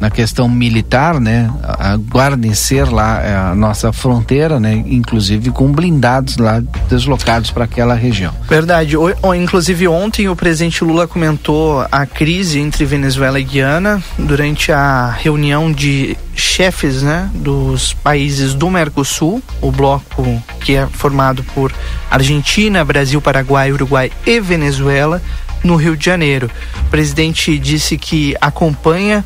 na 0.00 0.10
questão 0.10 0.48
militar, 0.48 1.20
né, 1.20 1.50
a 1.62 1.96
guarnecer 1.96 2.92
lá 2.92 3.22
é, 3.22 3.34
a 3.34 3.54
nossa 3.54 3.92
fronteira, 3.92 4.60
né, 4.60 4.84
inclusive 4.86 5.50
com 5.50 5.72
blindados 5.72 6.36
lá 6.36 6.62
deslocados 6.88 7.50
para 7.50 7.64
aquela 7.64 7.94
região. 7.94 8.32
Verdade. 8.48 8.96
O, 8.96 9.14
o, 9.22 9.34
inclusive 9.34 9.88
ontem 9.88 10.28
o 10.28 10.36
presidente 10.36 10.84
Lula 10.84 11.06
comentou 11.06 11.86
a 11.90 12.04
crise 12.04 12.58
entre 12.58 12.84
Venezuela 12.84 13.40
e 13.40 13.44
Guiana 13.44 14.02
durante 14.18 14.70
a 14.70 15.10
reunião 15.10 15.72
de 15.72 16.16
chefes, 16.34 17.02
né, 17.02 17.30
dos 17.34 17.94
países 17.94 18.54
do 18.54 18.68
Mercosul, 18.68 19.42
o 19.60 19.70
bloco 19.70 20.42
que 20.60 20.74
é 20.76 20.86
formado 20.86 21.42
por 21.54 21.72
Argentina, 22.10 22.84
Brasil, 22.84 23.20
Paraguai, 23.22 23.72
Uruguai 23.72 24.12
e 24.26 24.38
Venezuela 24.40 25.22
no 25.64 25.76
Rio 25.76 25.96
de 25.96 26.04
Janeiro. 26.04 26.50
O 26.86 26.90
presidente 26.90 27.58
disse 27.58 27.96
que 27.96 28.36
acompanha 28.40 29.24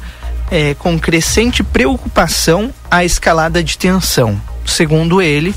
é, 0.51 0.75
com 0.75 0.99
crescente 0.99 1.63
preocupação 1.63 2.73
a 2.91 3.05
escalada 3.05 3.63
de 3.63 3.79
tensão. 3.79 4.41
Segundo 4.67 5.23
ele, 5.23 5.55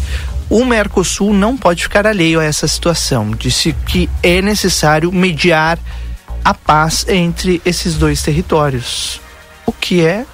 o 0.50 0.64
Mercosul 0.64 1.34
não 1.34 1.58
pode 1.58 1.84
ficar 1.84 2.06
alheio 2.06 2.40
a 2.40 2.44
essa 2.44 2.68
situação. 2.68 3.32
Disse 3.32 3.74
que 3.86 4.10
é 4.22 4.42
necessário 4.42 5.12
mediar 5.12 5.80
a 6.44 6.54
paz 6.54 7.06
entre 7.08 7.62
esses 7.66 7.96
dois 7.96 8.22
territórios. 8.22 9.20
O 9.66 9.72
que 9.72 10.06
é 10.06 10.26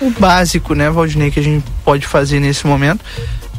o 0.00 0.10
básico, 0.10 0.74
né, 0.74 0.90
Valdinei, 0.90 1.30
que 1.30 1.40
a 1.40 1.42
gente 1.42 1.64
pode 1.84 2.06
fazer 2.06 2.40
nesse 2.40 2.66
momento. 2.66 3.04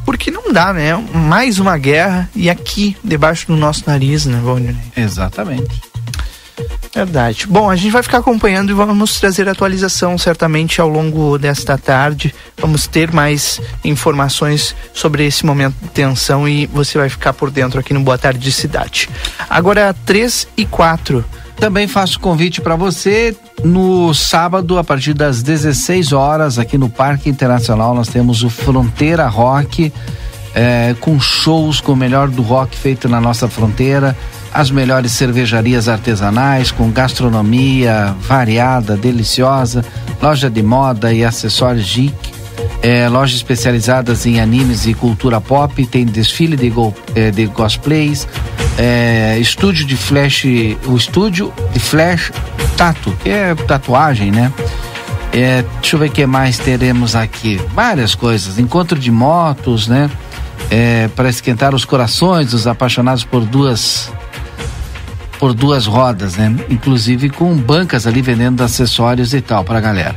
Porque 0.05 0.29
não 0.29 0.53
dá, 0.53 0.71
né? 0.71 0.95
Mais 0.95 1.57
uma 1.57 1.77
guerra 1.77 2.29
e 2.35 2.47
aqui, 2.47 2.95
debaixo 3.03 3.47
do 3.47 3.55
nosso 3.55 3.83
nariz, 3.87 4.25
né, 4.25 4.39
Valdinei? 4.43 4.75
Exatamente. 4.95 5.81
Verdade. 6.95 7.45
Bom, 7.45 7.69
a 7.69 7.75
gente 7.75 7.91
vai 7.91 8.01
ficar 8.01 8.19
acompanhando 8.19 8.69
e 8.69 8.73
vamos 8.73 9.19
trazer 9.19 9.49
atualização 9.49 10.17
certamente 10.17 10.79
ao 10.79 10.87
longo 10.87 11.37
desta 11.37 11.77
tarde. 11.77 12.33
Vamos 12.57 12.87
ter 12.87 13.11
mais 13.11 13.59
informações 13.83 14.73
sobre 14.93 15.25
esse 15.25 15.45
momento 15.45 15.75
de 15.81 15.89
tensão 15.89 16.47
e 16.47 16.65
você 16.67 16.97
vai 16.97 17.09
ficar 17.09 17.33
por 17.33 17.51
dentro 17.51 17.81
aqui 17.81 17.93
no 17.93 17.99
Boa 17.99 18.17
Tarde 18.17 18.49
Cidade. 18.49 19.09
Agora, 19.49 19.93
3 20.05 20.47
e 20.55 20.65
4. 20.65 21.25
Também 21.57 21.85
faço 21.85 22.17
convite 22.17 22.61
para 22.61 22.77
você 22.77 23.35
no 23.61 24.13
sábado, 24.13 24.77
a 24.77 24.83
partir 24.83 25.13
das 25.13 25.43
16 25.43 26.13
horas, 26.13 26.57
aqui 26.57 26.77
no 26.77 26.89
Parque 26.89 27.29
Internacional, 27.29 27.93
nós 27.93 28.07
temos 28.07 28.41
o 28.41 28.49
Fronteira 28.49 29.27
Rock, 29.27 29.91
é, 30.53 30.95
com 31.01 31.19
shows 31.19 31.81
com 31.81 31.91
o 31.91 31.95
melhor 31.95 32.29
do 32.29 32.41
rock 32.41 32.77
feito 32.77 33.09
na 33.09 33.19
nossa 33.19 33.49
fronteira 33.49 34.15
as 34.55 34.71
melhores 34.71 35.11
cervejarias 35.11 35.89
artesanais 35.89 36.71
com 36.71 36.89
gastronomia 36.89 38.15
variada, 38.21 38.95
deliciosa, 38.95 39.83
loja 40.21 40.49
de 40.49 40.63
moda 40.63 41.11
e 41.11 41.25
acessórios 41.25 41.85
geek, 41.93 42.15
é, 42.81 43.09
lojas 43.09 43.35
especializadas 43.35 44.25
em 44.25 44.39
animes 44.39 44.87
e 44.87 44.93
cultura 44.93 45.41
pop, 45.41 45.85
tem 45.85 46.05
desfile 46.05 46.55
de, 46.55 46.69
go, 46.69 46.95
é, 47.13 47.31
de 47.31 47.47
cosplays, 47.47 48.25
é, 48.77 49.37
estúdio 49.39 49.85
de 49.85 49.97
flash, 49.97 50.45
o 50.85 50.95
estúdio 50.95 51.53
de 51.73 51.79
flash 51.79 52.31
tatu, 52.77 53.11
que 53.21 53.29
é 53.29 53.53
tatuagem, 53.53 54.31
né? 54.31 54.53
É, 55.33 55.65
deixa 55.81 55.97
eu 55.97 55.99
ver 55.99 56.07
o 56.07 56.11
que 56.13 56.25
mais 56.25 56.57
teremos 56.57 57.13
aqui. 57.13 57.59
Várias 57.73 58.15
coisas, 58.15 58.57
encontro 58.57 58.97
de 58.97 59.11
motos, 59.11 59.89
né? 59.89 60.09
É, 60.71 61.09
para 61.09 61.27
esquentar 61.27 61.75
os 61.75 61.83
corações 61.83 62.51
dos 62.51 62.65
apaixonados 62.65 63.25
por 63.25 63.41
duas 63.45 64.09
por 65.45 65.53
duas 65.53 65.85
rodas, 65.85 66.37
né? 66.37 66.55
Inclusive 66.71 67.29
com 67.29 67.55
bancas 67.55 68.07
ali 68.07 68.19
vendendo 68.19 68.63
acessórios 68.63 69.31
e 69.31 69.41
tal 69.41 69.63
para 69.63 69.77
a 69.77 69.81
galera. 69.81 70.15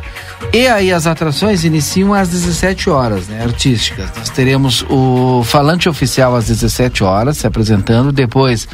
E 0.55 0.67
aí 0.67 0.91
as 0.91 1.07
atrações 1.07 1.65
iniciam 1.65 2.15
às 2.15 2.31
17 2.31 2.89
horas, 2.89 3.29
né? 3.29 3.43
Artísticas. 3.43 4.09
Nós 4.17 4.31
teremos 4.31 4.87
o 4.89 5.43
falante 5.45 5.87
oficial 5.87 6.35
às 6.35 6.47
17 6.47 7.05
horas 7.05 7.37
se 7.37 7.47
apresentando, 7.47 8.11
depois 8.11 8.67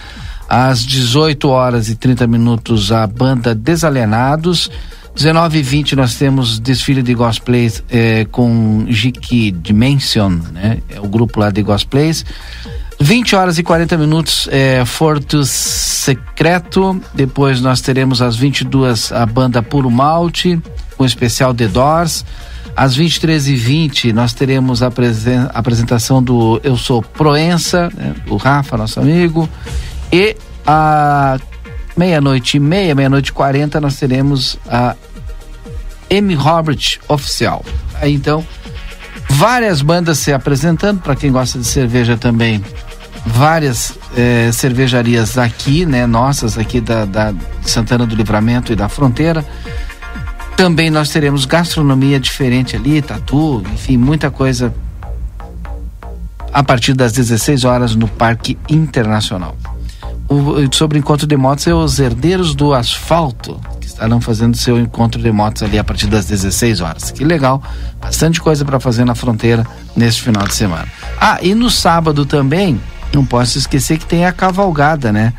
às 0.48 0.86
18 0.86 1.48
horas 1.48 1.88
e 1.88 1.96
30 1.96 2.24
minutos 2.28 2.92
a 2.92 3.04
banda 3.04 3.52
Desalienados. 3.52 4.70
19 5.14 5.58
e 5.58 5.62
20 5.62 5.96
nós 5.96 6.16
temos 6.16 6.58
desfile 6.58 7.02
de 7.02 7.14
cosplays 7.14 7.82
eh, 7.88 8.26
com 8.32 8.84
Jiki 8.88 9.52
Dimension, 9.52 10.30
né? 10.52 10.78
É 10.88 11.00
o 11.00 11.06
grupo 11.06 11.38
lá 11.38 11.50
de 11.50 11.62
cosplays. 11.62 12.24
20 13.00 13.36
horas 13.36 13.58
e 13.58 13.62
40 13.62 13.96
minutos, 13.96 14.48
é, 14.50 14.84
Fortus 14.84 15.50
Secreto. 15.50 17.00
Depois 17.12 17.60
nós 17.60 17.80
teremos 17.80 18.22
às 18.22 18.36
22 18.36 19.12
a 19.12 19.26
banda 19.26 19.62
Puro 19.62 19.90
Malte, 19.90 20.60
com 20.96 21.04
especial 21.04 21.54
The 21.54 21.68
Doors. 21.68 22.24
Às 22.76 22.96
23 22.96 23.48
e 23.48 23.54
20 23.54 24.12
nós 24.12 24.32
teremos 24.32 24.82
a 24.82 24.90
apresentação 25.52 26.22
do 26.22 26.60
Eu 26.64 26.76
Sou 26.76 27.02
Proença, 27.02 27.88
né, 27.94 28.14
o 28.28 28.36
Rafa, 28.36 28.76
nosso 28.76 28.98
amigo. 28.98 29.48
E 30.12 30.36
a 30.66 31.38
meia-noite 31.96 32.56
e 32.56 32.60
meia, 32.60 32.94
meia-noite 32.94 33.30
e 33.30 33.32
40, 33.32 33.80
nós 33.80 33.96
teremos 33.96 34.58
a 34.68 34.96
M. 36.10 36.34
Robert 36.34 36.98
Oficial. 37.08 37.64
Aí 37.94 38.12
então 38.14 38.44
várias 39.28 39.82
bandas 39.82 40.18
se 40.18 40.32
apresentando, 40.32 41.00
para 41.00 41.16
quem 41.16 41.32
gosta 41.32 41.58
de 41.58 41.64
cerveja 41.64 42.16
também, 42.16 42.62
várias 43.26 43.98
eh, 44.16 44.50
cervejarias 44.52 45.38
aqui, 45.38 45.86
né, 45.86 46.06
nossas 46.06 46.58
aqui 46.58 46.80
da, 46.80 47.04
da 47.04 47.34
Santana 47.62 48.06
do 48.06 48.14
Livramento 48.14 48.72
e 48.72 48.76
da 48.76 48.88
Fronteira. 48.88 49.44
Também 50.56 50.90
nós 50.90 51.10
teremos 51.10 51.46
gastronomia 51.46 52.20
diferente 52.20 52.76
ali, 52.76 53.02
tatu, 53.02 53.62
enfim, 53.72 53.96
muita 53.96 54.30
coisa 54.30 54.72
a 56.52 56.62
partir 56.62 56.94
das 56.94 57.12
16 57.12 57.64
horas 57.64 57.96
no 57.96 58.06
Parque 58.06 58.56
Internacional. 58.68 59.56
O, 60.28 60.74
sobre 60.74 60.98
o 60.98 61.00
encontro 61.00 61.26
de 61.26 61.36
motos 61.36 61.66
é 61.66 61.74
os 61.74 61.98
herdeiros 61.98 62.54
do 62.54 62.72
asfalto, 62.72 63.60
estarão 63.82 64.20
fazendo 64.20 64.56
seu 64.56 64.78
encontro 64.78 65.22
de 65.22 65.30
motos 65.30 65.62
ali 65.62 65.78
a 65.78 65.84
partir 65.84 66.06
das 66.06 66.26
16 66.26 66.80
horas. 66.80 67.10
Que 67.10 67.24
legal, 67.24 67.62
bastante 68.00 68.40
coisa 68.40 68.64
para 68.64 68.80
fazer 68.80 69.04
na 69.04 69.14
fronteira 69.14 69.66
neste 69.94 70.22
final 70.22 70.46
de 70.46 70.54
semana. 70.54 70.88
Ah, 71.20 71.38
e 71.42 71.54
no 71.54 71.70
sábado 71.70 72.24
também, 72.24 72.80
não 73.12 73.24
posso 73.24 73.58
esquecer 73.58 73.98
que 73.98 74.06
tem 74.06 74.24
a 74.24 74.32
cavalgada, 74.32 75.12
né? 75.12 75.32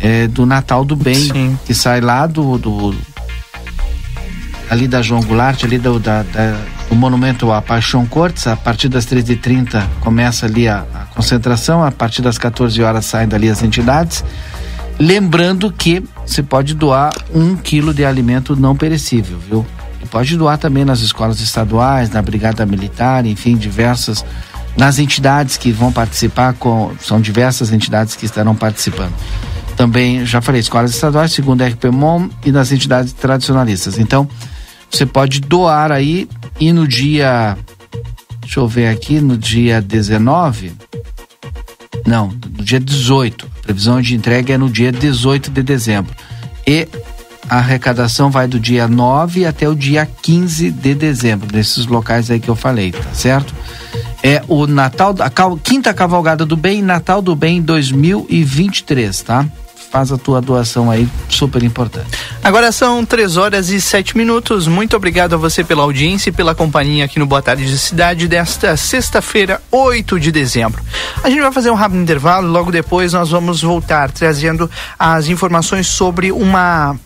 É, 0.00 0.28
do 0.28 0.46
Natal 0.46 0.84
do 0.84 0.94
Bem, 0.94 1.16
Sim. 1.16 1.58
que 1.66 1.74
sai 1.74 2.00
lá 2.00 2.24
do, 2.26 2.56
do 2.56 2.94
ali 4.70 4.86
da 4.86 5.02
João 5.02 5.22
Goulart, 5.22 5.64
ali 5.64 5.78
do, 5.78 5.98
da, 5.98 6.22
da, 6.22 6.56
do 6.88 6.94
monumento 6.94 7.50
à 7.52 7.60
Paixão 7.60 8.06
Cortes, 8.06 8.46
a 8.46 8.56
partir 8.56 8.88
das 8.88 9.06
13h30 9.06 9.84
começa 10.00 10.46
ali 10.46 10.68
a, 10.68 10.84
a, 10.94 11.06
concentração, 11.18 11.82
a 11.82 11.90
partir 11.90 12.22
das 12.22 12.38
14 12.38 12.80
horas 12.80 13.04
saem 13.04 13.26
dali 13.26 13.50
as 13.50 13.60
entidades. 13.60 14.24
Lembrando 15.00 15.72
que 15.72 16.00
você 16.24 16.44
pode 16.44 16.74
doar 16.74 17.12
um 17.34 17.56
quilo 17.56 17.92
de 17.92 18.04
alimento 18.04 18.54
não 18.54 18.76
perecível, 18.76 19.36
viu? 19.36 19.66
E 20.00 20.06
pode 20.06 20.36
doar 20.36 20.58
também 20.58 20.84
nas 20.84 21.00
escolas 21.00 21.40
estaduais, 21.40 22.10
na 22.10 22.22
Brigada 22.22 22.64
Militar, 22.64 23.26
enfim, 23.26 23.56
diversas. 23.56 24.24
Nas 24.76 25.00
entidades 25.00 25.56
que 25.56 25.72
vão 25.72 25.90
participar, 25.90 26.54
com, 26.54 26.92
são 27.00 27.20
diversas 27.20 27.72
entidades 27.72 28.14
que 28.14 28.24
estarão 28.24 28.54
participando. 28.54 29.12
Também, 29.76 30.24
já 30.24 30.40
falei, 30.40 30.60
escolas 30.60 30.92
estaduais, 30.92 31.32
segundo 31.32 31.62
a 31.62 31.66
RPMOM 31.66 32.30
e 32.44 32.52
nas 32.52 32.70
entidades 32.70 33.12
tradicionalistas. 33.12 33.98
Então, 33.98 34.28
você 34.88 35.04
pode 35.04 35.40
doar 35.40 35.90
aí 35.90 36.28
e 36.60 36.72
no 36.72 36.86
dia. 36.86 37.58
Deixa 38.40 38.60
eu 38.60 38.68
ver 38.68 38.86
aqui, 38.86 39.20
no 39.20 39.36
dia 39.36 39.82
19. 39.82 40.72
Não, 42.06 42.28
no 42.28 42.64
dia 42.64 42.80
18 42.80 43.58
Previsão 43.68 44.00
de 44.00 44.14
entrega 44.14 44.54
é 44.54 44.56
no 44.56 44.70
dia 44.70 44.90
18 44.90 45.50
de 45.50 45.62
dezembro. 45.62 46.16
E 46.66 46.88
a 47.50 47.58
arrecadação 47.58 48.30
vai 48.30 48.48
do 48.48 48.58
dia 48.58 48.88
9 48.88 49.44
até 49.44 49.68
o 49.68 49.74
dia 49.74 50.08
15 50.22 50.70
de 50.70 50.94
dezembro, 50.94 51.54
nesses 51.54 51.84
locais 51.84 52.30
aí 52.30 52.40
que 52.40 52.48
eu 52.48 52.56
falei, 52.56 52.92
tá 52.92 53.12
certo? 53.12 53.54
É 54.22 54.42
o 54.48 54.66
Natal, 54.66 55.14
a 55.20 55.30
quinta 55.58 55.92
cavalgada 55.92 56.46
do 56.46 56.56
bem, 56.56 56.80
Natal 56.80 57.20
do 57.20 57.36
Bem 57.36 57.60
2023, 57.60 59.20
tá? 59.20 59.46
Faz 59.90 60.12
a 60.12 60.18
tua 60.18 60.40
doação 60.40 60.90
aí, 60.90 61.08
super 61.28 61.62
importante. 61.62 62.08
Agora 62.42 62.70
são 62.72 63.04
três 63.04 63.36
horas 63.36 63.70
e 63.70 63.80
sete 63.80 64.16
minutos. 64.16 64.66
Muito 64.66 64.96
obrigado 64.96 65.34
a 65.34 65.36
você 65.36 65.64
pela 65.64 65.82
audiência 65.82 66.30
e 66.30 66.32
pela 66.32 66.54
companhia 66.54 67.04
aqui 67.04 67.18
no 67.18 67.26
Boa 67.26 67.42
Tarde 67.42 67.66
de 67.66 67.78
Cidade 67.78 68.28
desta 68.28 68.76
sexta-feira, 68.76 69.60
8 69.70 70.20
de 70.20 70.30
dezembro. 70.30 70.82
A 71.22 71.30
gente 71.30 71.40
vai 71.40 71.52
fazer 71.52 71.70
um 71.70 71.74
rápido 71.74 72.00
intervalo 72.00 72.48
logo 72.48 72.70
depois 72.70 73.12
nós 73.12 73.30
vamos 73.30 73.62
voltar 73.62 74.10
trazendo 74.10 74.70
as 74.98 75.28
informações 75.28 75.86
sobre 75.86 76.30
uma 76.30 76.96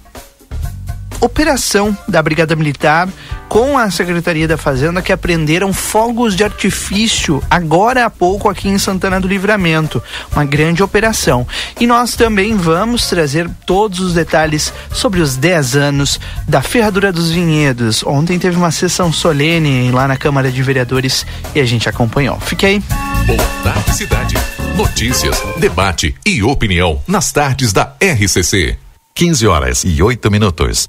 operação 1.23 1.97
da 2.09 2.21
Brigada 2.21 2.57
Militar 2.57 3.09
com 3.49 3.79
a 3.79 3.91
Secretaria 3.91 4.49
da 4.49 4.57
Fazenda 4.57 5.01
que 5.01 5.13
apreenderam 5.13 5.73
fogos 5.73 6.35
de 6.35 6.43
artifício 6.43 7.43
agora 7.49 8.05
há 8.05 8.11
pouco 8.11 8.49
aqui 8.49 8.69
em 8.69 8.79
Santana 8.79 9.21
do 9.21 9.29
Livramento. 9.29 10.03
Uma 10.33 10.45
grande 10.45 10.83
operação. 10.83 11.47
E 11.79 11.87
nós 11.87 12.17
também 12.17 12.57
vamos 12.57 13.09
trazer 13.09 13.49
todos 13.65 14.01
os 14.01 14.15
detalhes 14.15 14.73
sobre 14.91 15.21
os 15.21 15.37
10 15.37 15.77
anos 15.77 16.19
da 16.49 16.61
Ferradura 16.61 17.13
dos 17.13 17.31
Vinhedos. 17.31 18.03
Ontem 18.05 18.39
teve 18.39 18.57
uma 18.57 18.73
sessão 18.73 19.13
solene 19.13 19.91
lá 19.93 20.09
na 20.09 20.17
Câmara 20.17 20.51
de 20.51 20.63
Vereadores 20.63 21.25
e 21.55 21.61
a 21.61 21.65
gente 21.65 21.89
acompanhou. 21.89 22.41
Fique 22.41 22.67
aí. 22.67 22.83
Boa 23.27 23.49
tarde, 23.63 23.95
cidade. 23.95 24.35
Notícias, 24.77 25.41
debate 25.59 26.15
e 26.27 26.43
opinião 26.43 27.01
nas 27.07 27.31
tardes 27.31 27.73
da 27.73 27.95
RCC. 28.01 28.77
15 29.15 29.47
horas 29.47 29.85
e 29.85 30.03
8 30.03 30.31
minutos. 30.31 30.89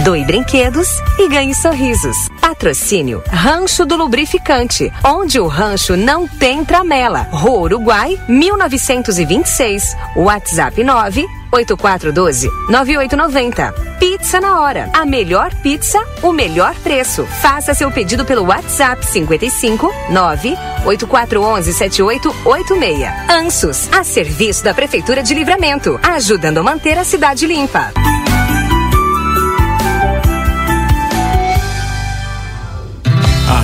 Doe 0.00 0.24
brinquedos 0.24 0.88
e 1.18 1.28
ganhe 1.28 1.54
sorrisos. 1.54 2.16
Patrocínio 2.40 3.22
Rancho 3.28 3.84
do 3.84 3.96
Lubrificante, 3.96 4.92
onde 5.04 5.38
o 5.38 5.46
rancho 5.46 5.96
não 5.96 6.26
tem 6.26 6.64
tramela. 6.64 7.28
Rua 7.30 7.60
Uruguai, 7.60 8.18
1926. 8.28 9.96
WhatsApp 10.16 10.82
9 10.82 11.24
8412 11.52 12.48
9890. 12.68 13.72
Pizza 14.00 14.40
na 14.40 14.60
hora. 14.60 14.90
A 14.92 15.04
melhor 15.04 15.54
pizza, 15.56 16.04
o 16.22 16.32
melhor 16.32 16.74
preço. 16.76 17.24
Faça 17.40 17.74
seu 17.74 17.90
pedido 17.90 18.24
pelo 18.24 18.46
WhatsApp 18.46 19.06
55 19.06 19.92
9 20.10 20.56
8411 20.86 21.72
7886. 21.72 23.30
Ansos, 23.30 23.88
a 23.92 24.02
serviço 24.02 24.64
da 24.64 24.74
Prefeitura 24.74 25.22
de 25.22 25.34
Livramento, 25.34 26.00
ajudando 26.02 26.58
a 26.58 26.62
manter 26.62 26.98
a 26.98 27.04
cidade 27.04 27.46
limpa. 27.46 27.92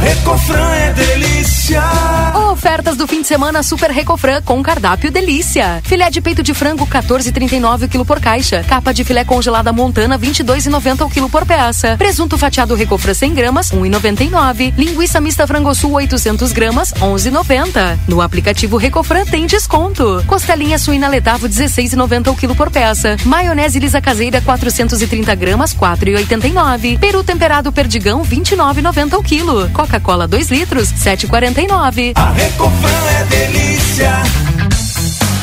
A 0.09 0.11
Recofran 0.11 0.75
é 0.75 0.93
delícia. 0.95 2.18
Ofertas 2.59 2.97
do 2.97 3.07
fim 3.07 3.23
de 3.23 3.29
semana 3.29 3.63
Super 3.63 3.93
Recofran 3.93 4.43
com 4.43 4.61
cardápio 4.61 5.13
delícia. 5.13 5.81
Filé 5.85 6.11
de 6.11 6.21
peito 6.21 6.43
de 6.43 6.53
frango 6.53 6.85
14,39 6.89 7.85
o 7.85 7.89
quilo 7.89 8.05
por 8.05 8.21
caixa. 8.21 8.65
Capa 8.65 8.93
de 8.93 9.05
filé 9.05 9.25
congelada 9.25 9.73
montana 9.73 10.19
22,90 10.19 11.07
o 11.07 11.09
quilo 11.09 11.31
por 11.31 11.47
peça. 11.47 11.97
Presunto 11.97 12.37
fatiado 12.37 12.75
Recofran 12.75 13.15
100 13.15 13.35
gramas 13.35 13.71
1,99. 13.71 14.75
Linguiça 14.77 15.21
mista 15.21 15.47
frango 15.47 15.73
sul 15.73 15.93
800 15.93 16.51
gramas 16.51 16.93
11,90. 16.95 17.97
No 18.09 18.21
aplicativo 18.21 18.77
Recofran 18.77 19.25
tem 19.25 19.47
desconto. 19.47 20.25
Costelinha 20.27 20.81
suína 20.81 21.07
letavo 21.07 21.49
16,90 21.49 22.33
o 22.33 22.35
quilo 22.35 22.57
por 22.57 22.73
peça. 22.73 23.17
Maionese 23.25 23.79
lisa 23.79 24.01
caseira 24.01 24.41
430 24.41 25.33
gramas 25.37 25.73
4,89. 25.73 26.99
Peru 26.99 27.23
temperado 27.23 27.71
perdigão 27.71 28.25
29,90 28.25 29.17
o 29.17 29.23
quilo. 29.23 29.71
Coca-Cola 29.71 30.27
2 30.27 30.51
litros, 30.51 30.93
7,49. 30.93 32.15
A 32.49 32.51
Recofran 32.51 33.07
é 33.21 33.25
delícia. 33.25 34.58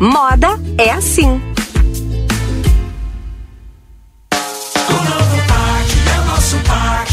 Moda 0.00 0.60
é 0.78 0.90
assim. 0.90 1.40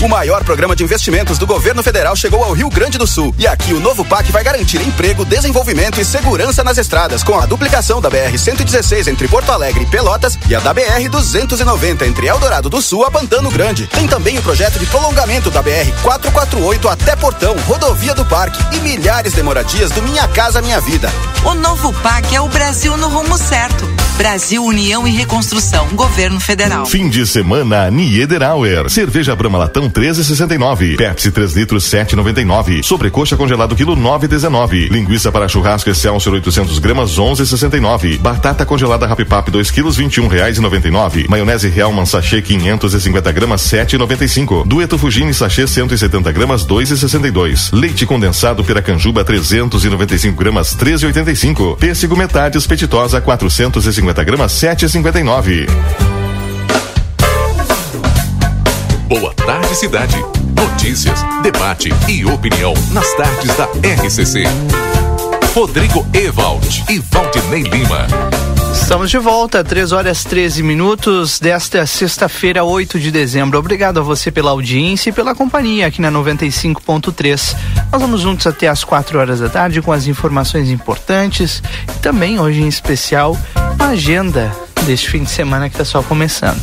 O 0.04 0.10
maior 0.10 0.44
programa 0.44 0.76
de 0.76 0.84
investimentos 0.84 1.38
do 1.38 1.48
governo 1.48 1.82
federal 1.82 2.14
chegou 2.14 2.44
ao 2.44 2.52
Rio 2.52 2.70
Grande 2.70 2.98
do 2.98 3.08
Sul. 3.08 3.34
E 3.40 3.48
aqui 3.48 3.74
o 3.74 3.80
novo 3.80 4.04
PAC 4.04 4.34
vai 4.34 4.44
garantir 4.44 4.82
emprego, 4.82 5.24
desenvolvimento 5.24 6.02
e 6.02 6.04
segurança 6.04 6.62
nas 6.62 6.78
estradas, 6.78 7.24
com 7.24 7.40
a 7.40 7.46
duplicação 7.46 8.02
da 8.02 8.12
BR-116 8.12 9.08
entre 9.08 9.30
Porto 9.30 9.50
Alegre 9.54 9.84
e 9.84 9.86
Pelotas 9.86 10.38
e 10.50 10.54
a 10.54 10.60
da 10.60 10.76
BR-290 10.76 12.02
entre 12.02 12.28
Eldorado 12.28 12.70
do 12.70 12.82
Sul 12.82 13.06
a 13.06 13.12
Pantano 13.12 13.50
Grande. 13.50 13.88
Tem 13.88 14.06
também 14.06 14.38
o 14.38 14.42
projeto 14.42 14.78
de 14.78 14.86
prolongamento 14.88 15.50
da 15.50 15.64
BR-448 15.64 16.92
até 16.92 17.16
Portão, 17.16 17.56
rodovia 17.66 18.14
do 18.14 18.26
Parque 18.26 18.60
e 18.76 18.82
milhares 18.82 19.32
de 19.32 19.42
moradias 19.42 19.90
do 19.92 20.02
Minha 20.02 20.28
Casa 20.28 20.62
Minha 20.62 20.82
Vida. 20.82 21.10
O 21.46 21.54
novo 21.54 21.94
PAC 22.02 22.36
é 22.36 22.42
o 22.42 22.50
Brasil 22.50 22.98
no 22.98 23.08
rumo 23.08 23.38
certo. 23.38 24.03
Brasil 24.18 24.64
União 24.64 25.08
e 25.08 25.12
Reconstrução, 25.12 25.88
Governo 25.94 26.40
Federal. 26.40 26.86
Fim 26.86 27.10
de 27.10 27.26
semana 27.26 27.90
Niederauer. 27.90 28.90
Cerveja 28.90 29.36
Brahma 29.36 29.58
Latão 29.58 29.90
13,69. 29.90 30.98
Pepsi 30.98 31.32
3 31.32 31.54
litros 31.54 31.84
7,99. 31.86 32.84
Sobrecoxa 32.84 33.36
congelado 33.36 33.76
quilo 33.76 33.98
9,19. 33.98 34.90
Linguiça 34.90 35.32
para 35.32 35.48
churrasco 35.48 35.90
Excelsior 35.90 36.36
800 36.36 36.78
gramas 36.80 37.18
11,69. 37.18 38.20
Batata 38.20 38.66
congelada 38.66 39.08
Rapipap 39.08 39.50
2 39.50 39.72
quilos 39.72 39.98
21 39.98 40.28
reais 40.28 40.58
e 40.58 40.62
99. 40.62 41.28
Maionese 41.28 41.68
Hellman 41.68 42.06
sachê 42.06 42.42
550 42.42 43.32
gramas 43.32 43.62
7,95. 43.62 44.66
Dueto 44.66 44.98
Fugini 44.98 45.34
sachê 45.34 45.68
170 45.68 46.32
gramas 46.32 46.66
2,62. 46.66 47.70
Leite 47.74 48.06
condensado 48.06 48.64
Piracanjuba 48.64 49.24
395 49.24 50.38
gramas 50.38 50.76
13,85. 50.76 51.78
Pêssego 51.78 52.16
metade 52.16 52.58
espetitosa 52.60 53.20
450 53.20 54.03
gramas 54.12 54.52
7,59. 54.52 55.68
Boa 59.08 59.34
tarde, 59.34 59.76
cidade. 59.76 60.18
Notícias, 60.56 61.24
debate 61.42 61.90
e 62.10 62.26
opinião 62.26 62.74
nas 62.92 63.12
tardes 63.14 63.56
da 63.56 63.66
RCC. 64.06 64.44
Rodrigo 65.56 66.06
Ewald 66.14 66.84
e 66.90 67.00
Valdinei 67.00 67.62
Lima. 67.62 68.08
Estamos 68.74 69.10
de 69.10 69.18
volta, 69.18 69.64
3 69.64 69.92
horas 69.92 70.24
13 70.24 70.62
minutos 70.64 71.40
desta 71.40 71.86
sexta-feira, 71.86 72.64
8 72.64 73.00
de 73.00 73.12
dezembro. 73.12 73.58
Obrigado 73.58 74.00
a 74.00 74.04
você 74.04 74.32
pela 74.32 74.52
audiência 74.52 75.10
e 75.10 75.14
pela 75.14 75.34
companhia 75.34 75.88
aqui 75.88 76.02
na 76.02 76.12
95.3. 76.12 77.56
Nós 77.92 78.02
vamos 78.02 78.22
juntos 78.22 78.46
até 78.46 78.68
as 78.68 78.84
4 78.84 79.18
horas 79.18 79.40
da 79.40 79.48
tarde 79.48 79.82
com 79.82 79.92
as 79.92 80.08
informações 80.08 80.70
importantes 80.70 81.64
e 81.88 82.00
também 82.00 82.40
hoje 82.40 82.62
em 82.62 82.68
especial 82.68 83.38
agenda 83.94 84.52
deste 84.84 85.10
fim 85.10 85.24
de 85.24 85.30
semana 85.30 85.70
que 85.70 85.76
está 85.76 85.86
só 85.86 86.04
começando. 86.04 86.62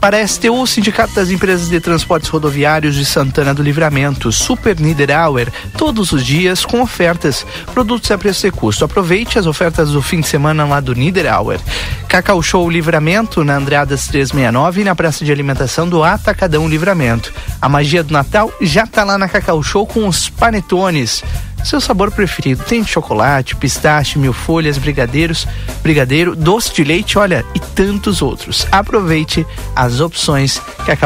Para 0.00 0.16
a 0.16 0.26
STU, 0.26 0.62
o 0.62 0.66
Sindicato 0.66 1.14
das 1.14 1.30
Empresas 1.30 1.68
de 1.68 1.80
Transportes 1.80 2.30
Rodoviários 2.30 2.94
de 2.94 3.04
Santana 3.04 3.52
do 3.52 3.62
Livramento, 3.62 4.32
Super 4.32 4.78
Niederauer, 4.80 5.52
todos 5.76 6.12
os 6.12 6.24
dias 6.24 6.64
com 6.64 6.80
ofertas, 6.80 7.46
produtos 7.74 8.10
a 8.10 8.16
preço 8.16 8.46
e 8.46 8.50
custo. 8.50 8.84
Aproveite 8.84 9.38
as 9.38 9.46
ofertas 9.46 9.90
do 9.90 10.00
fim 10.00 10.20
de 10.20 10.28
semana 10.28 10.64
lá 10.64 10.80
do 10.80 10.94
Niederauer. 10.94 11.60
Cacau 12.08 12.40
Show 12.42 12.70
Livramento, 12.70 13.44
na 13.44 13.56
Andradas 13.56 14.06
369 14.06 14.80
e 14.80 14.84
na 14.84 14.94
Praça 14.94 15.24
de 15.24 15.30
Alimentação 15.30 15.88
do 15.88 16.02
Atacadão 16.02 16.68
Livramento. 16.68 17.32
A 17.60 17.68
magia 17.68 18.02
do 18.02 18.12
Natal 18.12 18.50
já 18.60 18.84
está 18.84 19.04
lá 19.04 19.18
na 19.18 19.28
Cacau 19.28 19.62
Show 19.62 19.86
com 19.86 20.08
os 20.08 20.28
panetones 20.28 21.22
seu 21.64 21.80
sabor 21.80 22.10
preferido. 22.10 22.64
Tem 22.64 22.84
chocolate, 22.84 23.56
pistache, 23.56 24.18
mil 24.18 24.32
folhas, 24.32 24.78
brigadeiros, 24.78 25.46
brigadeiro, 25.82 26.34
doce 26.34 26.72
de 26.72 26.84
leite, 26.84 27.18
olha, 27.18 27.44
e 27.54 27.60
tantos 27.60 28.22
outros. 28.22 28.66
Aproveite 28.70 29.46
as 29.74 30.00
opções 30.00 30.60
que 30.84 30.90
a, 30.90 30.96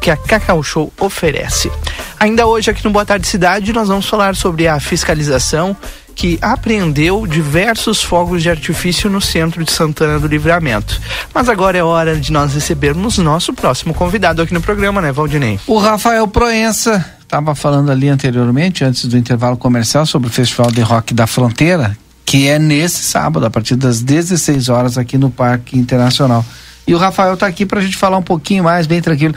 que 0.00 0.10
a 0.10 0.16
Cacau 0.16 0.62
Show 0.62 0.92
oferece. 0.98 1.70
Ainda 2.18 2.46
hoje 2.46 2.70
aqui 2.70 2.84
no 2.84 2.90
Boa 2.90 3.06
Tarde 3.06 3.26
Cidade 3.26 3.72
nós 3.72 3.88
vamos 3.88 4.06
falar 4.06 4.36
sobre 4.36 4.68
a 4.68 4.78
fiscalização 4.78 5.76
que 6.20 6.38
apreendeu 6.42 7.26
diversos 7.26 8.02
fogos 8.02 8.42
de 8.42 8.50
artifício 8.50 9.08
no 9.08 9.22
centro 9.22 9.64
de 9.64 9.72
Santana 9.72 10.20
do 10.20 10.26
Livramento. 10.26 11.00
Mas 11.32 11.48
agora 11.48 11.78
é 11.78 11.82
hora 11.82 12.14
de 12.14 12.30
nós 12.30 12.52
recebermos 12.52 13.16
nosso 13.16 13.54
próximo 13.54 13.94
convidado 13.94 14.42
aqui 14.42 14.52
no 14.52 14.60
programa, 14.60 15.00
né, 15.00 15.12
Valdinei? 15.12 15.58
O 15.66 15.78
Rafael 15.78 16.28
Proença 16.28 17.02
estava 17.22 17.54
falando 17.54 17.90
ali 17.90 18.10
anteriormente, 18.10 18.84
antes 18.84 19.06
do 19.06 19.16
intervalo 19.16 19.56
comercial, 19.56 20.04
sobre 20.04 20.28
o 20.28 20.30
Festival 20.30 20.70
de 20.70 20.82
Rock 20.82 21.14
da 21.14 21.26
Fronteira, 21.26 21.96
que 22.26 22.48
é 22.48 22.58
nesse 22.58 23.02
sábado, 23.02 23.46
a 23.46 23.50
partir 23.50 23.76
das 23.76 24.02
16 24.02 24.68
horas, 24.68 24.98
aqui 24.98 25.16
no 25.16 25.30
Parque 25.30 25.78
Internacional. 25.78 26.44
E 26.86 26.94
o 26.94 26.98
Rafael 26.98 27.32
está 27.32 27.46
aqui 27.46 27.64
para 27.64 27.80
a 27.80 27.82
gente 27.82 27.96
falar 27.96 28.18
um 28.18 28.22
pouquinho 28.22 28.64
mais, 28.64 28.86
bem 28.86 29.00
tranquilo. 29.00 29.34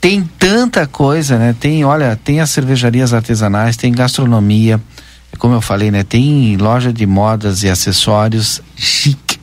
Tem 0.00 0.22
tanta 0.38 0.86
coisa, 0.86 1.36
né? 1.36 1.54
Tem, 1.60 1.84
olha, 1.84 2.16
tem 2.16 2.40
as 2.40 2.48
cervejarias 2.48 3.12
artesanais, 3.12 3.76
tem 3.76 3.92
gastronomia, 3.92 4.80
como 5.38 5.54
eu 5.54 5.60
falei, 5.60 5.90
né? 5.90 6.02
Tem 6.02 6.56
loja 6.56 6.92
de 6.92 7.06
modas 7.06 7.62
e 7.62 7.68
acessórios 7.68 8.60
chique. 8.76 9.40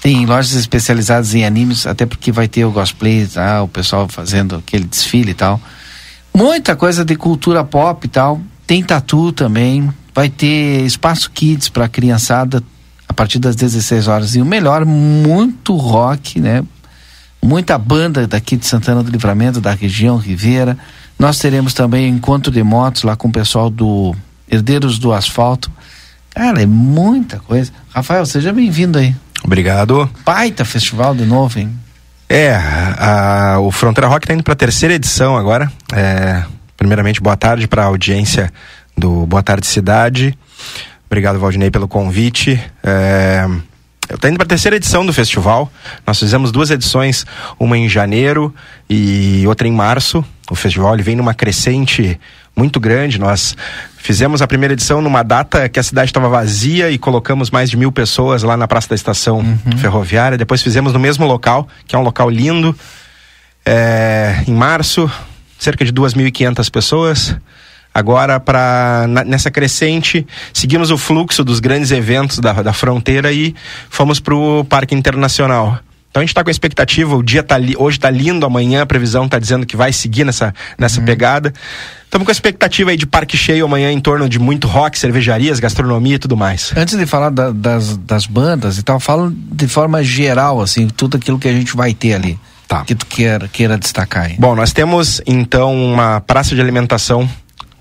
Tem 0.00 0.24
lojas 0.24 0.52
especializadas 0.52 1.34
em 1.34 1.44
animes, 1.44 1.86
até 1.86 2.06
porque 2.06 2.30
vai 2.30 2.46
ter 2.46 2.64
o 2.64 2.72
cosplay, 2.72 3.26
tá? 3.26 3.62
o 3.62 3.68
pessoal 3.68 4.08
fazendo 4.08 4.56
aquele 4.56 4.84
desfile 4.84 5.32
e 5.32 5.34
tal 5.34 5.60
muita 6.36 6.76
coisa 6.76 7.02
de 7.02 7.16
cultura 7.16 7.64
pop 7.64 8.06
e 8.06 8.10
tal. 8.10 8.38
Tem 8.66 8.82
tatu 8.82 9.32
também. 9.32 9.90
Vai 10.14 10.28
ter 10.28 10.84
espaço 10.84 11.30
kids 11.30 11.70
para 11.70 11.88
criançada 11.88 12.62
a 13.08 13.14
partir 13.14 13.38
das 13.38 13.56
16 13.56 14.06
horas. 14.06 14.36
E 14.36 14.42
o 14.42 14.44
melhor, 14.44 14.84
muito 14.84 15.74
rock, 15.74 16.38
né? 16.38 16.62
Muita 17.42 17.78
banda 17.78 18.26
daqui 18.26 18.56
de 18.56 18.66
Santana 18.66 19.02
do 19.02 19.10
Livramento, 19.10 19.60
da 19.60 19.72
região 19.72 20.18
Ribeira. 20.18 20.76
Nós 21.18 21.38
teremos 21.38 21.72
também 21.72 22.08
encontro 22.08 22.52
de 22.52 22.62
motos 22.62 23.02
lá 23.02 23.16
com 23.16 23.28
o 23.28 23.32
pessoal 23.32 23.70
do 23.70 24.14
Herdeiros 24.50 24.98
do 24.98 25.12
Asfalto. 25.12 25.70
Cara, 26.30 26.62
é 26.62 26.66
muita 26.66 27.38
coisa. 27.40 27.72
Rafael, 27.90 28.26
seja 28.26 28.52
bem-vindo 28.52 28.98
aí. 28.98 29.14
Obrigado. 29.42 30.08
Baita 30.24 30.64
festival 30.64 31.14
de 31.14 31.24
novo, 31.24 31.58
hein? 31.58 31.72
É, 32.28 32.54
a, 32.54 33.58
o 33.60 33.70
Fronteira 33.70 34.08
Rock 34.08 34.24
está 34.24 34.34
indo 34.34 34.42
para 34.42 34.52
a 34.52 34.56
terceira 34.56 34.94
edição 34.94 35.36
agora. 35.36 35.70
É, 35.94 36.42
primeiramente, 36.76 37.20
boa 37.20 37.36
tarde 37.36 37.68
para 37.68 37.82
a 37.82 37.86
audiência 37.86 38.52
do 38.96 39.26
Boa 39.26 39.42
Tarde 39.42 39.66
Cidade. 39.66 40.36
Obrigado, 41.06 41.38
Valdinei, 41.38 41.70
pelo 41.70 41.86
convite. 41.86 42.60
É, 42.82 43.46
eu 44.08 44.16
estou 44.16 44.28
indo 44.28 44.36
para 44.36 44.44
a 44.44 44.48
terceira 44.48 44.76
edição 44.76 45.06
do 45.06 45.12
festival. 45.12 45.70
Nós 46.06 46.18
fizemos 46.18 46.50
duas 46.50 46.70
edições, 46.70 47.24
uma 47.58 47.78
em 47.78 47.88
janeiro 47.88 48.54
e 48.90 49.44
outra 49.46 49.66
em 49.66 49.72
março. 49.72 50.24
O 50.50 50.54
festival 50.54 50.94
ele 50.94 51.02
vem 51.02 51.16
numa 51.16 51.34
crescente 51.34 52.18
muito 52.56 52.78
grande. 52.80 53.18
Nós 53.18 53.56
Fizemos 54.06 54.40
a 54.40 54.46
primeira 54.46 54.72
edição 54.72 55.02
numa 55.02 55.24
data 55.24 55.68
que 55.68 55.80
a 55.80 55.82
cidade 55.82 56.10
estava 56.10 56.28
vazia 56.28 56.92
e 56.92 56.96
colocamos 56.96 57.50
mais 57.50 57.68
de 57.68 57.76
mil 57.76 57.90
pessoas 57.90 58.44
lá 58.44 58.56
na 58.56 58.68
Praça 58.68 58.90
da 58.90 58.94
Estação 58.94 59.38
uhum. 59.38 59.78
Ferroviária. 59.78 60.38
Depois 60.38 60.62
fizemos 60.62 60.92
no 60.92 61.00
mesmo 61.00 61.26
local, 61.26 61.66
que 61.88 61.96
é 61.96 61.98
um 61.98 62.02
local 62.02 62.30
lindo, 62.30 62.72
é, 63.64 64.44
em 64.46 64.54
março, 64.54 65.10
cerca 65.58 65.84
de 65.84 65.92
2.500 65.92 66.70
pessoas. 66.70 67.36
Agora, 67.92 68.38
para 68.38 69.06
nessa 69.26 69.50
crescente, 69.50 70.24
seguimos 70.54 70.92
o 70.92 70.96
fluxo 70.96 71.42
dos 71.42 71.58
grandes 71.58 71.90
eventos 71.90 72.38
da, 72.38 72.52
da 72.62 72.72
fronteira 72.72 73.32
e 73.32 73.56
fomos 73.90 74.20
para 74.20 74.36
o 74.36 74.64
Parque 74.64 74.94
Internacional. 74.94 75.80
Então 76.16 76.22
a 76.22 76.24
gente 76.24 76.30
está 76.30 76.42
com 76.42 76.48
a 76.48 76.50
expectativa, 76.50 77.14
o 77.14 77.22
dia 77.22 77.42
tá 77.42 77.58
li, 77.58 77.74
hoje 77.76 77.98
está 77.98 78.08
lindo, 78.08 78.46
amanhã 78.46 78.80
a 78.80 78.86
previsão 78.86 79.26
está 79.26 79.38
dizendo 79.38 79.66
que 79.66 79.76
vai 79.76 79.92
seguir 79.92 80.24
nessa, 80.24 80.54
nessa 80.78 80.98
uhum. 80.98 81.04
pegada. 81.04 81.52
Estamos 82.04 82.24
com 82.24 82.30
a 82.30 82.32
expectativa 82.32 82.90
aí 82.90 82.96
de 82.96 83.06
parque 83.06 83.36
cheio 83.36 83.66
amanhã 83.66 83.92
em 83.92 84.00
torno 84.00 84.26
de 84.26 84.38
muito 84.38 84.66
rock, 84.66 84.98
cervejarias, 84.98 85.60
gastronomia 85.60 86.14
e 86.14 86.18
tudo 86.18 86.34
mais. 86.34 86.72
Antes 86.74 86.96
de 86.96 87.04
falar 87.04 87.28
da, 87.28 87.50
das, 87.50 87.98
das 87.98 88.24
bandas 88.24 88.78
e 88.78 88.82
tal, 88.82 88.98
falo 88.98 89.30
de 89.30 89.68
forma 89.68 90.02
geral, 90.02 90.62
assim, 90.62 90.88
tudo 90.88 91.18
aquilo 91.18 91.38
que 91.38 91.48
a 91.48 91.52
gente 91.52 91.76
vai 91.76 91.92
ter 91.92 92.14
ali. 92.14 92.38
Tá. 92.66 92.82
Que 92.82 92.94
tu 92.94 93.04
queira, 93.04 93.46
queira 93.46 93.76
destacar 93.76 94.24
aí. 94.24 94.36
Bom, 94.38 94.56
nós 94.56 94.72
temos 94.72 95.20
então 95.26 95.76
uma 95.76 96.22
praça 96.22 96.54
de 96.54 96.62
alimentação 96.62 97.28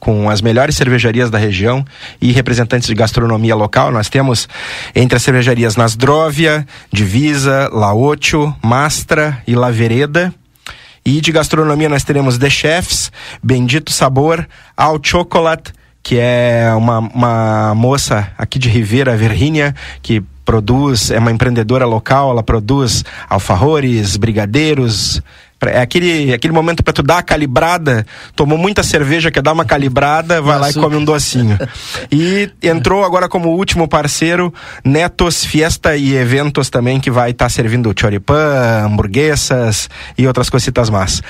com 0.06 0.30
as 0.30 0.40
melhores 0.40 0.78
cervejarias 0.78 1.32
da 1.32 1.40
região 1.40 1.84
e 2.22 2.32
representantes 2.32 2.88
de 2.88 2.94
gastronomia 2.94 3.56
local. 3.56 3.92
Nós 3.92 4.08
temos 4.08 4.48
entre 4.94 5.16
as 5.16 5.24
cervejarias 5.24 5.76
Nasdrovia, 5.76 6.64
Divisa, 6.94 7.72
Laotio, 7.74 8.56
Mastra 8.62 9.42
e 9.48 9.56
La 9.56 9.72
Vereda. 9.72 10.32
E 11.04 11.20
de 11.20 11.32
gastronomia 11.32 11.90
nós 11.90 12.04
teremos 12.04 12.38
The 12.38 12.52
Chefs, 12.52 13.12
Bendito 13.42 13.92
Sabor, 13.92 14.48
Al 14.78 15.00
Chocolate, 15.02 15.74
que 16.04 16.20
é 16.20 16.72
uma, 16.78 17.00
uma 17.00 17.74
moça 17.74 18.32
aqui 18.38 18.60
de 18.60 18.70
Ribeira, 18.70 19.18
Virgínia, 19.18 19.74
que 20.04 20.24
produz, 20.46 21.10
é 21.10 21.18
uma 21.18 21.32
empreendedora 21.32 21.88
local, 21.88 22.30
ela 22.30 22.44
produz 22.44 23.04
alfajores, 23.28 24.16
brigadeiros, 24.18 25.20
é 25.72 25.82
aquele, 25.82 26.34
aquele 26.34 26.54
momento 26.54 26.84
para 26.84 26.94
tu 26.94 27.04
dar 27.04 27.20
a 27.20 27.24
calibrada. 27.24 28.06
Tomou 28.36 28.58
muita 28.58 28.84
cerveja, 28.84 29.32
quer 29.32 29.42
dar 29.42 29.54
uma 29.54 29.66
calibrada, 29.66 30.42
vai 30.42 30.60
lá 30.60 30.70
e 30.70 30.74
come 30.74 30.96
um 30.96 31.04
docinho. 31.04 31.58
E 32.12 32.50
entrou 32.62 33.04
agora 33.04 33.28
como 33.28 33.50
último 33.50 33.88
parceiro 33.88 34.54
Netos 34.84 35.44
Fiesta 35.46 35.96
e 35.96 36.16
Eventos 36.16 36.70
também, 36.70 37.00
que 37.00 37.12
vai 37.12 37.32
estar 37.32 37.46
tá 37.46 37.50
servindo 37.50 37.94
choripan, 37.98 38.86
hamburguesas 38.86 39.90
e 40.18 40.28
outras 40.28 40.50
cositas 40.50 40.90
más. 40.90 41.22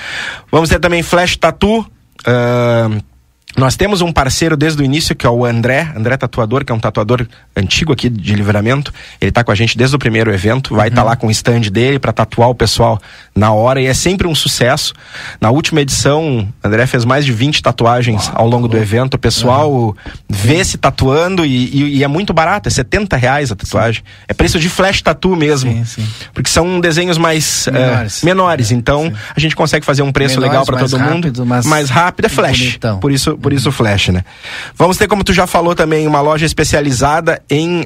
Vamos 0.52 0.70
ter 0.70 0.80
também 0.80 1.04
Flash 1.04 1.38
Tattoo. 1.38 1.86
Uh, 2.28 3.15
nós 3.58 3.76
temos 3.76 4.02
um 4.02 4.12
parceiro 4.12 4.58
desde 4.58 4.82
o 4.82 4.86
início, 4.86 5.16
que 5.16 5.26
é 5.26 5.30
o 5.30 5.46
André, 5.46 5.92
André 5.96 6.18
Tatuador, 6.18 6.66
que 6.66 6.72
é 6.72 6.76
um 6.76 6.80
tatuador 6.80 7.26
antigo 7.56 7.94
aqui 7.94 8.10
de 8.10 8.36
livramento. 8.36 8.94
Ele 9.22 9.30
está 9.30 9.44
com 9.44 9.52
a 9.52 9.56
gente 9.56 9.78
desde 9.78 9.96
o 9.96 10.00
primeiro 10.00 10.34
evento, 10.34 10.76
vai 10.76 10.90
estar 10.90 11.02
uhum. 11.02 11.06
tá 11.06 11.12
lá 11.12 11.16
com 11.16 11.28
o 11.28 11.32
stand 11.32 11.62
dele 11.72 11.98
para 11.98 12.12
tatuar 12.12 12.50
o 12.50 12.56
pessoal 12.56 13.00
na 13.34 13.54
hora 13.54 13.82
e 13.82 13.86
é 13.86 13.94
sempre 13.94 14.28
um 14.28 14.36
sucesso. 14.36 14.94
Na 15.40 15.52
última 15.52 15.80
edição, 15.80 16.48
André 16.62 16.86
fez 16.86 17.06
mais 17.06 17.26
de 17.26 17.32
20 17.32 17.64
tatuagens 17.64 18.30
ao 18.34 18.48
longo 18.48 18.68
do 18.68 18.78
evento. 18.78 19.14
O 19.14 19.18
pessoal 19.18 19.72
uhum. 19.72 19.94
vê 20.30 20.64
se 20.64 20.78
tatuando 20.78 21.46
e, 21.46 21.50
e, 21.50 21.98
e, 21.98 22.04
é 22.04 22.08
muito 22.08 22.34
barato, 22.34 22.68
é 22.68 22.72
70 22.72 23.16
reais 23.16 23.52
a 23.52 23.56
tatuagem. 23.56 24.04
Sim. 24.04 24.26
É 24.28 24.34
preço 24.34 24.60
de 24.60 24.68
flash 24.68 25.02
tatu 25.02 25.34
mesmo. 25.34 25.72
Sim, 25.72 25.86
sim. 25.86 26.08
Porque 26.34 26.50
são 26.50 26.82
desenhos 26.82 27.18
mais 27.18 27.68
menores. 27.72 28.22
Uh, 28.22 28.26
menores. 28.26 28.72
É, 28.72 28.74
então 28.74 29.14
a 29.34 29.40
gente 29.40 29.56
consegue 29.56 29.86
fazer 29.86 30.02
um 30.02 30.12
preço 30.12 30.36
menores, 30.36 30.52
legal 30.52 30.66
para 30.66 30.78
todo 30.80 30.98
rápido, 30.98 31.46
mundo. 31.46 31.66
Mais 31.66 31.90
rápido 31.90 32.26
é 32.26 32.30
flash. 32.30 32.60
Bonitão. 32.60 33.00
Por 33.00 33.12
isso 33.12 33.38
por 33.46 33.54
isso 33.54 33.72
Flash, 33.72 34.08
né? 34.08 34.24
Vamos 34.76 34.98
ter, 34.98 35.08
como 35.08 35.24
tu 35.24 35.32
já 35.32 35.46
falou 35.46 35.76
também, 35.76 36.08
uma 36.08 36.20
loja 36.20 36.48
especializada 36.48 37.44
em 37.48 37.82
uh, 37.82 37.86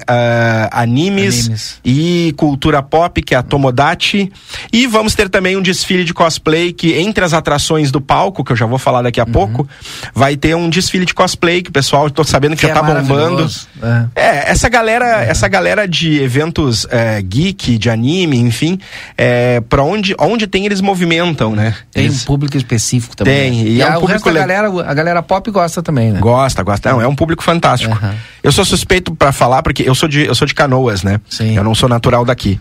animes, 0.71 1.47
animes, 1.47 1.81
e 1.83 2.33
cultura 2.37 2.81
pop, 2.81 3.21
que 3.21 3.35
é 3.35 3.37
a 3.37 3.43
Tomodachi. 3.43 4.31
E 4.71 4.87
vamos 4.87 5.15
ter 5.15 5.27
também 5.27 5.57
um 5.57 5.61
desfile 5.61 6.05
de 6.05 6.13
cosplay 6.13 6.71
que, 6.71 6.93
entre 6.93 7.25
as 7.25 7.33
atrações 7.33 7.91
do 7.91 7.99
palco, 7.99 8.41
que 8.41 8.53
eu 8.53 8.55
já 8.55 8.65
vou 8.65 8.77
falar 8.77 9.01
daqui 9.01 9.19
a 9.19 9.25
uhum. 9.25 9.31
pouco, 9.33 9.69
vai 10.15 10.37
ter 10.37 10.55
um 10.55 10.69
desfile 10.69 11.03
de 11.03 11.13
cosplay 11.13 11.61
que 11.61 11.69
o 11.69 11.73
pessoal, 11.73 12.09
tô 12.09 12.23
sabendo 12.23 12.55
que, 12.55 12.61
que 12.61 12.67
já 12.67 12.73
tá 12.73 12.81
bombando. 12.81 13.45
É. 13.83 14.07
é. 14.15 14.51
essa 14.51 14.69
galera, 14.69 15.25
é. 15.25 15.29
essa 15.29 15.49
galera 15.49 15.85
de 15.85 16.23
eventos 16.23 16.87
é, 16.89 17.21
geek, 17.21 17.77
de 17.77 17.89
anime, 17.89 18.37
enfim, 18.37 18.79
é, 19.17 19.59
pra 19.59 19.83
onde, 19.83 20.15
onde 20.17 20.47
tem 20.47 20.65
eles 20.65 20.79
movimentam, 20.79 21.53
né? 21.53 21.75
Tem 21.91 22.05
eles... 22.05 22.23
um 22.23 22.25
público 22.25 22.55
específico 22.55 23.13
também. 23.13 23.51
Tem, 23.51 23.63
né? 23.65 23.69
e, 23.69 23.75
e 23.75 23.81
é 23.81 23.89
um 23.89 23.99
público... 23.99 24.29
a 24.29 24.31
galera, 24.31 24.67
a 24.89 24.93
galera 24.93 25.21
pop 25.21 25.48
gosta 25.51 25.81
também, 25.81 26.11
né? 26.11 26.19
Gosta, 26.19 26.61
gosta. 26.63 26.91
Não, 26.91 27.01
é 27.01 27.07
um 27.07 27.15
público 27.15 27.43
fantástico. 27.43 27.97
Uhum. 28.01 28.13
Eu 28.43 28.51
sou 28.51 28.63
suspeito 28.65 29.13
para 29.15 29.31
falar 29.31 29.61
porque 29.63 29.83
eu 29.87 29.95
sou 29.95 30.07
de 30.09 30.25
eu 30.25 30.35
sou 30.35 30.47
de 30.47 30.53
Canoas, 30.53 31.03
né? 31.03 31.19
Sim. 31.29 31.55
Eu 31.57 31.63
não 31.63 31.73
sou 31.75 31.87
natural 31.89 32.23
daqui. 32.25 32.59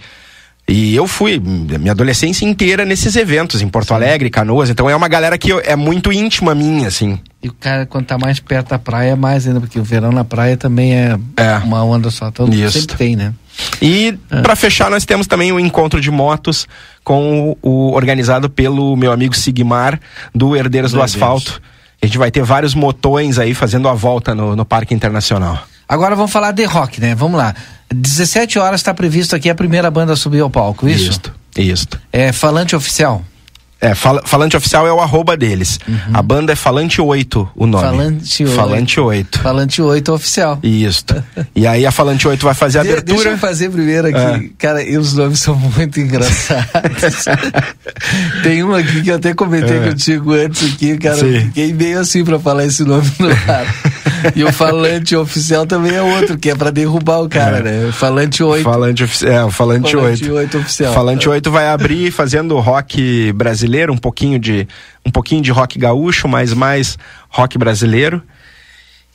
E 0.70 0.94
eu 0.94 1.06
fui 1.08 1.38
minha 1.40 1.92
adolescência 1.92 2.44
inteira 2.44 2.84
nesses 2.84 3.16
eventos, 3.16 3.62
em 3.62 3.68
Porto 3.68 3.94
Alegre, 3.94 4.28
Canoas. 4.28 4.68
Então 4.68 4.88
é 4.90 4.94
uma 4.94 5.08
galera 5.08 5.38
que 5.38 5.50
eu, 5.50 5.58
é 5.64 5.74
muito 5.74 6.12
íntima 6.12 6.54
minha, 6.54 6.88
assim. 6.88 7.18
E 7.42 7.48
o 7.48 7.54
cara, 7.54 7.86
quando 7.86 8.04
tá 8.04 8.18
mais 8.18 8.38
perto 8.38 8.68
da 8.68 8.78
praia, 8.78 9.12
é 9.12 9.16
mais 9.16 9.46
ainda, 9.46 9.60
porque 9.60 9.78
o 9.80 9.82
verão 9.82 10.12
na 10.12 10.24
praia 10.24 10.58
também 10.58 10.92
é, 10.94 11.18
É. 11.38 11.56
uma 11.64 11.82
onda 11.82 12.10
só. 12.10 12.30
Todo 12.30 12.54
Isso. 12.54 12.80
sempre 12.80 12.96
tem, 12.98 13.16
né? 13.16 13.32
E 13.80 14.12
pra 14.42 14.54
fechar, 14.54 14.90
nós 14.90 15.06
temos 15.06 15.26
também 15.26 15.50
o 15.52 15.58
encontro 15.58 16.02
de 16.02 16.10
motos 16.10 16.68
com 17.02 17.56
o, 17.62 17.68
o- 17.70 17.92
organizado 17.94 18.50
pelo 18.50 18.94
meu 18.94 19.10
amigo 19.10 19.34
Sigmar 19.34 19.98
do 20.34 20.54
Herdeiros 20.54 20.92
do, 20.92 20.98
Do 20.98 21.02
Asfalto. 21.02 21.62
A 22.00 22.06
gente 22.06 22.18
vai 22.18 22.30
ter 22.30 22.42
vários 22.42 22.74
motões 22.74 23.38
aí 23.38 23.54
fazendo 23.54 23.88
a 23.88 23.94
volta 23.94 24.34
no, 24.34 24.54
no 24.54 24.64
Parque 24.64 24.94
Internacional. 24.94 25.58
Agora 25.88 26.14
vamos 26.14 26.30
falar 26.30 26.52
de 26.52 26.64
rock, 26.64 27.00
né? 27.00 27.14
Vamos 27.14 27.38
lá. 27.38 27.54
17 27.92 28.58
horas 28.58 28.80
está 28.80 28.92
previsto 28.92 29.34
aqui 29.34 29.48
a 29.48 29.54
primeira 29.54 29.90
banda 29.90 30.14
subir 30.14 30.40
ao 30.40 30.50
palco, 30.50 30.88
isso? 30.88 31.10
Isto, 31.10 31.34
isto. 31.56 32.00
É 32.12 32.30
falante 32.30 32.76
oficial. 32.76 33.24
É, 33.80 33.94
fala- 33.94 34.22
Falante 34.24 34.56
Oficial 34.56 34.86
é 34.88 34.92
o 34.92 35.00
arroba 35.00 35.36
deles. 35.36 35.78
A 36.12 36.20
banda 36.20 36.52
é 36.52 36.56
Falante 36.56 37.00
8, 37.00 37.48
o 37.54 37.66
nome. 37.66 37.84
Uhum. 37.84 37.90
Falante 37.90 38.44
8. 38.44 38.54
Falante 38.56 39.00
8. 39.00 39.38
Falante 39.40 39.82
8 39.82 40.12
oficial. 40.12 40.58
Isto. 40.62 41.22
E 41.54 41.66
aí 41.66 41.84
a 41.86 41.90
Falante 41.90 42.26
8 42.28 42.44
vai 42.44 42.54
fazer 42.54 42.78
a 42.80 42.82
De- 42.82 42.90
abertura. 42.90 43.14
Deixa 43.16 43.30
eu 43.30 43.38
fazer 43.38 43.70
primeiro 43.70 44.08
aqui. 44.08 44.16
É. 44.46 44.50
Cara, 44.58 44.82
e 44.82 44.96
os 44.96 45.12
nomes 45.14 45.40
são 45.40 45.54
muito 45.56 45.98
engraçados. 46.00 47.24
Tem 48.42 48.62
um 48.62 48.74
aqui 48.74 49.02
que 49.02 49.10
eu 49.10 49.16
até 49.16 49.34
comentei 49.34 49.78
É. 49.78 49.88
contigo 49.88 50.32
antes 50.32 50.72
aqui, 50.72 50.96
cara. 50.98 51.16
eu 51.18 51.40
Sim. 51.40 51.46
Fiquei 51.46 51.72
meio 51.72 52.00
assim 52.00 52.24
pra 52.24 52.38
falar 52.38 52.64
esse 52.64 52.84
nome 52.84 53.10
no 53.18 53.28
ar. 53.28 53.66
e 54.34 54.44
o 54.44 54.52
falante 54.52 55.14
oficial 55.16 55.66
também 55.66 55.94
é 55.94 56.02
outro, 56.02 56.36
que 56.38 56.50
é 56.50 56.54
pra 56.54 56.70
derrubar 56.70 57.20
o 57.22 57.28
cara, 57.28 57.60
né? 57.60 57.90
Falante 57.92 58.42
8. 58.42 58.64
Falante, 58.64 59.02
é, 59.26 59.44
o 59.44 59.50
Falante, 59.50 59.92
Falante 59.92 60.24
8. 60.26 60.34
8 60.34 60.58
oficial. 60.58 60.92
Falante 60.94 61.28
8 61.28 61.50
vai 61.50 61.68
abrir 61.68 62.10
fazendo 62.10 62.58
rock 62.58 63.32
brasileiro, 63.32 63.67
um 63.90 63.96
pouquinho 63.96 64.38
de 64.38 64.66
um 65.04 65.10
pouquinho 65.10 65.42
de 65.42 65.50
rock 65.50 65.78
gaúcho, 65.78 66.26
mas 66.28 66.52
mais 66.52 66.98
rock 67.28 67.56
brasileiro. 67.58 68.22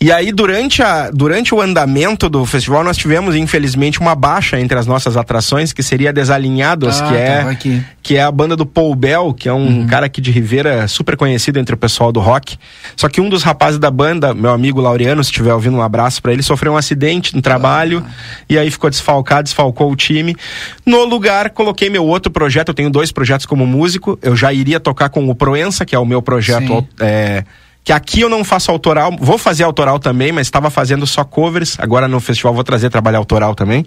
E 0.02 0.12
aí, 0.12 0.34
durante, 0.34 0.84
a, 0.84 1.10
durante 1.12 1.56
o 1.56 1.62
andamento 1.62 2.28
do 2.28 2.46
festival, 2.46 2.84
nós 2.84 2.98
tivemos, 2.98 3.38
infelizmente, 3.38 4.02
uma 4.02 4.14
baixa 4.14 4.60
entre 4.60 4.78
as 4.78 4.86
nossas 4.86 5.16
atrações, 5.16 5.72
que 5.72 5.82
seria 5.82 6.12
Desalinhados, 6.12 7.00
Ah, 7.00 7.08
que, 7.08 7.16
é, 7.16 7.40
aqui. 7.40 7.86
que 8.02 8.18
é 8.18 8.22
a 8.22 8.30
banda 8.30 8.54
do 8.54 8.66
Paul 8.66 8.94
Bell, 8.96 9.34
que 9.34 9.48
é 9.48 9.54
um 9.54 9.88
cara 9.88 10.08
aqui 10.08 10.20
de 10.20 10.30
Ribeira 10.30 10.90
super 10.90 11.16
conhecido 11.16 11.58
entre 11.58 11.74
o 11.74 11.78
pessoal 11.78 12.12
do 12.12 12.20
rock. 12.20 12.58
Só 12.98 13.08
que 13.08 13.22
um 13.22 13.30
dos 13.30 13.44
rapazes 13.44 13.80
da 13.80 13.90
banda, 13.90 14.34
meu 14.34 14.52
amigo 14.52 14.82
Laureano, 14.82 15.24
se 15.24 15.30
estiver 15.30 15.54
ouvindo 15.54 15.78
um 15.78 15.82
abraço 15.82 16.22
pra 16.22 16.34
ele, 16.34 16.44
sofreu 16.44 16.74
um 16.74 16.78
acidente 16.78 17.34
no 17.34 17.42
trabalho 17.42 18.04
e 18.50 18.58
aí 18.58 18.70
ficou 18.70 18.90
desfalcado, 18.90 19.44
desfalcou 19.44 19.90
o 19.90 19.96
time. 19.96 20.36
No 20.86 21.06
lugar, 21.06 21.52
coloquei 21.52 21.90
meu 21.90 22.04
outro 22.06 22.30
projeto, 22.30 22.70
eu 22.70 22.74
tenho 22.74 22.90
dois 22.90 23.10
projetos 23.14 23.46
como 23.46 23.66
músico, 23.66 24.20
eu 24.22 24.36
já 24.36 24.52
iria 24.52 24.82
tocar 24.82 25.08
com 25.08 25.30
o 25.30 25.34
Proença, 25.34 25.86
que 25.86 25.96
é 25.96 26.00
o 26.00 26.06
meu 26.06 26.22
projeto 26.22 26.86
é, 27.00 27.46
que 27.84 27.92
aqui 27.92 28.22
eu 28.22 28.30
não 28.30 28.44
faço 28.44 28.72
autoral, 28.72 29.16
vou 29.20 29.38
fazer 29.38 29.64
autoral 29.64 30.00
também, 30.00 30.32
mas 30.32 30.48
estava 30.48 30.70
fazendo 30.70 31.06
só 31.06 31.24
covers. 31.24 31.76
Agora 31.80 32.08
no 32.08 32.20
festival 32.20 32.54
vou 32.54 32.64
trazer 32.64 32.90
trabalho 32.90 33.18
autoral 33.18 33.54
também. 33.56 33.86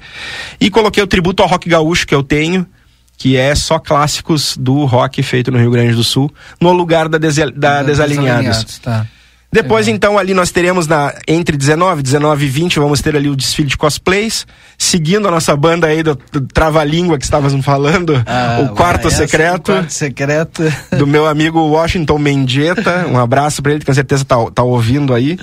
E 0.60 0.68
coloquei 0.70 1.02
o 1.02 1.06
tributo 1.06 1.42
ao 1.42 1.48
rock 1.48 1.68
gaúcho 1.68 2.06
que 2.06 2.14
eu 2.14 2.22
tenho, 2.22 2.66
que 3.16 3.36
é 3.36 3.54
só 3.54 3.78
clássicos 3.78 4.56
do 4.58 4.84
rock 4.84 5.22
feito 5.22 5.50
no 5.50 5.58
Rio 5.58 5.70
Grande 5.70 5.94
do 5.94 6.04
Sul, 6.04 6.30
no 6.60 6.72
lugar 6.72 7.08
da, 7.08 7.16
Dese- 7.16 7.50
da 7.52 7.82
Desalinhados. 7.82 8.78
Tá. 8.80 9.06
Depois, 9.52 9.88
então, 9.88 10.18
ali 10.18 10.34
nós 10.34 10.50
teremos 10.50 10.86
na, 10.86 11.14
entre 11.26 11.56
19, 11.56 12.02
19 12.02 12.44
e 12.44 12.48
20, 12.48 12.78
vamos 12.78 13.00
ter 13.00 13.16
ali 13.16 13.28
o 13.28 13.36
desfile 13.36 13.68
de 13.68 13.76
cosplays, 13.76 14.46
seguindo 14.76 15.26
a 15.28 15.30
nossa 15.30 15.56
banda 15.56 15.86
aí 15.86 16.02
do, 16.02 16.18
do 16.30 16.40
Trava-Língua 16.42 17.16
que 17.16 17.24
estávamos 17.24 17.64
falando, 17.64 18.22
Ah, 18.26 18.58
o 18.62 18.74
Quarto 18.74 19.08
essa 19.08 19.16
do 19.24 19.28
Secreto 19.30 19.72
Quarto 19.72 19.92
secreto. 19.92 20.62
do 20.98 21.06
meu 21.06 21.26
amigo 21.26 21.60
Washington 21.60 22.18
Mendieta. 22.18 23.06
Um 23.08 23.18
abraço 23.18 23.62
pra 23.62 23.72
ele, 23.72 23.80
que 23.80 23.86
com 23.86 23.94
certeza 23.94 24.24
tá, 24.24 24.36
tá 24.54 24.62
ouvindo 24.62 25.14
aí. 25.14 25.38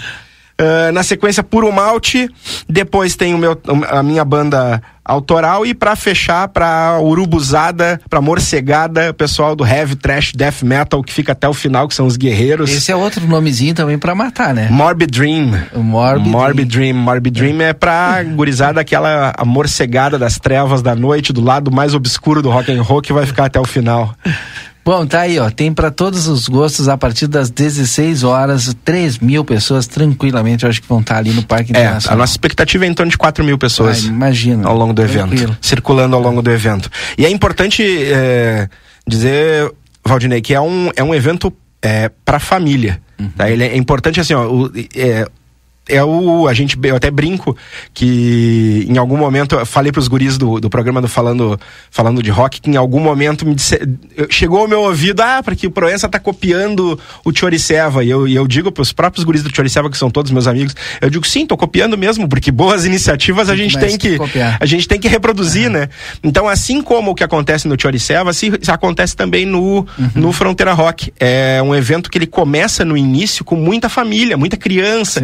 Ah, 0.58 0.92
na 0.92 1.04
sequência, 1.04 1.44
Puro 1.44 1.72
Malte. 1.72 2.30
Depois 2.70 3.16
tem 3.16 3.34
o 3.34 3.38
meu, 3.38 3.60
a 3.90 4.04
minha 4.04 4.24
banda 4.24 4.82
autoral. 5.04 5.66
E 5.66 5.74
pra 5.74 5.96
fechar, 5.96 6.48
pra 6.48 7.00
Urubuzada, 7.02 8.00
pra 8.10 8.22
Morcegada, 8.22 9.10
o 9.10 9.14
pessoal 9.14 9.56
do 9.56 9.66
Heavy 9.66 9.96
Trash 9.96 10.32
Death 10.34 10.62
Metal, 10.64 11.04
que 11.04 11.12
fica 11.12 11.34
até 11.34 11.48
o 11.48 11.54
final, 11.54 11.88
que 11.88 11.96
são 11.96 12.06
os 12.06 12.16
guerreiros. 12.16 12.70
Esse 12.72 12.92
é 12.92 12.96
outro 12.96 13.26
nomezinho 13.28 13.74
também 13.74 13.98
pra 13.98 14.16
matar, 14.16 14.54
né? 14.54 14.68
Morbid 14.70 15.12
Dream. 15.12 15.52
Morbid, 15.76 16.30
Morbid 16.30 16.78
Dream. 16.78 16.96
Morbid 16.96 17.40
Dream 17.40 17.62
é 17.62 17.74
pra 17.74 18.24
gurizada 18.24 18.80
aquela 18.80 19.34
a 19.38 19.44
morcegada 19.44 20.18
das 20.18 20.38
trevas 20.38 20.82
da 20.82 20.96
noite, 20.96 21.34
do 21.34 21.42
lado 21.42 21.72
mais 21.72 21.94
obscuro 21.94 22.42
do 22.42 22.50
rock 22.50 22.72
and 22.72 22.82
roll, 22.82 23.02
que 23.02 23.12
vai 23.12 23.26
ficar 23.26 23.46
até 23.46 23.60
o 23.60 23.66
final. 23.66 24.16
Bom, 24.86 25.06
tá 25.06 25.22
aí, 25.22 25.40
ó. 25.40 25.50
Tem 25.50 25.72
pra 25.74 25.90
todos 25.90 26.28
os 26.28 26.48
gostos 26.50 26.90
a 26.90 26.98
partir 26.98 27.28
das 27.28 27.50
16 27.50 28.24
horas, 28.24 28.76
3 28.84 29.20
mil 29.20 29.46
pessoas 29.46 29.88
tranquilamente, 29.88 30.64
eu 30.66 30.70
acho 30.70 30.82
que 30.82 30.88
vão 30.90 31.00
estar 31.00 31.18
ali 31.18 31.32
no 31.32 31.42
Parque 31.44 31.72
É, 31.74 31.80
Internacional. 31.80 32.18
a 32.18 32.18
nossa 32.22 32.34
expectativa 32.34 32.84
é 32.86 32.88
em 32.90 32.94
torno 32.94 33.10
de 33.12 33.18
4 33.18 33.44
mil 33.46 33.58
pessoas. 33.58 34.04
Ah, 34.04 34.08
imagina. 34.08 34.68
Ao 34.68 34.76
longo 34.76 34.92
do 34.94 35.02
evento. 35.02 35.28
Tranquilo. 35.30 35.58
Circulando 35.62 36.16
ao 36.16 36.22
longo 36.22 36.42
do 36.42 36.52
evento. 36.52 36.90
E 37.18 37.26
é 37.26 37.30
importante 37.30 37.82
é, 37.84 38.68
dizer, 39.08 39.72
Valdinei, 40.06 40.42
que 40.42 40.54
é 40.54 40.60
um, 40.60 40.90
é 40.96 41.04
um 41.04 41.16
evento 41.16 41.52
é, 41.82 42.10
para 42.26 42.40
família. 42.40 43.02
Uhum. 43.20 43.30
Tá? 43.38 43.50
Ele 43.50 43.64
é 43.64 43.78
importante 43.78 44.20
assim, 44.20 44.34
ó. 44.34 44.46
o- 44.52 44.72
é, 44.96 45.26
é 45.88 46.04
o. 46.04 46.48
A 46.48 46.54
gente, 46.54 46.78
eu 46.84 46.96
até 46.96 47.12
brinco 47.12 47.56
que 47.94 48.86
em 48.90 48.98
algum 48.98 49.18
momento 49.18 49.56
eu 49.56 49.66
falei 49.66 49.92
pros 49.92 50.08
guris 50.08 50.38
do, 50.38 50.60
do 50.60 50.70
programa 50.70 51.02
do 51.02 51.08
Falando, 51.08 51.60
Falando 51.92 52.24
de 52.24 52.30
Rock 52.30 52.62
que 52.62 52.70
em 52.70 52.76
algum 52.76 53.00
momento 53.00 53.46
me 53.46 53.56
disse, 53.56 53.80
chegou 54.30 54.60
ao 54.60 54.68
meu 54.68 54.82
ouvido, 54.82 55.22
ah, 55.22 55.42
porque 55.44 55.68
o 55.68 55.72
Proença 55.72 56.08
tá 56.08 56.20
copiando 56.20 57.00
o 57.26 57.36
Choriceva. 57.36 58.04
E 58.04 58.10
eu, 58.10 58.28
e 58.28 58.36
eu 58.36 58.48
digo 58.48 58.72
pros 58.72 58.94
próprios 58.94 59.24
guris 59.24 59.44
do 59.44 59.54
Choriceva, 59.54 59.90
que 59.90 59.98
são 59.98 60.10
todos 60.10 60.32
meus 60.32 60.48
amigos, 60.48 60.76
eu 61.02 61.10
digo, 61.10 61.26
sim, 61.28 61.46
tô 61.46 61.58
copiando 61.58 61.98
mesmo, 61.98 62.28
porque 62.28 62.52
boas 62.52 62.86
iniciativas 62.86 63.50
a 63.50 63.56
gente 63.56 63.78
tem 63.78 63.98
que 63.98 64.18
copiar. 64.18 64.58
A 64.60 64.66
gente 64.66 64.88
tem 64.88 65.00
que 65.00 65.08
reproduzir, 65.08 65.70
né? 65.70 65.90
Então, 66.24 66.48
assim 66.48 66.82
como 66.82 67.12
o 67.12 67.16
que 67.16 67.24
acontece 67.24 67.68
no 67.68 67.80
Choriceva, 67.80 68.32
se, 68.34 68.52
se 68.62 68.72
acontece 68.72 69.16
também 69.16 69.46
no, 69.46 69.64
Uhum. 69.64 70.10
no 70.16 70.32
Fronteira 70.32 70.74
Rock. 70.74 71.14
É 71.20 71.62
um 71.64 71.74
evento 71.76 72.10
que 72.10 72.18
ele 72.18 72.28
começa 72.28 72.84
no 72.86 72.96
início 72.96 73.44
com 73.44 73.56
muita 73.56 73.90
família, 73.90 74.38
muita 74.38 74.58
criança. 74.58 75.22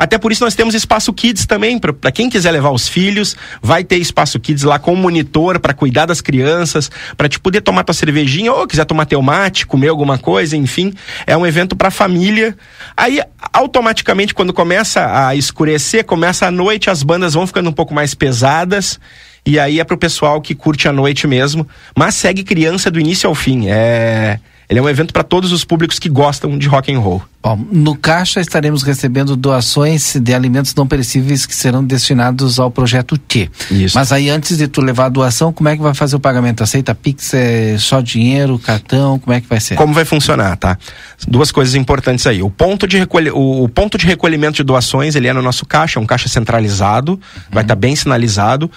Até 0.00 0.16
por 0.16 0.32
isso 0.32 0.42
nós 0.42 0.54
temos 0.54 0.74
espaço 0.74 1.12
kids 1.12 1.44
também, 1.44 1.78
para 1.78 2.10
quem 2.10 2.30
quiser 2.30 2.50
levar 2.52 2.70
os 2.70 2.88
filhos, 2.88 3.36
vai 3.60 3.84
ter 3.84 3.96
espaço 3.98 4.40
kids 4.40 4.64
lá 4.64 4.78
com 4.78 4.96
monitor 4.96 5.60
para 5.60 5.74
cuidar 5.74 6.06
das 6.06 6.22
crianças, 6.22 6.90
para 7.18 7.28
te 7.28 7.38
poder 7.38 7.60
tomar 7.60 7.84
tua 7.84 7.92
cervejinha 7.92 8.50
ou 8.50 8.66
quiser 8.66 8.86
tomar 8.86 9.04
teu 9.04 9.20
mate, 9.20 9.66
comer 9.66 9.88
alguma 9.88 10.16
coisa, 10.16 10.56
enfim, 10.56 10.94
é 11.26 11.36
um 11.36 11.46
evento 11.46 11.76
para 11.76 11.90
família. 11.90 12.56
Aí 12.96 13.20
automaticamente 13.52 14.32
quando 14.32 14.54
começa 14.54 15.26
a 15.28 15.36
escurecer, 15.36 16.02
começa 16.02 16.46
a 16.46 16.50
noite, 16.50 16.88
as 16.88 17.02
bandas 17.02 17.34
vão 17.34 17.46
ficando 17.46 17.68
um 17.68 17.74
pouco 17.74 17.92
mais 17.92 18.14
pesadas. 18.14 18.98
E 19.44 19.58
aí 19.58 19.80
é 19.80 19.84
pro 19.84 19.98
pessoal 19.98 20.40
que 20.40 20.54
curte 20.54 20.88
a 20.88 20.92
noite 20.94 21.26
mesmo, 21.26 21.68
mas 21.94 22.14
segue 22.14 22.42
criança 22.42 22.90
do 22.90 22.98
início 22.98 23.28
ao 23.28 23.34
fim. 23.34 23.68
É, 23.68 24.40
ele 24.70 24.78
é 24.78 24.82
um 24.82 24.88
evento 24.88 25.12
para 25.12 25.24
todos 25.24 25.50
os 25.50 25.64
públicos 25.64 25.98
que 25.98 26.08
gostam 26.08 26.56
de 26.56 26.68
rock 26.68 26.94
and 26.94 27.00
roll. 27.00 27.20
Bom, 27.42 27.58
no 27.72 27.96
caixa 27.96 28.40
estaremos 28.40 28.82
recebendo 28.84 29.34
doações 29.34 30.14
de 30.14 30.32
alimentos 30.32 30.74
não 30.74 30.86
perecíveis 30.86 31.44
que 31.44 31.54
serão 31.56 31.82
destinados 31.82 32.60
ao 32.60 32.70
projeto 32.70 33.18
T. 33.18 33.50
Isso. 33.70 33.98
Mas 33.98 34.12
aí 34.12 34.30
antes 34.30 34.56
de 34.58 34.68
tu 34.68 34.80
levar 34.80 35.06
a 35.06 35.08
doação, 35.08 35.52
como 35.52 35.68
é 35.68 35.76
que 35.76 35.82
vai 35.82 35.92
fazer 35.92 36.14
o 36.14 36.20
pagamento? 36.20 36.62
Aceita 36.62 36.94
Pix, 36.94 37.34
é 37.34 37.76
só 37.78 38.00
dinheiro, 38.00 38.58
cartão, 38.60 39.18
como 39.18 39.34
é 39.34 39.40
que 39.40 39.48
vai 39.48 39.58
ser? 39.58 39.74
Como 39.74 39.92
vai 39.92 40.04
funcionar, 40.04 40.56
tá? 40.56 40.78
Duas 41.26 41.50
coisas 41.50 41.74
importantes 41.74 42.26
aí. 42.26 42.40
O 42.42 42.50
ponto 42.50 42.86
de, 42.86 42.96
recolhe... 42.98 43.30
o, 43.30 43.68
ponto 43.68 43.98
de 43.98 44.06
recolhimento 44.06 44.58
de 44.58 44.62
doações, 44.62 45.16
ele 45.16 45.26
é 45.26 45.32
no 45.32 45.42
nosso 45.42 45.66
caixa, 45.66 45.98
é 45.98 46.02
um 46.02 46.06
caixa 46.06 46.28
centralizado, 46.28 47.18
vai 47.50 47.64
estar 47.64 47.74
bem 47.74 47.96
sinalizado. 47.96 48.70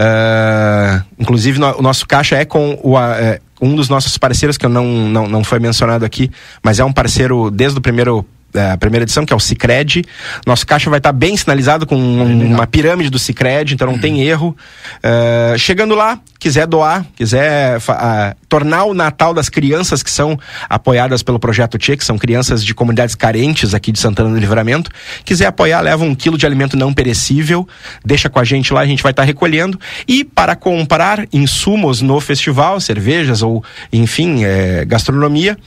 Ah, 0.00 1.02
inclusive, 1.18 1.58
no- 1.58 1.76
o 1.78 1.82
nosso 1.82 2.06
caixa 2.06 2.36
é 2.36 2.44
com 2.44 2.78
o, 2.84 2.96
é, 2.98 3.40
um 3.60 3.74
dos 3.74 3.88
nossos 3.88 4.16
parceiros, 4.18 4.56
que 4.56 4.66
eu 4.66 4.70
não, 4.70 4.84
não, 4.84 5.28
não 5.28 5.44
foi 5.44 5.58
mencionado 5.58 6.04
aqui, 6.04 6.30
mas 6.62 6.78
é 6.78 6.84
um 6.84 6.92
parceiro 6.92 7.50
desde 7.50 7.78
o 7.78 7.82
primeiro. 7.82 8.24
É, 8.54 8.70
a 8.72 8.76
primeira 8.76 9.04
edição, 9.04 9.24
que 9.26 9.32
é 9.32 9.36
o 9.36 9.40
Cicred. 9.40 10.04
Nosso 10.46 10.66
caixa 10.66 10.88
vai 10.90 10.98
estar 10.98 11.12
bem 11.12 11.36
sinalizado 11.36 11.86
com 11.86 11.96
um- 11.96 12.54
uma 12.54 12.66
pirâmide 12.66 13.10
do 13.10 13.18
Cicred, 13.18 13.74
então 13.74 13.86
não 13.86 13.98
tem 13.98 14.22
erro. 14.22 14.56
Ah, 15.02 15.54
chegando 15.58 15.94
lá, 15.94 16.18
quiser 16.38 16.66
doar, 16.66 17.04
quiser 17.16 17.78
ah, 17.88 18.34
tornar 18.48 18.84
o 18.84 18.94
Natal 18.94 19.34
das 19.34 19.48
crianças 19.48 20.02
que 20.02 20.10
são 20.10 20.38
apoiadas 20.68 21.22
pelo 21.22 21.38
Projeto 21.38 21.76
Tchê, 21.78 21.96
que 21.96 22.04
são 22.04 22.16
crianças 22.16 22.64
de 22.64 22.74
comunidades 22.74 23.14
carentes 23.14 23.74
aqui 23.74 23.92
de 23.92 23.98
Santana 23.98 24.30
do 24.30 24.36
Livramento, 24.38 24.90
quiser 25.24 25.46
apoiar, 25.46 25.80
leva 25.80 26.04
um 26.04 26.14
quilo 26.14 26.38
de 26.38 26.46
alimento 26.46 26.76
não 26.76 26.92
perecível, 26.92 27.66
deixa 28.04 28.28
com 28.30 28.38
a 28.38 28.44
gente 28.44 28.72
lá, 28.72 28.80
a 28.80 28.86
gente 28.86 29.02
vai 29.02 29.10
estar 29.12 29.24
recolhendo. 29.24 29.78
E 30.06 30.24
para 30.24 30.54
comprar 30.56 31.26
insumos 31.32 32.00
no 32.00 32.20
festival, 32.20 32.80
cervejas 32.80 33.42
ou, 33.42 33.62
enfim, 33.92 34.44
é, 34.44 34.84
gastronomia, 34.84 35.58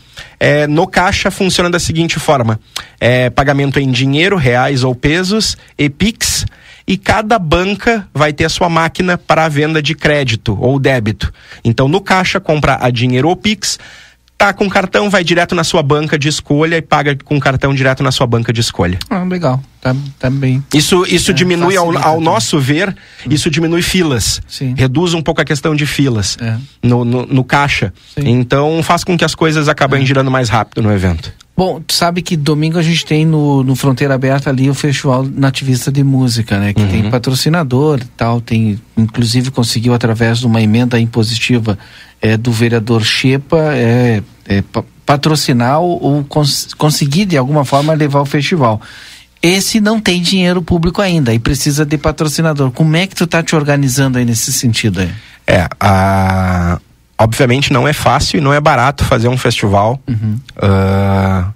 é, 0.42 0.66
no 0.66 0.88
caixa 0.88 1.30
funciona 1.30 1.70
da 1.70 1.78
seguinte 1.78 2.20
forma: 2.20 2.60
é, 3.00 3.30
pagamento 3.30 3.80
em 3.80 3.92
dinheiro, 3.92 4.36
reais 4.36 4.84
ou 4.84 4.96
pesos, 4.96 5.56
e 5.78 5.88
Pix. 5.88 6.48
e 6.88 6.98
cada 6.98 7.38
banca 7.38 8.08
vai 8.12 8.34
ter 8.34 8.46
a 8.46 8.50
sua 8.50 8.68
máquina 8.68 9.20
para 9.20 9.46
a 9.46 9.48
venda 9.48 9.84
de 9.84 9.94
crédito 9.94 10.58
ou 10.60 10.80
débito. 10.80 11.32
Então, 11.64 11.88
no 11.88 12.02
caixa, 12.02 12.40
compra 12.40 12.80
a 12.82 12.90
dinheiro 12.90 13.30
ou 13.30 13.36
Pix, 13.36 13.78
tá 14.36 14.52
com 14.52 14.68
cartão, 14.68 15.12
vai 15.12 15.24
direto 15.24 15.54
na 15.54 15.64
sua 15.64 15.84
banca 15.84 16.18
de 16.18 16.28
escolha 16.28 16.76
e 16.76 16.82
paga 16.82 17.16
com 17.24 17.40
cartão 17.40 17.72
direto 17.72 18.02
na 18.02 18.12
sua 18.12 18.26
banca 18.26 18.52
de 18.52 18.62
escolha. 18.62 18.98
Ah, 19.12 19.24
legal. 19.24 19.62
Tá, 19.82 19.96
tá 20.20 20.30
bem. 20.30 20.64
Isso, 20.74 21.04
isso 21.08 21.32
É, 21.32 21.34
diminui, 21.34 21.76
ao, 21.76 21.98
ao 21.98 22.22
nosso 22.22 22.60
ver, 22.60 22.96
isso 23.28 23.50
diminui 23.50 23.82
filas. 23.82 24.40
Sim. 24.48 24.76
Reduz 24.78 25.16
um 25.16 25.24
pouco 25.24 25.42
a 25.42 25.46
questão 25.46 25.76
de 25.76 25.88
filas 25.88 26.38
É. 26.40 26.56
no, 26.84 27.04
no, 27.04 27.26
no 27.26 27.44
caixa. 27.44 27.92
Então 28.16 28.84
faz 28.84 29.04
com 29.04 29.18
que 29.18 29.26
as 29.26 29.34
coisas 29.34 29.68
É. 29.68 29.72
acabem 29.72 30.06
girando 30.06 30.30
mais 30.30 30.50
rápido 30.50 30.84
no 30.84 30.92
evento. 30.94 31.34
Bom, 31.58 31.82
tu 31.82 31.94
sabe 31.94 32.22
que 32.22 32.38
domingo 32.38 32.78
a 32.78 32.82
gente 32.82 33.06
tem 33.06 33.26
no, 33.26 33.64
no 33.64 33.76
Fronteira 33.76 34.14
Aberta 34.16 34.50
ali 34.50 34.70
o 34.70 34.74
Festival 34.74 35.24
Nativista 35.24 35.92
de 35.92 36.04
Música, 36.04 36.58
né? 36.60 36.74
Que 36.74 36.86
tem 36.86 37.10
patrocinador 37.10 38.00
e 38.02 38.06
tal, 38.16 38.40
tem, 38.40 38.80
inclusive 38.98 39.52
conseguiu 39.52 39.94
através 39.94 40.40
de 40.40 40.46
uma 40.48 40.62
emenda 40.62 41.00
impositiva 41.00 41.78
é, 42.22 42.38
do 42.38 42.52
vereador 42.52 43.04
Chepa 43.04 43.58
é, 43.74 44.24
é, 44.48 44.62
pa- 44.62 44.84
patrocinar 45.06 45.80
ou, 45.82 46.02
ou 46.02 46.24
cons- 46.24 46.74
conseguir 46.78 47.26
de 47.26 47.36
alguma 47.38 47.66
forma 47.66 47.94
levar 47.94 48.22
o 48.22 48.26
festival. 48.26 48.80
Esse 49.42 49.82
não 49.82 50.00
tem 50.00 50.22
dinheiro 50.22 50.62
público 50.62 51.02
ainda 51.02 51.34
e 51.34 51.40
precisa 51.40 51.84
de 51.84 51.98
patrocinador. 51.98 52.70
Como 52.72 52.96
é 52.96 53.08
que 53.08 53.16
tu 53.16 53.26
tá 53.26 53.42
te 53.42 53.56
organizando 53.56 54.20
aí 54.20 54.26
nesse 54.26 54.54
sentido 54.54 55.00
aí? 55.02 55.12
É, 55.48 55.68
a... 55.80 56.80
obviamente 57.18 57.74
não 57.74 57.88
é 57.88 57.94
fácil 57.94 58.38
e 58.38 58.42
não 58.42 58.54
é 58.54 58.60
barato 58.60 59.04
fazer 59.04 59.28
um 59.28 59.38
festival 59.38 60.00
ah, 60.58 61.52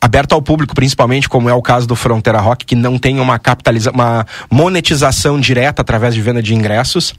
aberto 0.00 0.32
ao 0.32 0.42
público, 0.42 0.74
principalmente 0.74 1.28
como 1.28 1.48
é 1.48 1.54
o 1.54 1.62
caso 1.62 1.86
do 1.86 1.94
Fronteira 1.94 2.40
Rock, 2.40 2.66
que 2.66 2.74
não 2.74 2.98
tem 2.98 3.20
uma 3.20 3.38
capitaliza 3.38 3.92
uma 3.92 4.26
monetização 4.50 5.38
direta 5.38 5.82
através 5.82 6.14
de 6.14 6.20
venda 6.20 6.42
de 6.42 6.52
ingressos. 6.52 7.14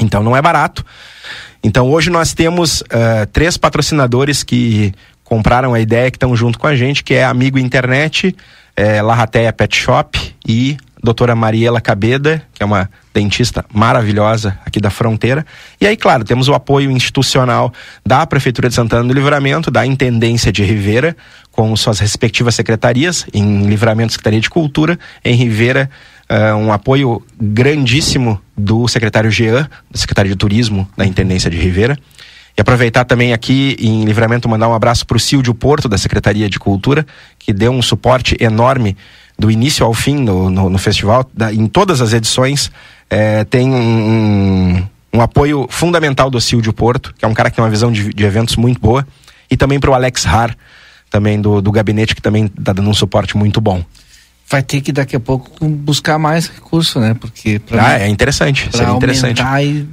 Então 0.00 0.22
não 0.22 0.34
é 0.34 0.40
barato. 0.40 0.84
Então 1.62 1.90
hoje 1.90 2.08
nós 2.08 2.32
temos 2.32 2.82
ah, 2.90 3.26
três 3.30 3.58
patrocinadores 3.58 4.42
que 4.42 4.94
compraram 5.24 5.74
a 5.74 5.80
ideia, 5.80 6.10
que 6.10 6.16
estão 6.16 6.36
junto 6.36 6.58
com 6.58 6.66
a 6.66 6.76
gente, 6.76 7.02
que 7.02 7.14
é 7.14 7.24
Amigo 7.24 7.58
Internet, 7.58 8.36
é, 8.76 9.00
Larrateia 9.02 9.52
Pet 9.52 9.76
Shop 9.76 10.18
e 10.46 10.76
doutora 11.02 11.34
Mariela 11.34 11.80
Cabeda, 11.80 12.42
que 12.54 12.62
é 12.62 12.66
uma 12.66 12.88
dentista 13.12 13.64
maravilhosa 13.72 14.58
aqui 14.64 14.80
da 14.80 14.90
fronteira. 14.90 15.44
E 15.80 15.86
aí, 15.86 15.96
claro, 15.96 16.24
temos 16.24 16.48
o 16.48 16.54
apoio 16.54 16.90
institucional 16.90 17.72
da 18.04 18.26
Prefeitura 18.26 18.68
de 18.68 18.74
Santana 18.74 19.06
do 19.06 19.12
Livramento, 19.12 19.70
da 19.70 19.84
Intendência 19.84 20.50
de 20.50 20.64
Rivera, 20.64 21.14
com 21.52 21.74
suas 21.76 21.98
respectivas 21.98 22.54
secretarias, 22.54 23.26
em 23.32 23.66
Livramento 23.66 24.12
Secretaria 24.12 24.40
de 24.40 24.50
Cultura, 24.50 24.98
em 25.24 25.34
Rivera 25.34 25.90
ah, 26.28 26.56
um 26.56 26.72
apoio 26.72 27.22
grandíssimo 27.38 28.40
do 28.56 28.88
secretário 28.88 29.30
Jean, 29.30 29.68
secretário 29.92 30.30
de 30.30 30.36
Turismo 30.36 30.88
da 30.96 31.04
Intendência 31.04 31.50
de 31.50 31.56
Rivera. 31.56 31.98
E 32.56 32.60
aproveitar 32.60 33.04
também 33.04 33.32
aqui 33.32 33.76
em 33.80 34.04
Livramento 34.04 34.48
mandar 34.48 34.68
um 34.68 34.74
abraço 34.74 35.04
para 35.06 35.16
o 35.16 35.20
Silvio 35.20 35.54
Porto, 35.54 35.88
da 35.88 35.98
Secretaria 35.98 36.48
de 36.48 36.58
Cultura, 36.58 37.04
que 37.38 37.52
deu 37.52 37.72
um 37.72 37.82
suporte 37.82 38.36
enorme 38.40 38.96
do 39.36 39.50
início 39.50 39.84
ao 39.84 39.92
fim 39.92 40.16
no, 40.16 40.48
no, 40.48 40.70
no 40.70 40.78
festival, 40.78 41.28
da- 41.34 41.52
em 41.52 41.66
todas 41.66 42.00
as 42.00 42.12
edições. 42.12 42.70
eh, 43.10 43.42
tem 43.44 43.68
um, 43.68 44.86
um, 45.12 45.20
apoio 45.20 45.66
fundamental 45.68 46.30
do 46.30 46.40
Silvio 46.40 46.72
Porto, 46.72 47.12
que 47.18 47.24
é 47.24 47.28
um 47.28 47.34
cara 47.34 47.50
que 47.50 47.56
tem 47.56 47.64
uma 47.64 47.70
visão 47.70 47.90
de, 47.90 48.12
de 48.14 48.24
eventos 48.24 48.54
muito 48.56 48.80
boa. 48.80 49.06
E 49.50 49.56
também 49.56 49.80
para 49.80 49.90
o 49.90 49.94
Alex 49.94 50.24
Har, 50.24 50.56
também 51.10 51.40
do, 51.40 51.60
do 51.60 51.72
gabinete, 51.72 52.14
que 52.14 52.22
também 52.22 52.44
está 52.46 52.72
dando 52.72 52.88
um 52.88 52.94
suporte 52.94 53.36
muito 53.36 53.60
bom. 53.60 53.84
Vai 54.48 54.62
ter 54.62 54.80
que 54.80 54.92
daqui 54.92 55.16
a 55.16 55.20
pouco 55.20 55.50
buscar 55.68 56.18
mais 56.18 56.46
recurso, 56.48 57.00
né? 57.00 57.14
Porque 57.14 57.58
pra 57.58 57.86
Ah, 57.88 57.98
é 58.00 58.08
interessante, 58.08 58.68
seria 58.70 58.92
interessante. 58.92 59.40
e 59.40 59.86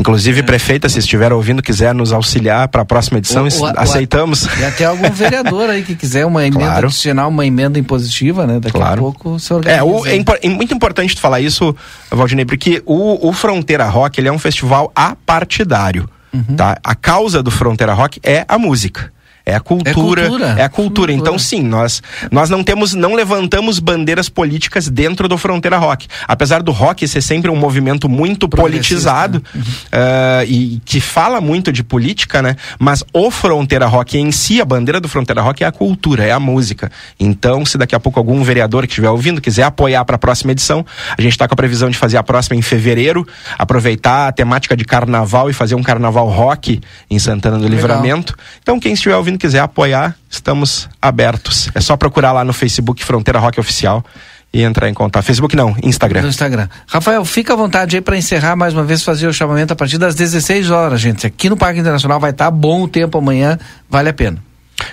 Inclusive, 0.00 0.44
prefeita, 0.44 0.88
se 0.88 1.00
estiver 1.00 1.32
ouvindo, 1.32 1.60
quiser 1.60 1.92
nos 1.92 2.12
auxiliar 2.12 2.68
para 2.68 2.82
a 2.82 2.84
próxima 2.84 3.18
edição, 3.18 3.44
O- 3.44 3.48
o- 3.48 3.62
o- 3.64 3.72
aceitamos. 3.76 4.46
E 4.60 4.64
até 4.64 4.84
algum 4.84 5.10
vereador 5.10 5.68
aí 5.68 5.82
que 5.82 5.96
quiser 5.96 6.24
uma 6.24 6.46
emenda 6.46 6.64
Claro. 6.66 6.86
adicional, 6.86 7.28
uma 7.28 7.44
emenda 7.44 7.80
impositiva, 7.80 8.46
né? 8.46 8.60
Daqui 8.60 8.76
Claro. 8.76 9.00
a 9.00 9.02
pouco 9.02 9.40
se 9.40 9.52
organiza. 9.52 9.80
É, 9.80 9.82
o- 9.82 10.06
é, 10.06 10.14
impor- 10.14 10.38
é 10.40 10.48
muito 10.48 10.72
importante 10.72 11.16
tu 11.16 11.20
falar 11.20 11.40
isso, 11.40 11.74
Valdinei, 12.12 12.44
porque 12.44 12.80
o, 12.86 13.28
o 13.28 13.32
Fronteira 13.32 13.86
Rock 13.86 14.20
ele 14.20 14.28
é 14.28 14.32
um 14.32 14.38
festival 14.38 14.92
apartidário. 14.94 16.08
Uhum. 16.32 16.54
Tá? 16.56 16.78
A 16.84 16.94
causa 16.94 17.42
do 17.42 17.50
Fronteira 17.50 17.92
Rock 17.92 18.20
é 18.22 18.44
a 18.46 18.56
música. 18.58 19.12
É 19.48 19.54
a 19.54 19.60
cultura, 19.60 19.94
cultura. 19.94 20.54
é 20.58 20.62
a 20.62 20.68
cultura. 20.68 21.10
Então, 21.10 21.38
sim, 21.38 21.62
nós, 21.62 22.02
nós 22.30 22.50
não 22.50 22.62
temos, 22.62 22.92
não 22.92 23.14
levantamos 23.14 23.78
bandeiras 23.78 24.28
políticas 24.28 24.90
dentro 24.90 25.26
do 25.26 25.38
Fronteira 25.38 25.78
Rock. 25.78 26.06
Apesar 26.26 26.62
do 26.62 26.70
rock 26.70 27.08
ser 27.08 27.22
sempre 27.22 27.50
um 27.50 27.56
movimento 27.56 28.10
muito 28.10 28.46
politizado 28.46 29.42
ah, 29.90 30.44
e 30.46 30.82
que 30.84 31.00
fala 31.00 31.40
muito 31.40 31.72
de 31.72 31.82
política, 31.82 32.42
né? 32.42 32.56
Mas 32.78 33.02
o 33.10 33.30
Fronteira 33.30 33.86
Rock 33.86 34.18
em 34.18 34.30
si, 34.30 34.60
a 34.60 34.66
bandeira 34.66 35.00
do 35.00 35.08
Fronteira 35.08 35.40
Rock 35.40 35.64
é 35.64 35.66
a 35.66 35.72
cultura, 35.72 36.24
é 36.24 36.30
a 36.30 36.38
música. 36.38 36.92
Então, 37.18 37.64
se 37.64 37.78
daqui 37.78 37.94
a 37.94 38.00
pouco 38.00 38.18
algum 38.18 38.42
vereador 38.42 38.86
que 38.86 38.92
estiver 38.92 39.08
ouvindo 39.08 39.40
quiser 39.40 39.62
apoiar 39.62 40.04
para 40.04 40.16
a 40.16 40.18
próxima 40.18 40.52
edição, 40.52 40.84
a 41.16 41.22
gente 41.22 41.32
está 41.32 41.48
com 41.48 41.54
a 41.54 41.56
previsão 41.56 41.88
de 41.88 41.96
fazer 41.96 42.18
a 42.18 42.22
próxima 42.22 42.54
em 42.54 42.60
fevereiro, 42.60 43.26
aproveitar 43.58 44.28
a 44.28 44.32
temática 44.32 44.76
de 44.76 44.84
carnaval 44.84 45.48
e 45.48 45.54
fazer 45.54 45.74
um 45.74 45.82
carnaval 45.82 46.28
rock 46.28 46.82
em 47.10 47.18
Santana 47.18 47.56
do 47.56 47.62
Legal. 47.62 47.78
Livramento. 47.78 48.36
Então, 48.62 48.78
quem 48.78 48.92
estiver 48.92 49.16
ouvindo 49.16 49.37
quiser 49.38 49.60
apoiar, 49.60 50.16
estamos 50.28 50.88
abertos. 51.00 51.70
É 51.74 51.80
só 51.80 51.96
procurar 51.96 52.32
lá 52.32 52.44
no 52.44 52.52
Facebook 52.52 53.04
Fronteira 53.04 53.38
Rock 53.38 53.58
Oficial 53.58 54.04
e 54.52 54.62
entrar 54.62 54.88
em 54.88 54.94
contato. 54.94 55.24
Facebook 55.24 55.54
não, 55.54 55.76
Instagram. 55.82 56.22
No 56.22 56.28
Instagram. 56.28 56.68
Rafael, 56.86 57.24
fica 57.24 57.52
à 57.52 57.56
vontade 57.56 57.96
aí 57.96 58.02
para 58.02 58.16
encerrar 58.16 58.56
mais 58.56 58.74
uma 58.74 58.84
vez, 58.84 59.02
fazer 59.02 59.26
o 59.26 59.32
chamamento 59.32 59.72
a 59.72 59.76
partir 59.76 59.98
das 59.98 60.14
16 60.14 60.70
horas, 60.70 61.00
gente. 61.00 61.26
Aqui 61.26 61.48
no 61.48 61.56
Parque 61.56 61.80
Internacional 61.80 62.18
vai 62.18 62.30
estar 62.30 62.50
bom 62.50 62.82
o 62.82 62.88
tempo 62.88 63.18
amanhã, 63.18 63.58
vale 63.88 64.08
a 64.08 64.14
pena. 64.14 64.42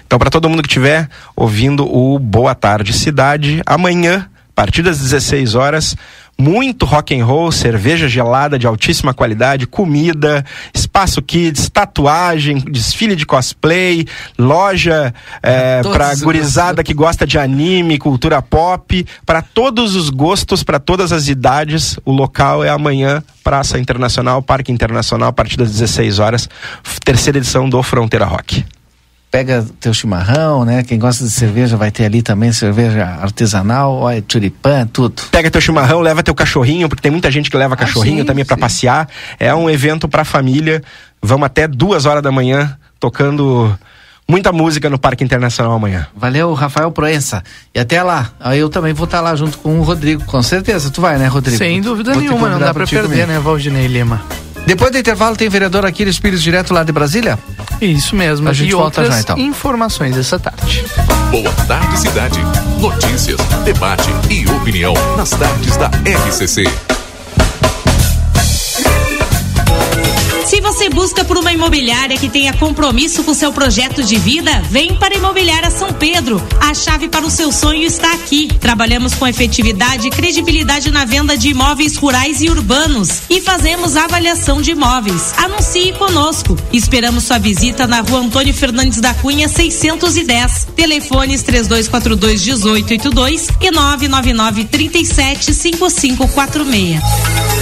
Então, 0.05 0.17
para 0.19 0.29
todo 0.29 0.49
mundo 0.49 0.61
que 0.61 0.67
estiver 0.67 1.09
ouvindo 1.35 1.85
o 1.85 2.17
Boa 2.19 2.55
Tarde 2.55 2.91
Cidade, 2.93 3.61
amanhã, 3.65 4.27
a 4.49 4.53
partir 4.55 4.81
das 4.81 4.99
16 4.99 5.55
horas, 5.55 5.95
muito 6.37 6.85
rock 6.85 7.17
and 7.17 7.25
roll, 7.25 7.51
cerveja 7.51 8.07
gelada 8.07 8.59
de 8.59 8.67
altíssima 8.67 9.13
qualidade, 9.13 9.65
comida, 9.65 10.45
espaço 10.73 11.21
kids, 11.21 11.69
tatuagem, 11.69 12.57
desfile 12.59 13.15
de 13.15 13.25
cosplay, 13.25 14.05
loja 14.37 15.13
é, 15.41 15.81
para 15.81 16.13
gurizada 16.15 16.83
que 16.83 16.93
gosta 16.93 17.25
de 17.25 17.37
anime, 17.37 17.97
cultura 17.97 18.41
pop, 18.41 19.05
para 19.25 19.41
todos 19.41 19.95
os 19.95 20.09
gostos, 20.09 20.63
para 20.63 20.79
todas 20.79 21.11
as 21.11 21.27
idades. 21.27 21.97
O 22.03 22.11
local 22.11 22.63
é 22.63 22.69
amanhã, 22.69 23.23
Praça 23.43 23.79
Internacional, 23.79 24.41
Parque 24.41 24.71
Internacional, 24.71 25.29
a 25.29 25.33
partir 25.33 25.57
das 25.57 25.71
16 25.71 26.19
horas, 26.19 26.49
terceira 27.03 27.37
edição 27.37 27.69
do 27.69 27.81
Fronteira 27.81 28.25
Rock. 28.25 28.65
Pega 29.35 29.65
teu 29.81 29.93
chimarrão, 29.93 30.63
né? 30.63 30.81
Quem 30.81 30.97
gosta 30.97 31.25
de 31.25 31.29
cerveja 31.29 31.75
vai 31.75 31.91
ter 31.91 32.05
ali 32.05 32.21
também 32.21 32.53
cerveja 32.53 33.03
artesanal, 33.21 33.93
olha, 33.97 34.21
tulipã, 34.21 34.87
tudo. 34.87 35.23
Pega 35.29 35.51
teu 35.51 35.59
chimarrão, 35.59 35.99
leva 35.99 36.23
teu 36.23 36.33
cachorrinho, 36.33 36.87
porque 36.87 37.01
tem 37.01 37.11
muita 37.11 37.29
gente 37.29 37.51
que 37.51 37.57
leva 37.57 37.75
cachorrinho 37.75 38.19
Ah, 38.19 38.21
sim, 38.21 38.25
também 38.25 38.45
para 38.45 38.55
passear. 38.55 39.09
É 39.37 39.53
um 39.53 39.69
evento 39.69 40.07
para 40.07 40.23
família. 40.23 40.81
Vamos 41.21 41.45
até 41.47 41.67
duas 41.67 42.05
horas 42.05 42.23
da 42.23 42.31
manhã 42.31 42.77
tocando 42.97 43.77
muita 44.25 44.53
música 44.53 44.89
no 44.89 44.97
Parque 44.97 45.25
Internacional 45.25 45.73
amanhã. 45.73 46.07
Valeu, 46.15 46.53
Rafael 46.53 46.89
Proença. 46.93 47.43
E 47.73 47.79
até 47.81 48.01
lá. 48.01 48.29
Aí 48.39 48.59
Eu 48.59 48.69
também 48.69 48.93
vou 48.93 49.03
estar 49.03 49.19
lá 49.19 49.35
junto 49.35 49.57
com 49.57 49.77
o 49.77 49.83
Rodrigo, 49.83 50.23
com 50.23 50.41
certeza. 50.41 50.89
Tu 50.89 51.01
vai, 51.01 51.17
né, 51.17 51.27
Rodrigo? 51.27 51.57
Sem 51.57 51.81
dúvida 51.81 52.15
nenhuma, 52.15 52.47
não 52.47 52.57
dá 52.57 52.73
pra 52.73 52.87
perder, 52.87 53.09
comigo. 53.09 53.27
né, 53.27 53.39
Valdinei 53.39 53.87
Lima? 53.87 54.21
Depois 54.65 54.91
do 54.91 54.97
intervalo 54.97 55.35
tem 55.35 55.47
vereador 55.47 55.85
Aquiles 55.85 56.19
Pires 56.19 56.41
direto 56.41 56.73
lá 56.73 56.83
de 56.83 56.91
Brasília? 56.91 57.37
Isso 57.79 58.15
mesmo. 58.15 58.49
A 58.49 58.53
gente 58.53 58.71
e 58.71 58.73
volta 58.73 59.05
já, 59.05 59.19
então. 59.19 59.37
informações 59.37 60.17
essa 60.17 60.39
tarde. 60.39 60.83
Boa 61.29 61.51
tarde, 61.67 61.99
cidade. 61.99 62.39
Notícias, 62.79 63.39
debate 63.63 64.09
e 64.29 64.47
opinião 64.49 64.93
nas 65.17 65.29
tardes 65.31 65.77
da 65.77 65.87
RCC. 65.87 66.63
Você 70.75 70.89
busca 70.89 71.23
por 71.23 71.37
uma 71.37 71.53
imobiliária 71.53 72.17
que 72.17 72.27
tenha 72.27 72.51
compromisso 72.51 73.23
com 73.23 73.33
seu 73.33 73.53
projeto 73.53 74.03
de 74.03 74.17
vida, 74.17 74.61
vem 74.69 74.93
para 74.95 75.15
a 75.15 75.17
Imobiliária 75.17 75.71
São 75.71 75.93
Pedro. 75.93 76.45
A 76.59 76.73
chave 76.73 77.07
para 77.07 77.25
o 77.25 77.31
seu 77.31 77.49
sonho 77.49 77.83
está 77.83 78.11
aqui. 78.11 78.49
Trabalhamos 78.59 79.13
com 79.13 79.25
efetividade 79.25 80.07
e 80.07 80.11
credibilidade 80.11 80.91
na 80.91 81.05
venda 81.05 81.37
de 81.37 81.47
imóveis 81.47 81.95
rurais 81.95 82.41
e 82.41 82.49
urbanos 82.49 83.21
e 83.29 83.39
fazemos 83.39 83.95
avaliação 83.95 84.61
de 84.61 84.71
imóveis. 84.71 85.33
Anuncie 85.37 85.93
conosco. 85.93 86.57
Esperamos 86.73 87.23
sua 87.23 87.37
visita 87.37 87.87
na 87.87 88.01
Rua 88.01 88.19
Antônio 88.19 88.53
Fernandes 88.53 88.99
da 88.99 89.13
Cunha 89.13 89.47
610. 89.47 90.67
Telefones 90.75 91.41
3242 91.41 92.43
1882 92.43 93.47
e 93.61 93.71
999 93.71 94.65
37 94.65 95.53
5546. 95.53 97.54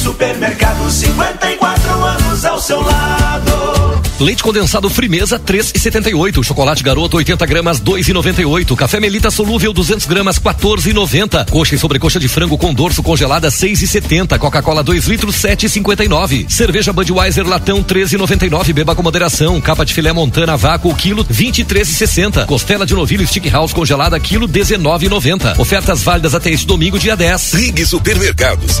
Supermercado, 0.00 0.90
54 0.90 2.04
anos 2.04 2.44
ao 2.46 2.58
seu 2.58 2.80
lado. 2.80 4.00
Leite 4.18 4.42
condensado 4.42 4.88
Frimeza 4.88 5.38
3,78. 5.38 6.42
Chocolate 6.42 6.82
Garoto 6.82 7.18
80 7.18 7.46
gramas 7.46 7.80
2,98. 7.80 8.76
Café 8.76 8.98
Melita 8.98 9.30
solúvel 9.30 9.72
200 9.72 10.06
gramas 10.06 10.38
14,90. 10.38 11.50
Coxa 11.50 11.74
e 11.74 11.78
sobrecoxa 11.78 12.18
de 12.18 12.28
frango 12.28 12.56
com 12.56 12.72
dorso 12.72 13.02
congelada 13.02 13.48
6,70. 13.48 14.38
Coca-Cola 14.38 14.82
2 14.82 15.06
litros 15.06 15.36
7,59. 15.36 16.48
Cerveja 16.50 16.92
Budweiser 16.92 17.46
latão 17.46 17.82
13,99. 17.82 18.72
Beba 18.72 18.94
com 18.94 19.02
moderação. 19.02 19.60
Capa 19.60 19.84
de 19.84 19.92
filé 19.92 20.12
Montana 20.12 20.56
vácuo 20.56 20.94
quilo 20.94 21.24
23,60. 21.26 22.46
Costela 22.46 22.86
de 22.86 22.94
novilho 22.94 23.26
Stick 23.26 23.50
House 23.50 23.74
congelada 23.74 24.18
quilo 24.18 24.48
19,90. 24.48 25.58
Ofertas 25.58 26.02
válidas 26.02 26.34
até 26.34 26.50
este 26.50 26.66
domingo 26.66 26.98
dia 26.98 27.16
10. 27.16 27.52
Rig 27.52 27.86
Supermercados. 27.86 28.80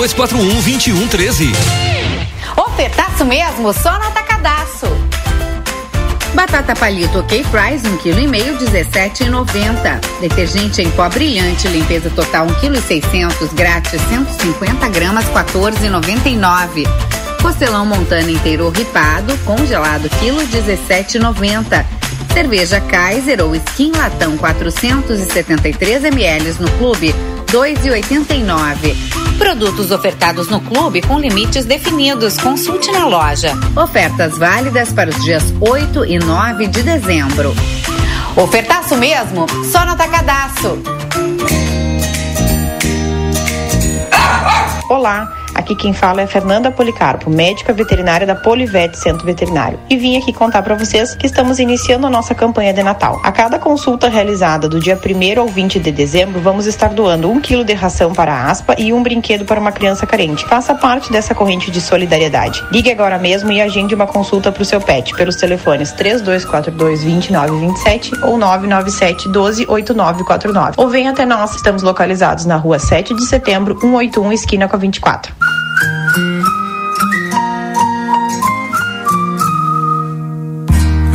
3241 0.01 0.61
2113. 0.61 1.51
Ofertaço 2.57 3.23
mesmo, 3.23 3.71
só 3.71 3.99
no 3.99 4.05
Atacadaço. 4.05 4.87
Batata 6.33 6.73
palito 6.75 7.19
OK 7.19 7.43
Fries, 7.43 7.83
1,5 7.83 7.97
kg, 7.99 8.65
17,90. 8.65 9.99
Detergente 10.19 10.81
em 10.81 10.89
pó 10.89 11.07
brilhante, 11.07 11.67
limpeza 11.67 12.09
total 12.09 12.47
1,6 12.47 13.01
kg, 13.11 13.53
grátis 13.53 14.01
150 14.09 14.89
gramas, 14.89 15.25
14,99. 15.25 16.87
Costelão 17.39 17.85
montana 17.85 18.31
inteiro 18.31 18.69
ripado, 18.69 19.37
congelado 19.45 20.09
quilo, 20.19 20.41
17,90. 20.47 21.85
Cerveja 22.33 22.81
Kaiser 22.81 23.39
ou 23.43 23.55
Skin 23.55 23.91
Latão 23.91 24.35
473 24.37 26.05
ml 26.05 26.53
no 26.59 26.71
clube, 26.71 27.13
2,89. 27.51 28.95
Produtos 29.37 29.91
ofertados 29.91 30.47
no 30.47 30.61
clube 30.61 31.01
com 31.01 31.19
limites 31.19 31.65
definidos. 31.65 32.37
Consulte 32.37 32.89
na 32.91 33.05
loja. 33.05 33.51
Ofertas 33.75 34.37
válidas 34.37 34.93
para 34.93 35.09
os 35.09 35.21
dias 35.21 35.43
8 35.59 36.05
e 36.05 36.17
9 36.17 36.67
de 36.67 36.81
dezembro. 36.81 37.53
Ofertaço 38.37 38.95
mesmo? 38.95 39.45
Só 39.65 39.85
no 39.85 39.91
Atacadaço. 39.91 40.81
Olá. 44.89 45.40
Aqui 45.71 45.83
quem 45.83 45.93
fala 45.93 46.21
é 46.21 46.27
Fernanda 46.27 46.69
Policarpo, 46.69 47.29
médica 47.29 47.71
veterinária 47.71 48.27
da 48.27 48.35
Polivete 48.35 48.97
Centro 48.97 49.25
Veterinário. 49.25 49.79
E 49.89 49.95
vim 49.95 50.17
aqui 50.17 50.33
contar 50.33 50.61
para 50.63 50.75
vocês 50.75 51.15
que 51.15 51.25
estamos 51.25 51.59
iniciando 51.59 52.05
a 52.05 52.09
nossa 52.09 52.35
campanha 52.35 52.73
de 52.73 52.83
Natal. 52.83 53.21
A 53.23 53.31
cada 53.31 53.57
consulta 53.57 54.09
realizada 54.09 54.67
do 54.67 54.81
dia 54.81 54.99
1 54.99 55.39
ao 55.39 55.47
20 55.47 55.79
de 55.79 55.89
dezembro, 55.89 56.41
vamos 56.41 56.65
estar 56.65 56.89
doando 56.89 57.31
um 57.31 57.39
quilo 57.39 57.63
de 57.63 57.71
ração 57.71 58.11
para 58.11 58.33
a 58.33 58.51
aspa 58.51 58.75
e 58.77 58.91
um 58.91 59.01
brinquedo 59.01 59.45
para 59.45 59.61
uma 59.61 59.71
criança 59.71 60.05
carente. 60.05 60.45
Faça 60.45 60.75
parte 60.75 61.09
dessa 61.09 61.33
corrente 61.33 61.71
de 61.71 61.79
solidariedade. 61.79 62.61
Ligue 62.69 62.91
agora 62.91 63.17
mesmo 63.17 63.49
e 63.49 63.61
agende 63.61 63.95
uma 63.95 64.07
consulta 64.07 64.51
para 64.51 64.63
o 64.63 64.65
seu 64.65 64.81
pet 64.81 65.15
pelos 65.15 65.37
telefones 65.37 65.93
3242 65.93 67.01
2927 67.05 68.11
ou 68.25 68.37
997 68.37 69.29
12 69.29 69.65
8949. 69.69 70.73
Ou 70.75 70.89
venha 70.89 71.11
até 71.11 71.25
nós, 71.25 71.55
estamos 71.55 71.81
localizados 71.81 72.45
na 72.45 72.57
rua 72.57 72.77
7 72.77 73.13
de 73.15 73.25
setembro, 73.25 73.79
181, 73.79 74.33
esquina 74.33 74.67
com 74.67 74.75
a 74.75 74.79
24. 74.79 75.60
Thank 75.81 76.17
you. 76.17 76.30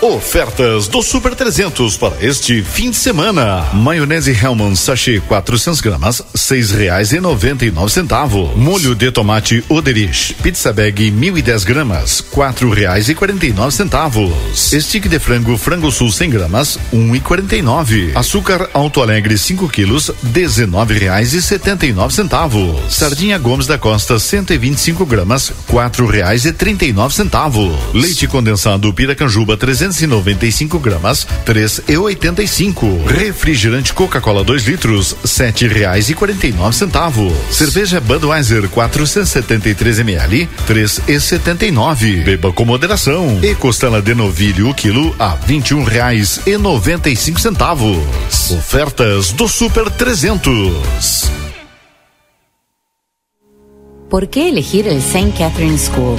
Ofertas 0.00 0.86
do 0.88 1.02
Super 1.02 1.34
300 1.34 1.96
para 1.96 2.16
este 2.20 2.62
fim 2.62 2.90
de 2.90 2.96
semana. 2.96 3.64
Maionese 3.72 4.32
Hellman 4.32 4.74
sachê 4.74 5.20
400 5.20 5.80
gramas, 5.80 6.22
seis 6.34 6.70
reais 6.70 7.12
e 7.12 7.20
noventa 7.20 7.64
e 7.64 7.70
nove 7.70 7.90
centavos. 7.90 8.54
Molho 8.54 8.94
de 8.94 9.10
tomate 9.10 9.64
Oderich, 9.68 10.34
pizza 10.34 10.72
bag 10.72 11.10
1010 11.10 11.64
gramas, 11.64 12.20
quatro 12.20 12.70
reais 12.70 13.08
e 13.08 13.14
quarenta 13.14 13.46
e 13.46 13.52
nove 13.52 13.72
centavos. 13.72 14.32
Stick 14.54 15.08
de 15.08 15.18
frango 15.18 15.56
frango 15.56 15.90
sul 15.90 16.12
100 16.12 16.30
gramas, 16.30 16.78
um 16.92 17.14
e 17.14 17.20
quarenta 17.20 17.56
e 17.56 17.62
nove. 17.62 18.12
Açúcar 18.14 18.68
Alto 18.74 19.00
Alegre 19.00 19.38
5 19.38 19.68
quilos, 19.68 20.10
dezenove 20.22 20.98
reais 20.98 21.32
e 21.32 21.40
setenta 21.40 21.86
e 21.86 21.92
nove 21.92 22.12
centavos. 22.14 22.94
Sardinha 22.94 23.38
Gomes 23.38 23.66
da 23.66 23.78
Costa 23.78 24.18
125 24.18 25.06
gramas, 25.06 25.52
quatro 25.66 26.06
reais 26.06 26.44
e 26.44 26.52
trinta 26.52 26.84
e 26.84 26.92
nove 26.92 27.14
centavos. 27.14 27.72
Leite 27.94 28.26
condensado 28.26 28.92
Piracanjuba 28.92 29.56
300 29.56 29.83
295 29.84 30.78
gramas, 30.78 31.26
três 31.44 31.80
e 31.86 31.96
oitenta 31.96 32.42
e 32.42 32.48
cinco. 32.48 32.86
Refrigerante 33.04 33.92
Coca-Cola 33.92 34.42
2 34.42 34.64
litros, 34.64 35.14
sete 35.24 35.66
reais 35.66 36.08
e 36.08 36.14
quarenta 36.14 36.46
e 36.46 36.52
nove 36.52 36.74
centavos. 36.74 37.32
Cerveja 37.50 38.00
Budweiser 38.00 38.68
473 38.68 39.98
ml, 39.98 40.48
três 40.66 41.00
e 41.06 41.20
setenta 41.20 41.66
e 41.66 41.70
nove. 41.70 42.16
Beba 42.22 42.52
com 42.52 42.64
moderação. 42.64 43.38
E 43.42 43.54
costela 43.54 44.00
de 44.00 44.14
novilho 44.14 44.70
o 44.70 44.74
quilo 44.74 45.14
a 45.18 45.34
vinte 45.34 45.70
e 45.70 45.74
um 45.74 45.84
reais 45.84 46.40
e 46.46 46.56
noventa 46.56 47.10
e 47.10 47.16
cinco 47.16 47.40
centavos. 47.40 47.98
Ofertas 48.50 49.32
do 49.32 49.46
Super 49.46 49.90
300. 49.90 51.30
¿Por 54.08 54.28
qué 54.28 54.48
elegir 54.48 54.86
el 54.86 54.98
St. 54.98 55.32
Catherine 55.36 55.76
School? 55.78 56.18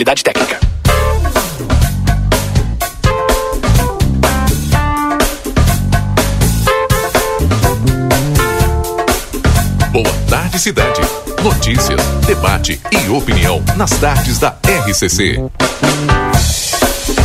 técnica. 0.23 0.59
Boa 9.91 10.13
tarde, 10.29 10.59
cidade. 10.59 11.01
Notícias, 11.43 12.01
debate 12.25 12.81
e 12.91 13.09
opinião 13.09 13.63
nas 13.77 13.91
tardes 13.91 14.39
da 14.39 14.57
RCC. 14.63 15.39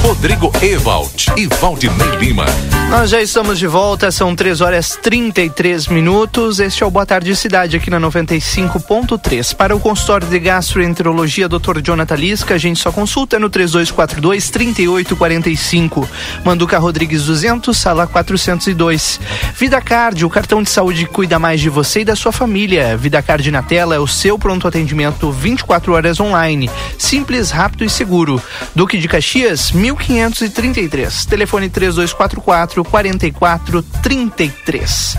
Rodrigo 0.02 0.52
Ewald 0.62 1.26
e 1.36 1.46
Valdinei 1.46 2.16
Lima. 2.18 2.46
Nós 2.88 3.10
já 3.10 3.20
estamos 3.20 3.58
de 3.58 3.66
volta, 3.66 4.12
são 4.12 4.34
3 4.34 4.60
horas 4.60 4.96
33 5.02 5.88
minutos. 5.88 6.60
Este 6.60 6.84
é 6.84 6.86
o 6.86 6.90
Boa 6.90 7.04
Tarde 7.04 7.34
Cidade 7.34 7.76
aqui 7.76 7.90
na 7.90 8.00
95.3. 8.00 9.56
Para 9.56 9.74
o 9.74 9.80
consultório 9.80 10.28
de 10.28 10.38
gastroenterologia 10.38 11.48
Dr. 11.48 11.80
Jonathan 11.82 12.14
Lisca, 12.14 12.54
a 12.54 12.58
gente 12.58 12.80
só 12.80 12.92
consulta 12.92 13.40
no 13.40 13.50
3242 13.50 14.50
3845. 14.50 16.08
Manduca 16.44 16.78
Rodrigues 16.78 17.24
200, 17.24 17.76
sala 17.76 18.06
402. 18.06 19.20
Vida 19.56 19.80
Card, 19.80 20.24
o 20.24 20.30
cartão 20.30 20.62
de 20.62 20.70
saúde 20.70 21.06
que 21.06 21.12
cuida 21.12 21.38
mais 21.38 21.60
de 21.60 21.68
você 21.68 22.00
e 22.00 22.04
da 22.04 22.14
sua 22.14 22.30
família. 22.30 22.96
Vida 22.96 23.20
Card 23.20 23.50
na 23.50 23.62
tela 23.62 23.96
é 23.96 23.98
o 23.98 24.06
seu 24.06 24.38
pronto 24.38 24.68
atendimento 24.68 25.32
24 25.32 25.92
horas 25.92 26.20
online. 26.20 26.70
Simples, 26.96 27.50
rápido 27.50 27.84
e 27.84 27.90
seguro. 27.90 28.40
Duque 28.74 28.98
de 28.98 29.08
Caxias, 29.08 29.72
1533. 29.92 31.26
Telefone 31.26 31.68
3244 31.68 32.82
4433. 32.84 35.16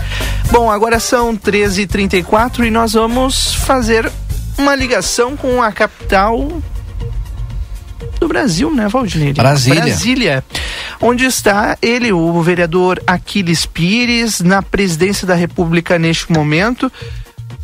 Bom, 0.50 0.70
agora 0.70 1.00
são 1.00 1.36
13h34 1.36 2.66
e 2.66 2.70
nós 2.70 2.92
vamos 2.92 3.54
fazer 3.54 4.10
uma 4.56 4.74
ligação 4.74 5.36
com 5.36 5.62
a 5.62 5.70
capital 5.70 6.60
do 8.18 8.28
Brasil, 8.28 8.74
né, 8.74 8.88
Valdir? 8.88 9.34
Brasília. 9.34 9.82
Brasília. 9.82 10.44
Onde 11.00 11.24
está 11.24 11.78
ele, 11.80 12.12
o 12.12 12.42
vereador 12.42 13.00
Aquiles 13.06 13.66
Pires, 13.66 14.40
na 14.40 14.62
presidência 14.62 15.26
da 15.26 15.34
República 15.34 15.98
neste 15.98 16.32
momento, 16.32 16.90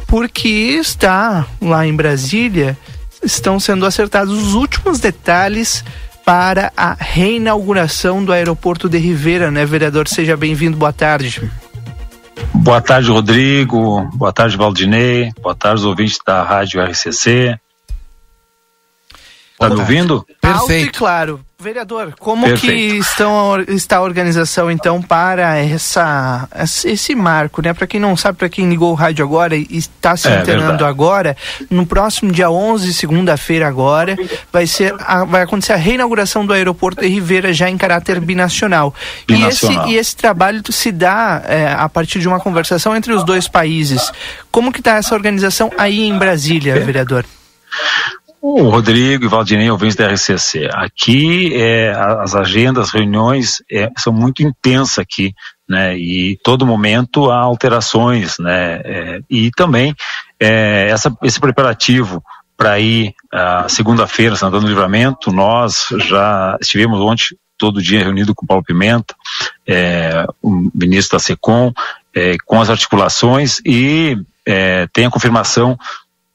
porque 0.06 0.48
está 0.48 1.46
lá 1.60 1.86
em 1.86 1.94
Brasília, 1.94 2.78
estão 3.22 3.58
sendo 3.58 3.86
acertados 3.86 4.40
os 4.40 4.54
últimos 4.54 5.00
detalhes 5.00 5.84
para 6.24 6.72
a 6.76 6.96
reinauguração 6.98 8.24
do 8.24 8.32
aeroporto 8.32 8.88
de 8.88 8.98
Rivera, 8.98 9.50
né, 9.50 9.64
vereador? 9.66 10.08
Seja 10.08 10.36
bem-vindo, 10.36 10.76
boa 10.76 10.92
tarde. 10.92 11.50
Boa 12.52 12.80
tarde, 12.80 13.10
Rodrigo. 13.10 14.08
Boa 14.14 14.32
tarde, 14.32 14.56
Valdinei. 14.56 15.32
Boa 15.42 15.54
tarde, 15.54 15.84
ouvintes 15.86 16.18
da 16.26 16.42
Rádio 16.42 16.82
RCC. 16.82 17.58
Tá 19.68 19.74
me 19.74 19.80
ouvindo? 19.80 20.26
Alto 20.42 20.72
e 20.72 20.88
claro. 20.90 21.40
Vereador, 21.56 22.14
como 22.18 22.44
Perfeito. 22.46 22.76
que 22.76 22.98
estão, 22.98 23.58
está 23.68 23.96
a 23.98 24.02
organização 24.02 24.70
então 24.70 25.00
para 25.00 25.56
essa, 25.56 26.46
esse 26.84 27.14
marco, 27.14 27.62
né? 27.62 27.72
Para 27.72 27.86
quem 27.86 27.98
não 27.98 28.14
sabe, 28.18 28.36
para 28.36 28.50
quem 28.50 28.68
ligou 28.68 28.90
o 28.90 28.94
rádio 28.94 29.24
agora 29.24 29.56
e 29.56 29.66
está 29.70 30.14
se 30.14 30.28
É, 30.28 30.42
verdade. 30.42 30.84
agora, 30.84 31.34
no 31.70 31.86
próximo 31.86 32.30
dia 32.32 32.50
11, 32.50 32.92
segunda-feira 32.92 33.66
agora, 33.66 34.14
vai 34.52 34.66
ser 34.66 34.94
a- 34.98 35.24
vai 35.24 35.40
acontecer 35.42 35.72
a 35.72 35.76
reinauguração 35.76 36.44
do 36.44 36.52
aeroporto 36.52 37.00
de 37.00 37.08
Ribeira 37.08 37.50
já 37.54 37.70
em 37.70 37.78
caráter 37.78 38.20
binacional. 38.20 38.92
Binacional. 39.26 39.86
E 39.86 39.90
esse 39.92 39.94
e 39.94 39.96
esse 39.96 40.16
trabalho 40.16 40.60
se 40.70 40.92
dá 40.92 41.40
é, 41.46 41.68
a 41.72 41.88
partir 41.88 42.18
de 42.18 42.28
uma 42.28 42.40
conversação 42.40 42.94
entre 42.94 43.12
os 43.14 43.24
dois 43.24 43.48
países. 43.48 44.12
Como 44.50 44.70
que 44.70 44.80
está 44.80 44.96
essa 44.96 45.14
organização 45.14 45.70
aí 45.78 46.02
em 46.02 46.18
Brasília, 46.18 46.78
vereador? 46.80 47.24
O 48.46 48.68
Rodrigo 48.68 49.24
e 49.24 49.28
Valdinei, 49.28 49.70
ouvintes 49.70 49.96
da 49.96 50.06
RCC. 50.06 50.68
Aqui, 50.70 51.50
é, 51.54 51.94
as 51.96 52.34
agendas, 52.34 52.90
reuniões 52.90 53.62
é, 53.72 53.90
são 53.96 54.12
muito 54.12 54.42
intensas 54.42 54.98
aqui, 54.98 55.32
né? 55.66 55.96
E 55.96 56.38
todo 56.44 56.66
momento 56.66 57.30
há 57.30 57.38
alterações, 57.38 58.38
né? 58.38 58.82
É, 58.84 59.20
e 59.30 59.50
também 59.52 59.96
é, 60.38 60.88
essa, 60.90 61.10
esse 61.22 61.40
preparativo 61.40 62.22
para 62.54 62.78
ir 62.78 63.14
segunda-feira, 63.66 64.36
Santana 64.36 64.60
do 64.60 64.68
Livramento, 64.68 65.32
nós 65.32 65.86
já 66.06 66.58
estivemos 66.60 67.00
ontem 67.00 67.34
todo 67.56 67.80
dia 67.80 68.04
reunido 68.04 68.34
com 68.34 68.44
o 68.44 68.46
Paulo 68.46 68.62
Pimenta, 68.62 69.14
é, 69.66 70.26
o 70.42 70.70
ministro 70.74 71.16
da 71.16 71.24
SECOM, 71.24 71.72
é, 72.14 72.36
com 72.44 72.60
as 72.60 72.68
articulações 72.68 73.58
e 73.64 74.18
tem 74.92 75.06
a 75.06 75.10
confirmação 75.10 75.78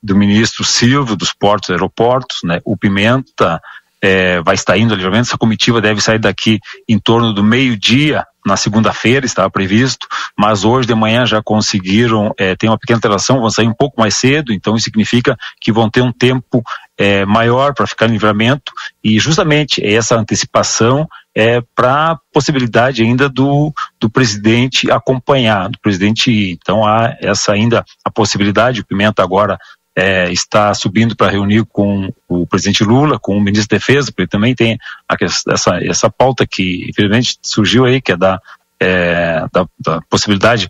do 0.01 0.15
ministro 0.15 0.63
Silvio 0.63 1.15
dos 1.15 1.33
Portos 1.33 1.69
e 1.69 1.73
Aeroportos, 1.73 2.37
né? 2.43 2.61
O 2.63 2.77
Pimenta 2.77 3.61
eh, 4.01 4.41
vai 4.41 4.55
estar 4.55 4.77
indo 4.77 4.91
ao 4.91 4.97
livramento. 4.97 5.27
Essa 5.27 5.37
comitiva 5.37 5.81
deve 5.81 6.01
sair 6.01 6.19
daqui 6.19 6.59
em 6.87 6.97
torno 6.97 7.33
do 7.33 7.43
meio-dia 7.43 8.25
na 8.45 8.55
segunda-feira, 8.55 9.25
estava 9.25 9.49
previsto, 9.49 10.07
mas 10.37 10.63
hoje 10.63 10.87
de 10.87 10.95
manhã 10.95 11.25
já 11.25 11.41
conseguiram, 11.43 12.33
eh, 12.39 12.55
tem 12.55 12.69
uma 12.69 12.77
pequena 12.77 12.97
alteração, 12.97 13.41
vão 13.41 13.49
sair 13.49 13.67
um 13.67 13.73
pouco 13.73 13.99
mais 13.99 14.15
cedo, 14.15 14.53
então 14.53 14.75
isso 14.75 14.85
significa 14.85 15.37
que 15.61 15.71
vão 15.71 15.89
ter 15.89 16.01
um 16.01 16.11
tempo 16.11 16.63
eh, 16.97 17.25
maior 17.25 17.73
para 17.73 17.85
ficar 17.85 18.07
em 18.07 18.13
livramento 18.13 18.71
e 19.03 19.19
justamente 19.19 19.85
essa 19.85 20.15
antecipação 20.15 21.07
é 21.35 21.61
para 21.75 22.11
a 22.11 22.19
possibilidade 22.33 23.03
ainda 23.03 23.29
do, 23.29 23.71
do 23.99 24.09
presidente 24.09 24.89
acompanhar, 24.89 25.69
do 25.69 25.79
presidente 25.79 26.31
ir. 26.31 26.57
Então 26.61 26.85
há 26.85 27.15
essa 27.21 27.51
ainda 27.51 27.85
a 28.03 28.09
possibilidade, 28.09 28.81
o 28.81 28.85
Pimenta 28.85 29.21
agora 29.21 29.57
é, 29.95 30.31
está 30.31 30.73
subindo 30.73 31.15
para 31.15 31.31
reunir 31.31 31.65
com 31.65 32.11
o 32.27 32.45
presidente 32.47 32.83
Lula, 32.83 33.19
com 33.19 33.35
o 33.35 33.41
ministro 33.41 33.69
da 33.69 33.77
Defesa, 33.77 34.11
porque 34.11 34.27
também 34.27 34.55
tem 34.55 34.77
a 35.07 35.15
essa, 35.19 35.77
essa 35.83 36.09
pauta 36.09 36.45
que, 36.47 36.87
infelizmente, 36.89 37.37
surgiu 37.41 37.85
aí, 37.85 38.01
que 38.01 38.11
é 38.11 38.17
da, 38.17 38.39
é, 38.79 39.45
da, 39.51 39.67
da 39.79 40.01
possibilidade 40.09 40.69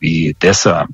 e 0.00 0.34
dessa 0.38 0.86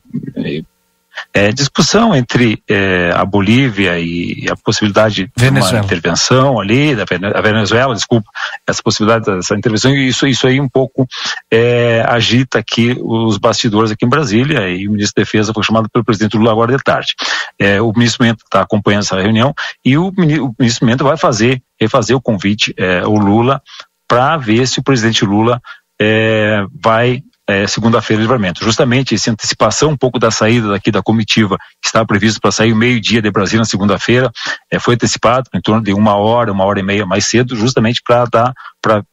é, 1.33 1.53
discussão 1.53 2.15
entre 2.15 2.63
é, 2.69 3.11
a 3.15 3.25
Bolívia 3.25 3.99
e 3.99 4.47
a 4.51 4.57
possibilidade 4.57 5.31
de 5.37 5.45
uma 5.45 5.51
Venezuela. 5.51 5.85
intervenção 5.85 6.61
ali, 6.61 6.95
da 6.95 7.05
Venezuela, 7.41 7.95
desculpa, 7.95 8.29
essa 8.67 8.83
possibilidade 8.83 9.25
dessa 9.25 9.55
intervenção, 9.55 9.95
e 9.95 10.09
isso, 10.09 10.27
isso 10.27 10.47
aí 10.47 10.61
um 10.61 10.69
pouco 10.69 11.07
é, 11.51 12.05
agita 12.07 12.59
aqui 12.59 12.97
os 13.01 13.39
bastidores 13.39 13.91
aqui 13.91 14.05
em 14.05 14.09
Brasília, 14.09 14.69
e 14.69 14.89
o 14.89 14.93
ministro 14.93 15.15
da 15.17 15.25
Defesa 15.25 15.53
foi 15.53 15.63
chamado 15.63 15.89
pelo 15.91 16.05
presidente 16.05 16.37
Lula 16.37 16.53
agora 16.53 16.77
de 16.77 16.83
tarde. 16.83 17.15
É, 17.59 17.81
o 17.81 17.93
ministro 17.93 18.25
Mento 18.25 18.45
está 18.45 18.61
acompanhando 18.61 19.03
essa 19.03 19.21
reunião, 19.21 19.55
e 19.85 19.97
o, 19.97 20.09
o 20.09 20.55
ministro 20.59 20.87
Mento 20.87 21.05
vai 21.05 21.17
fazer, 21.17 21.63
refazer 21.81 22.17
o 22.17 22.21
convite, 22.21 22.75
é, 22.77 23.01
ao 23.01 23.15
Lula, 23.15 23.63
para 24.07 24.37
ver 24.37 24.67
se 24.67 24.79
o 24.79 24.83
presidente 24.83 25.25
Lula 25.25 25.61
é, 26.01 26.65
vai 26.81 27.23
é, 27.53 27.67
segunda-feira 27.67 28.21
de 28.21 28.25
livramento. 28.27 28.65
Justamente 28.65 29.15
essa 29.15 29.31
antecipação 29.31 29.91
um 29.91 29.97
pouco 29.97 30.19
da 30.19 30.31
saída 30.31 30.71
daqui 30.71 30.91
da 30.91 31.03
comitiva, 31.03 31.59
que 31.81 31.89
estava 31.89 32.07
previsto 32.07 32.41
para 32.41 32.51
sair 32.51 32.75
meio-dia 32.75 33.21
de 33.21 33.31
Brasília 33.31 33.61
na 33.61 33.65
segunda-feira, 33.65 34.31
é, 34.71 34.79
foi 34.79 34.95
antecipado 34.95 35.49
em 35.55 35.61
torno 35.61 35.83
de 35.83 35.93
uma 35.93 36.17
hora, 36.17 36.53
uma 36.53 36.65
hora 36.65 36.81
e 36.81 36.83
meia 36.83 37.05
mais 37.05 37.27
cedo, 37.27 37.55
justamente 37.55 38.01
para 38.07 38.25
dar, 38.25 38.53
para 38.81 39.05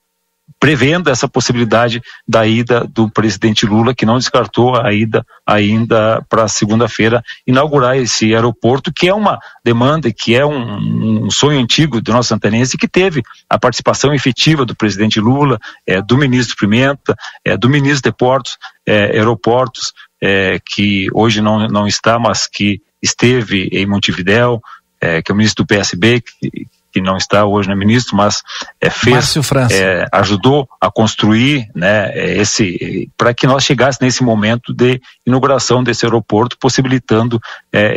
prevendo 0.59 1.09
essa 1.09 1.27
possibilidade 1.27 2.01
da 2.27 2.45
ida 2.45 2.85
do 2.93 3.09
presidente 3.09 3.65
Lula, 3.65 3.93
que 3.93 4.05
não 4.05 4.17
descartou 4.17 4.75
a 4.75 4.93
ida 4.93 5.25
ainda 5.45 6.25
para 6.29 6.47
segunda-feira, 6.47 7.23
inaugurar 7.45 7.97
esse 7.97 8.33
aeroporto, 8.33 8.91
que 8.91 9.07
é 9.07 9.13
uma 9.13 9.39
demanda, 9.63 10.11
que 10.11 10.35
é 10.35 10.45
um, 10.45 11.25
um 11.25 11.31
sonho 11.31 11.59
antigo 11.59 12.01
do 12.01 12.11
nosso 12.11 12.29
santanense, 12.29 12.77
que 12.77 12.87
teve 12.87 13.23
a 13.49 13.59
participação 13.59 14.13
efetiva 14.13 14.65
do 14.65 14.75
presidente 14.75 15.19
Lula, 15.19 15.59
é, 15.85 16.01
do 16.01 16.17
ministro 16.17 16.55
Pimenta, 16.57 17.15
é, 17.43 17.55
do 17.55 17.69
ministro 17.69 18.11
de 18.11 18.17
Portos, 18.17 18.57
é, 18.85 19.17
Aeroportos, 19.17 19.93
é, 20.21 20.59
que 20.65 21.07
hoje 21.13 21.41
não, 21.41 21.67
não 21.67 21.87
está, 21.87 22.19
mas 22.19 22.47
que 22.47 22.81
esteve 23.01 23.69
em 23.71 23.85
Montevidéu, 23.85 24.61
é, 24.99 25.21
que 25.21 25.31
é 25.31 25.33
o 25.33 25.37
ministro 25.37 25.63
do 25.63 25.67
PSB, 25.67 26.21
que, 26.21 26.67
que 26.91 27.01
não 27.01 27.17
está 27.17 27.45
hoje 27.45 27.69
no 27.69 27.75
ministro, 27.75 28.15
mas 28.15 28.41
é, 28.79 28.89
fez, 28.89 29.35
é, 29.71 30.05
ajudou 30.11 30.67
a 30.79 30.91
construir, 30.91 31.69
né, 31.75 32.11
é, 32.13 32.37
esse, 32.37 33.09
para 33.17 33.33
que 33.33 33.47
nós 33.47 33.63
chegássemos 33.63 33.99
nesse 34.01 34.23
momento 34.23 34.73
de 34.73 35.01
inauguração 35.25 35.83
desse 35.83 36.05
aeroporto, 36.05 36.57
possibilitando 36.59 37.39
é, 37.71 37.93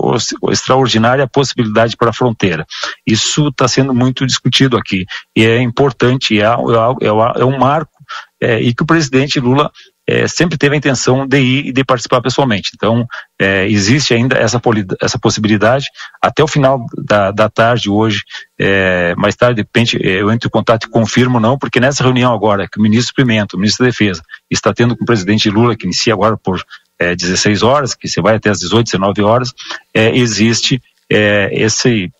o, 0.00 0.50
extraordinária 0.50 1.26
possibilidade 1.26 1.96
para 1.96 2.10
a 2.10 2.12
fronteira. 2.12 2.66
Isso 3.06 3.48
está 3.48 3.68
sendo 3.68 3.94
muito 3.94 4.26
discutido 4.26 4.76
aqui 4.76 5.06
e 5.34 5.44
é 5.44 5.60
importante, 5.60 6.40
é, 6.40 6.44
é, 6.44 7.40
é 7.40 7.44
um 7.44 7.58
marco 7.58 7.96
é, 8.40 8.60
e 8.60 8.74
que 8.74 8.82
o 8.82 8.86
presidente 8.86 9.40
Lula 9.40 9.70
é, 10.06 10.28
sempre 10.28 10.56
teve 10.56 10.74
a 10.74 10.78
intenção 10.78 11.26
de 11.26 11.38
ir 11.38 11.66
e 11.66 11.72
de 11.72 11.84
participar 11.84 12.20
pessoalmente. 12.20 12.70
Então, 12.74 13.06
é, 13.38 13.66
existe 13.66 14.14
ainda 14.14 14.36
essa, 14.36 14.60
essa 15.00 15.18
possibilidade. 15.18 15.86
Até 16.22 16.44
o 16.44 16.46
final 16.46 16.86
da, 16.96 17.32
da 17.32 17.48
tarde 17.48 17.90
hoje, 17.90 18.22
é, 18.58 19.14
mais 19.16 19.34
tarde, 19.34 19.56
de 19.56 19.62
repente, 19.62 19.96
é, 20.00 20.22
eu 20.22 20.30
entro 20.30 20.46
em 20.46 20.50
contato 20.50 20.84
e 20.86 20.90
confirmo 20.90 21.40
não, 21.40 21.58
porque 21.58 21.80
nessa 21.80 22.04
reunião 22.04 22.32
agora, 22.32 22.68
que 22.68 22.78
o 22.78 22.82
ministro 22.82 23.14
Pimenta, 23.14 23.56
o 23.56 23.58
ministro 23.58 23.84
da 23.84 23.90
Defesa, 23.90 24.22
está 24.48 24.72
tendo 24.72 24.96
com 24.96 25.02
o 25.02 25.06
presidente 25.06 25.50
Lula, 25.50 25.76
que 25.76 25.86
inicia 25.86 26.12
agora 26.12 26.36
por 26.36 26.64
16 26.98 27.62
é, 27.62 27.64
horas, 27.64 27.94
que 27.94 28.08
se 28.08 28.20
vai 28.22 28.36
até 28.36 28.48
as 28.48 28.60
18, 28.60 28.86
19 28.86 29.22
horas, 29.22 29.52
é, 29.92 30.16
existe 30.16 30.80
esse 31.08 32.10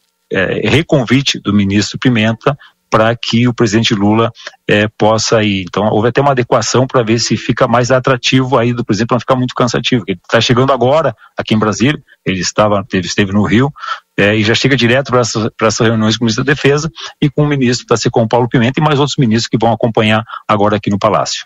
reconvite 0.63 1.41
do 1.41 1.53
ministro 1.53 1.99
Pimenta 1.99 2.57
para 2.97 3.15
que 3.15 3.47
o 3.47 3.53
presidente 3.53 3.95
Lula 3.95 4.33
é, 4.67 4.89
possa 4.89 5.43
ir. 5.43 5.67
Então, 5.69 5.85
houve 5.89 6.09
até 6.09 6.19
uma 6.19 6.31
adequação 6.31 6.87
para 6.87 7.03
ver 7.03 7.19
se 7.19 7.37
fica 7.37 7.69
mais 7.69 7.91
atrativo 7.91 8.57
aí 8.57 8.73
do 8.73 8.83
presidente, 8.83 9.09
para 9.09 9.17
não 9.17 9.21
ficar 9.21 9.37
muito 9.37 9.55
cansativo. 9.55 10.03
Ele 10.09 10.19
está 10.25 10.41
chegando 10.41 10.73
agora 10.73 11.15
aqui 11.37 11.55
em 11.55 11.59
Brasília, 11.59 12.03
ele 12.25 12.41
estava, 12.41 12.83
teve, 12.89 13.07
esteve 13.07 13.35
no 13.35 13.43
Rio, 13.43 13.71
é, 14.17 14.35
e 14.35 14.43
já 14.43 14.55
chega 14.55 14.75
direto 14.75 15.11
para 15.11 15.21
essas, 15.21 15.51
essas 15.61 15.87
reuniões 15.87 16.17
com 16.17 16.25
o 16.25 16.25
ministro 16.25 16.43
da 16.43 16.55
Defesa 16.55 16.91
e 17.21 17.29
com 17.29 17.43
o 17.43 17.47
ministro 17.47 17.87
da 17.87 17.99
SECOM, 17.99 18.27
Paulo 18.27 18.49
Pimenta, 18.49 18.81
e 18.81 18.83
mais 18.83 18.99
outros 18.99 19.19
ministros 19.19 19.47
que 19.47 19.59
vão 19.59 19.75
acompanhar 19.75 20.25
agora 20.49 20.77
aqui 20.77 20.89
no 20.89 20.99
Palácio. 20.99 21.45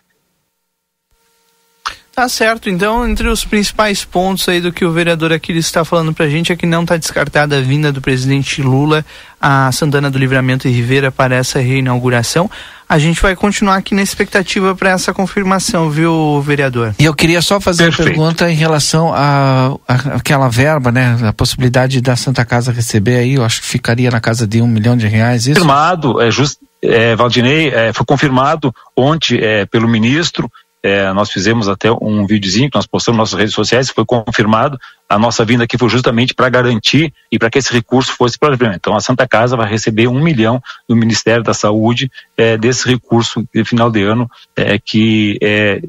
Tá 2.21 2.29
certo, 2.29 2.69
então 2.69 3.09
entre 3.09 3.27
os 3.29 3.47
principais 3.47 4.05
pontos 4.05 4.47
aí 4.47 4.61
do 4.61 4.71
que 4.71 4.85
o 4.85 4.93
vereador 4.93 5.33
aqui 5.33 5.53
está 5.53 5.87
falando 5.87 6.13
pra 6.13 6.29
gente 6.29 6.53
é 6.53 6.55
que 6.55 6.67
não 6.67 6.83
está 6.83 6.99
descartada 6.99 7.57
a 7.57 7.63
vinda 7.63 7.91
do 7.91 8.03
presidente 8.03 8.61
Lula 8.61 9.07
a 9.41 9.73
Santana 9.73 10.11
do 10.11 10.19
Livramento 10.19 10.69
e 10.69 10.71
Rivera 10.71 11.11
para 11.11 11.35
essa 11.35 11.61
reinauguração. 11.61 12.51
A 12.87 12.99
gente 12.99 13.23
vai 13.23 13.35
continuar 13.35 13.77
aqui 13.77 13.95
na 13.95 14.03
expectativa 14.03 14.77
para 14.77 14.91
essa 14.91 15.15
confirmação, 15.15 15.89
viu, 15.89 16.43
vereador? 16.43 16.95
E 16.99 17.07
eu 17.07 17.15
queria 17.15 17.41
só 17.41 17.59
fazer 17.59 17.85
Perfeito. 17.85 18.09
uma 18.09 18.11
pergunta 18.11 18.51
em 18.51 18.55
relação 18.55 19.15
a, 19.15 19.75
a, 19.89 19.95
aquela 20.17 20.51
verba, 20.51 20.93
né? 20.93 21.17
A 21.27 21.33
possibilidade 21.33 22.03
da 22.03 22.17
Santa 22.17 22.45
Casa 22.45 22.71
receber 22.71 23.17
aí, 23.17 23.37
eu 23.37 23.45
acho 23.47 23.63
que 23.63 23.67
ficaria 23.67 24.11
na 24.11 24.21
casa 24.21 24.47
de 24.47 24.61
um 24.61 24.67
milhão 24.67 24.95
de 24.95 25.07
reais. 25.07 25.47
Isso? 25.47 25.55
Confirmado, 25.55 26.21
é 26.21 26.31
just, 26.31 26.59
é, 26.83 27.17
Valdinei, 27.17 27.69
é, 27.69 27.95
foi 27.95 28.05
confirmado 28.05 28.75
ontem 28.95 29.39
é, 29.39 29.65
pelo 29.65 29.89
ministro 29.89 30.51
é, 30.83 31.13
nós 31.13 31.31
fizemos 31.31 31.69
até 31.69 31.91
um 31.93 32.27
videozinho 32.27 32.71
que 32.71 32.77
nós 32.77 32.87
postamos 32.87 33.19
nas 33.19 33.31
nossas 33.31 33.39
redes 33.39 33.55
sociais, 33.55 33.91
foi 33.91 34.05
confirmado. 34.05 34.79
A 35.07 35.19
nossa 35.19 35.45
vinda 35.45 35.65
aqui 35.65 35.77
foi 35.77 35.89
justamente 35.89 36.33
para 36.33 36.49
garantir 36.49 37.13
e 37.31 37.39
para 37.39 37.51
que 37.51 37.59
esse 37.59 37.73
recurso 37.73 38.13
fosse 38.13 38.39
para 38.39 38.55
Então, 38.75 38.95
a 38.95 39.01
Santa 39.01 39.27
Casa 39.27 39.57
vai 39.57 39.69
receber 39.69 40.07
um 40.07 40.23
milhão 40.23 40.63
do 40.89 40.95
Ministério 40.97 41.43
da 41.43 41.53
Saúde 41.53 42.11
é, 42.37 42.57
desse 42.57 42.89
recurso 42.89 43.45
de 43.53 43.65
final 43.65 43.91
de 43.91 44.03
ano 44.05 44.31
é, 44.57 44.79
que 44.79 45.37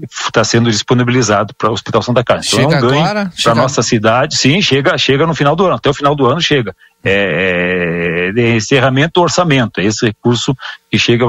está 0.09 0.41
é, 0.41 0.43
sendo 0.43 0.69
disponibilizado 0.69 1.53
para 1.53 1.69
o 1.69 1.73
Hospital 1.73 2.01
Santa 2.01 2.23
Casa. 2.23 2.47
Então, 2.47 2.59
chega 2.59 2.75
é 2.75 2.77
um 2.77 2.89
ganho 2.89 3.31
para 3.43 3.51
a 3.51 3.55
nossa 3.55 3.81
cidade. 3.83 4.35
Sim, 4.35 4.61
chega, 4.61 4.97
chega 4.97 5.25
no 5.25 5.35
final 5.35 5.55
do 5.55 5.65
ano. 5.65 5.75
Até 5.75 5.89
o 5.89 5.93
final 5.93 6.15
do 6.15 6.25
ano 6.25 6.41
chega. 6.41 6.75
É, 7.03 8.31
é, 8.35 8.55
encerramento 8.55 9.13
do 9.15 9.21
orçamento. 9.21 9.79
É 9.79 9.85
esse 9.85 10.05
recurso 10.05 10.55
que 10.89 10.97
chega, 10.97 11.25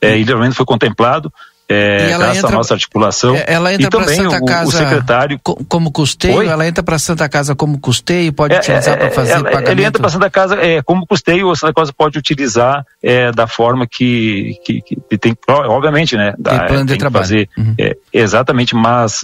é, 0.00 0.16
e 0.16 0.24
foi 0.52 0.64
contemplado 0.64 1.30
é, 1.68 2.16
graças 2.18 2.36
entra, 2.38 2.48
à 2.48 2.52
nossa 2.52 2.74
articulação. 2.74 3.34
É, 3.34 3.44
ela 3.46 3.72
entra 3.72 3.90
para 3.90 4.08
Santa 4.08 4.38
o, 4.38 4.44
Casa 4.44 4.68
o 4.68 4.72
secretário 4.72 5.40
como 5.68 5.90
custeio, 5.90 6.36
Oi? 6.36 6.46
ela 6.46 6.66
entra 6.66 6.82
para 6.82 6.98
Santa 6.98 7.28
Casa 7.28 7.54
como 7.54 7.78
custeio, 7.78 8.32
pode 8.32 8.54
é, 8.54 8.58
utilizar 8.58 8.96
para 8.96 9.06
é, 9.06 9.10
fazer 9.10 9.32
ela, 9.32 9.44
pagamento? 9.44 9.70
Ele 9.70 9.84
entra 9.84 10.00
para 10.00 10.10
Santa 10.10 10.30
Casa 10.30 10.56
é, 10.56 10.82
como 10.82 11.06
custeio, 11.06 11.50
a 11.50 11.56
Santa 11.56 11.72
Casa 11.72 11.92
pode 11.92 12.18
utilizar 12.18 12.84
é, 13.02 13.32
da 13.32 13.46
forma 13.46 13.86
que, 13.86 14.58
que, 14.64 14.82
que, 14.82 15.18
tem, 15.18 15.36
obviamente, 15.48 16.16
né? 16.16 16.34
Da, 16.38 16.58
tem 16.58 16.68
plano 16.68 16.86
de 16.86 16.96
trabalho. 16.96 17.24
Fazer, 17.24 17.48
uhum. 17.56 17.74
exatamente, 18.12 18.74
mas 18.74 19.22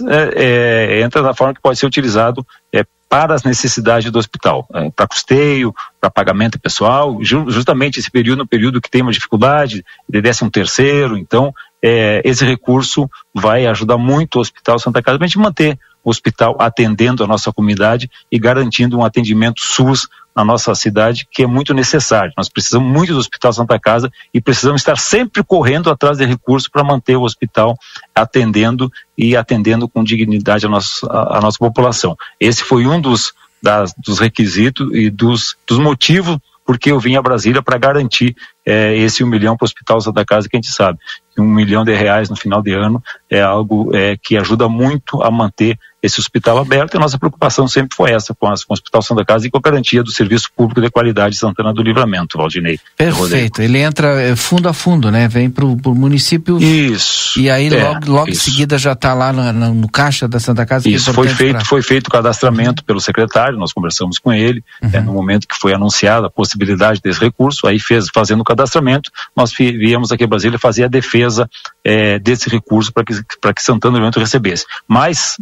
entra 1.03 1.21
da 1.21 1.33
forma 1.33 1.53
que 1.53 1.61
pode 1.61 1.77
ser 1.77 1.85
utilizado 1.85 2.45
para 3.09 3.33
as 3.33 3.43
necessidades 3.43 4.11
do 4.11 4.19
hospital, 4.19 4.67
é, 4.71 4.91
para 4.91 5.07
custeio, 5.07 5.73
para 5.99 6.11
pagamento 6.11 6.59
pessoal, 6.59 7.17
justamente 7.23 7.99
esse 7.99 8.09
período, 8.09 8.39
no 8.39 8.47
período 8.47 8.79
que 8.79 8.89
tem 8.89 9.01
uma 9.01 9.11
dificuldade 9.11 9.83
de 10.07 10.21
décimo 10.21 10.51
terceiro, 10.51 11.17
então 11.17 11.51
é, 11.81 12.21
esse 12.25 12.45
recurso 12.45 13.09
vai 13.33 13.65
ajudar 13.65 13.97
muito 13.97 14.35
o 14.35 14.41
Hospital 14.41 14.79
Santa 14.79 15.01
Casa 15.01 15.17
para 15.17 15.25
a 15.25 15.27
gente 15.27 15.39
manter 15.39 15.79
o 16.03 16.09
hospital 16.09 16.55
atendendo 16.59 17.23
a 17.23 17.27
nossa 17.27 17.51
comunidade 17.51 18.09
e 18.31 18.39
garantindo 18.39 18.97
um 18.97 19.03
atendimento 19.03 19.61
SUS 19.61 20.07
na 20.35 20.45
nossa 20.45 20.73
cidade, 20.73 21.27
que 21.29 21.43
é 21.43 21.47
muito 21.47 21.73
necessário. 21.73 22.31
Nós 22.37 22.47
precisamos 22.47 22.89
muito 22.89 23.13
do 23.13 23.19
Hospital 23.19 23.51
Santa 23.51 23.77
Casa 23.79 24.09
e 24.33 24.39
precisamos 24.39 24.81
estar 24.81 24.97
sempre 24.97 25.43
correndo 25.43 25.89
atrás 25.89 26.17
de 26.17 26.25
recursos 26.25 26.69
para 26.69 26.83
manter 26.83 27.17
o 27.17 27.23
hospital 27.23 27.75
atendendo 28.15 28.91
e 29.17 29.35
atendendo 29.35 29.87
com 29.89 30.03
dignidade 30.03 30.65
a 30.65 30.69
nossa, 30.69 31.07
a, 31.07 31.41
nossa 31.41 31.57
população. 31.57 32.15
Esse 32.39 32.63
foi 32.63 32.85
um 32.85 33.01
dos, 33.01 33.33
das, 33.61 33.93
dos 33.97 34.19
requisitos 34.19 34.89
e 34.93 35.09
dos, 35.09 35.57
dos 35.67 35.77
motivos 35.77 36.37
porque 36.65 36.91
eu 36.91 36.99
vim 36.99 37.15
a 37.15 37.21
Brasília 37.21 37.63
para 37.63 37.79
garantir 37.79 38.35
é, 38.63 38.95
esse 38.95 39.23
um 39.23 39.27
milhão 39.27 39.57
para 39.57 39.65
o 39.65 39.65
Hospital 39.65 39.99
Santa 40.01 40.23
Casa, 40.23 40.47
que 40.47 40.55
a 40.55 40.59
gente 40.59 40.71
sabe 40.71 40.99
um 41.39 41.47
milhão 41.47 41.83
de 41.83 41.93
reais 41.93 42.29
no 42.29 42.35
final 42.35 42.61
de 42.61 42.73
ano 42.73 43.01
é 43.29 43.41
algo 43.41 43.95
é, 43.95 44.17
que 44.17 44.37
ajuda 44.37 44.67
muito 44.67 45.21
a 45.21 45.31
manter 45.31 45.77
esse 46.01 46.19
hospital 46.19 46.57
aberto, 46.57 46.93
e 46.93 46.97
a 46.97 46.99
nossa 46.99 47.17
preocupação 47.17 47.67
sempre 47.67 47.95
foi 47.95 48.11
essa 48.11 48.33
com, 48.33 48.47
as, 48.47 48.63
com 48.63 48.73
o 48.73 48.75
Hospital 48.75 49.01
Santa 49.01 49.25
Casa 49.25 49.47
e 49.47 49.49
com 49.49 49.57
a 49.57 49.61
garantia 49.61 50.01
do 50.01 50.11
serviço 50.11 50.49
público 50.55 50.81
de 50.81 50.89
qualidade 50.89 51.33
de 51.33 51.39
Santana 51.39 51.73
do 51.73 51.81
Livramento, 51.81 52.37
Valdinei. 52.37 52.79
Perfeito, 52.97 53.61
ele 53.61 53.79
entra 53.79 54.21
é, 54.21 54.35
fundo 54.35 54.69
a 54.69 54.73
fundo, 54.73 55.11
né? 55.11 55.27
Vem 55.27 55.49
para 55.49 55.65
o 55.65 55.95
município. 55.95 56.57
Isso. 56.57 57.39
E 57.39 57.49
aí 57.49 57.67
é, 57.67 57.83
logo, 57.83 58.11
logo 58.11 58.29
em 58.29 58.35
seguida 58.35 58.77
já 58.77 58.93
está 58.93 59.13
lá 59.13 59.33
no, 59.33 59.51
no, 59.51 59.73
no, 59.73 59.89
caixa 59.89 60.27
da 60.27 60.39
Santa 60.39 60.65
Casa. 60.65 60.87
É 60.87 60.91
isso, 60.91 61.13
foi 61.13 61.27
feito, 61.27 61.57
pra... 61.57 61.65
foi 61.65 61.81
feito 61.81 62.07
o 62.07 62.11
cadastramento 62.11 62.83
pelo 62.83 63.01
secretário, 63.01 63.57
nós 63.57 63.73
conversamos 63.73 64.17
com 64.17 64.31
ele, 64.31 64.63
uhum. 64.81 64.89
é, 64.93 65.01
no 65.01 65.11
momento 65.11 65.47
que 65.47 65.55
foi 65.55 65.73
anunciada 65.73 66.27
a 66.27 66.29
possibilidade 66.29 67.01
desse 67.03 67.19
recurso, 67.19 67.67
aí 67.67 67.79
fez, 67.79 68.07
fazendo 68.13 68.41
o 68.41 68.43
cadastramento, 68.43 69.11
nós 69.35 69.51
viemos 69.51 70.11
aqui 70.11 70.23
a 70.23 70.27
Brasília 70.27 70.57
fazer 70.57 70.85
a 70.85 70.87
defesa 70.87 71.49
é, 71.83 72.17
desse 72.19 72.49
recurso 72.49 72.91
para 72.93 73.03
que, 73.03 73.13
que 73.13 73.61
Santana 73.61 73.91
do 73.91 73.95
Livramento 73.97 74.19
recebesse. 74.19 74.65
Mas 74.87 75.37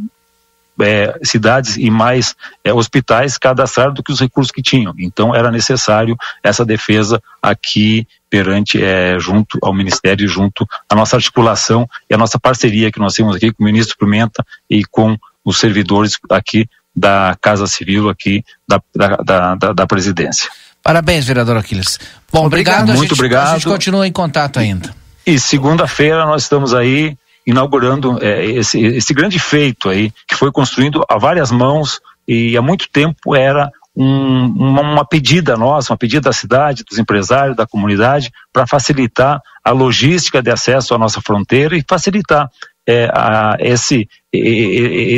é, 0.81 1.17
cidades 1.23 1.77
e 1.77 1.89
mais 1.89 2.35
é, 2.63 2.73
hospitais 2.73 3.37
cadastraram 3.37 3.93
do 3.93 4.03
que 4.03 4.11
os 4.11 4.19
recursos 4.19 4.51
que 4.51 4.61
tinham. 4.61 4.93
Então 4.97 5.33
era 5.35 5.51
necessário 5.51 6.15
essa 6.43 6.65
defesa 6.65 7.21
aqui 7.41 8.07
perante 8.29 8.83
é, 8.83 9.17
junto 9.19 9.57
ao 9.61 9.73
Ministério, 9.73 10.27
junto 10.27 10.67
à 10.89 10.95
nossa 10.95 11.15
articulação 11.15 11.87
e 12.09 12.13
a 12.13 12.17
nossa 12.17 12.39
parceria 12.39 12.91
que 12.91 12.99
nós 12.99 13.13
temos 13.13 13.35
aqui 13.35 13.51
com 13.51 13.63
o 13.63 13.65
ministro 13.65 13.97
Pimenta 13.97 14.45
e 14.69 14.83
com 14.85 15.17
os 15.43 15.57
servidores 15.57 16.17
aqui 16.29 16.67
da 16.95 17.37
Casa 17.41 17.67
Civil 17.67 18.09
aqui 18.09 18.43
da, 18.67 18.81
da, 18.95 19.55
da, 19.55 19.73
da 19.73 19.87
presidência. 19.87 20.49
Parabéns, 20.83 21.25
vereador 21.25 21.57
Aquiles. 21.57 21.99
Bom, 22.31 22.45
obrigado. 22.45 22.81
obrigado. 22.81 22.97
Muito 22.97 23.09
gente, 23.09 23.19
obrigado. 23.19 23.49
A 23.49 23.53
gente 23.53 23.67
continua 23.67 24.07
em 24.07 24.11
contato 24.11 24.59
ainda. 24.59 24.93
E 25.25 25.39
segunda-feira 25.39 26.25
nós 26.25 26.43
estamos 26.43 26.73
aí 26.73 27.17
inaugurando 27.47 28.21
é, 28.21 28.45
esse, 28.45 28.77
esse 28.79 29.13
grande 29.13 29.39
feito 29.39 29.89
aí, 29.89 30.11
que 30.27 30.35
foi 30.35 30.51
construído 30.51 31.03
a 31.09 31.17
várias 31.17 31.49
mãos 31.49 32.01
e 32.27 32.57
há 32.57 32.61
muito 32.61 32.89
tempo 32.89 33.33
era 33.33 33.71
um, 33.95 34.47
uma, 34.47 34.81
uma, 34.81 35.05
pedida 35.05 35.55
nossa, 35.55 35.93
uma 35.93 35.97
pedida 35.97 36.21
da 36.29 36.33
cidade, 36.33 36.83
dos 36.83 36.99
empresários, 36.99 37.55
da 37.55 37.65
comunidade, 37.65 38.31
para 38.51 38.67
facilitar 38.67 39.41
a 39.63 39.71
logística 39.71 40.43
de 40.43 40.51
acesso 40.51 40.93
à 40.93 40.97
nossa 40.97 41.21
fronteira 41.21 41.77
e 41.77 41.83
facilitar 41.87 42.51
é, 42.87 43.09
a, 43.13 43.57
esse, 43.59 44.07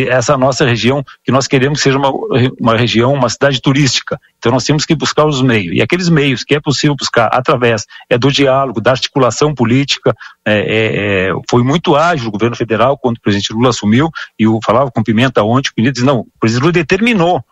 essa 0.10 0.36
nossa 0.36 0.66
região, 0.66 1.04
que 1.24 1.32
nós 1.32 1.48
queremos 1.48 1.80
que 1.80 1.84
seja 1.84 2.00
uma, 2.00 2.12
uma 2.60 2.76
região, 2.76 3.14
uma 3.14 3.30
cidade 3.30 3.62
turística. 3.62 4.20
Então 4.40 4.52
nós 4.52 4.64
temos 4.64 4.86
que 4.86 4.96
buscar 4.96 5.26
os 5.26 5.42
meios. 5.42 5.76
E 5.76 5.82
aqueles 5.82 6.10
meios 6.10 6.44
que 6.44 6.56
é 6.56 6.60
possível 6.60 6.96
buscar 6.96 7.28
através 7.28 7.86
é, 8.10 8.18
do 8.18 8.32
diálogo, 8.32 8.82
da 8.82 8.92
articulação 8.92 9.54
política. 9.54 10.16
É, 10.44 10.60
é, 10.60 11.28
é 11.30 11.34
foi 11.50 11.64
muito 11.64 11.96
ágil 11.96 12.30
o 12.30 12.32
governo 12.32 12.56
federal 12.56 12.98
quando 12.98 13.18
o 13.18 13.22
presidente 13.22 13.54
Lula 13.54 13.70
assumiu, 13.70 14.10
e 14.40 14.44
eu 14.44 14.60
falava 14.66 14.90
com 14.90 15.04
Pimenta 15.04 15.44
ontem, 15.44 15.70
o 15.70 15.74
Pimenta 15.76 15.94
disse, 15.94 16.06
não, 16.06 16.22
o 16.22 16.28
presidente 16.40 16.64
Lula 16.64 16.74
determinou 16.74 17.44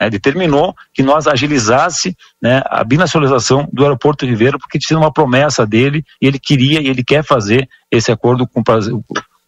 é, 0.00 0.08
determinou 0.08 0.74
que 0.94 1.02
nós 1.02 1.26
agilizasse 1.26 2.16
né, 2.40 2.62
a 2.64 2.82
binacionalização 2.82 3.68
do 3.70 3.82
aeroporto 3.82 4.24
Ribeiro, 4.24 4.58
porque 4.58 4.78
tinha 4.78 4.98
uma 4.98 5.12
promessa 5.12 5.66
dele 5.66 6.02
e 6.20 6.26
ele 6.26 6.38
queria 6.38 6.80
e 6.80 6.88
ele 6.88 7.04
quer 7.04 7.22
fazer 7.22 7.68
esse 7.90 8.10
acordo 8.10 8.48
com, 8.48 8.62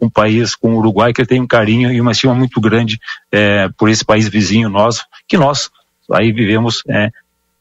um 0.07 0.11
país, 0.11 0.55
com 0.55 0.75
o 0.75 0.79
Uruguai, 0.79 1.13
que 1.13 1.25
tem 1.25 1.41
um 1.41 1.47
carinho 1.47 1.93
e 1.93 2.01
uma 2.01 2.13
estima 2.13 2.35
muito 2.35 2.61
grande 2.61 2.99
é, 3.31 3.69
por 3.77 3.89
esse 3.89 4.05
país 4.05 4.29
vizinho 4.29 4.69
nosso, 4.69 5.05
que 5.29 5.37
nós 5.39 5.71
aí 6.11 6.33
vivemos 6.33 6.83
é, 6.89 7.11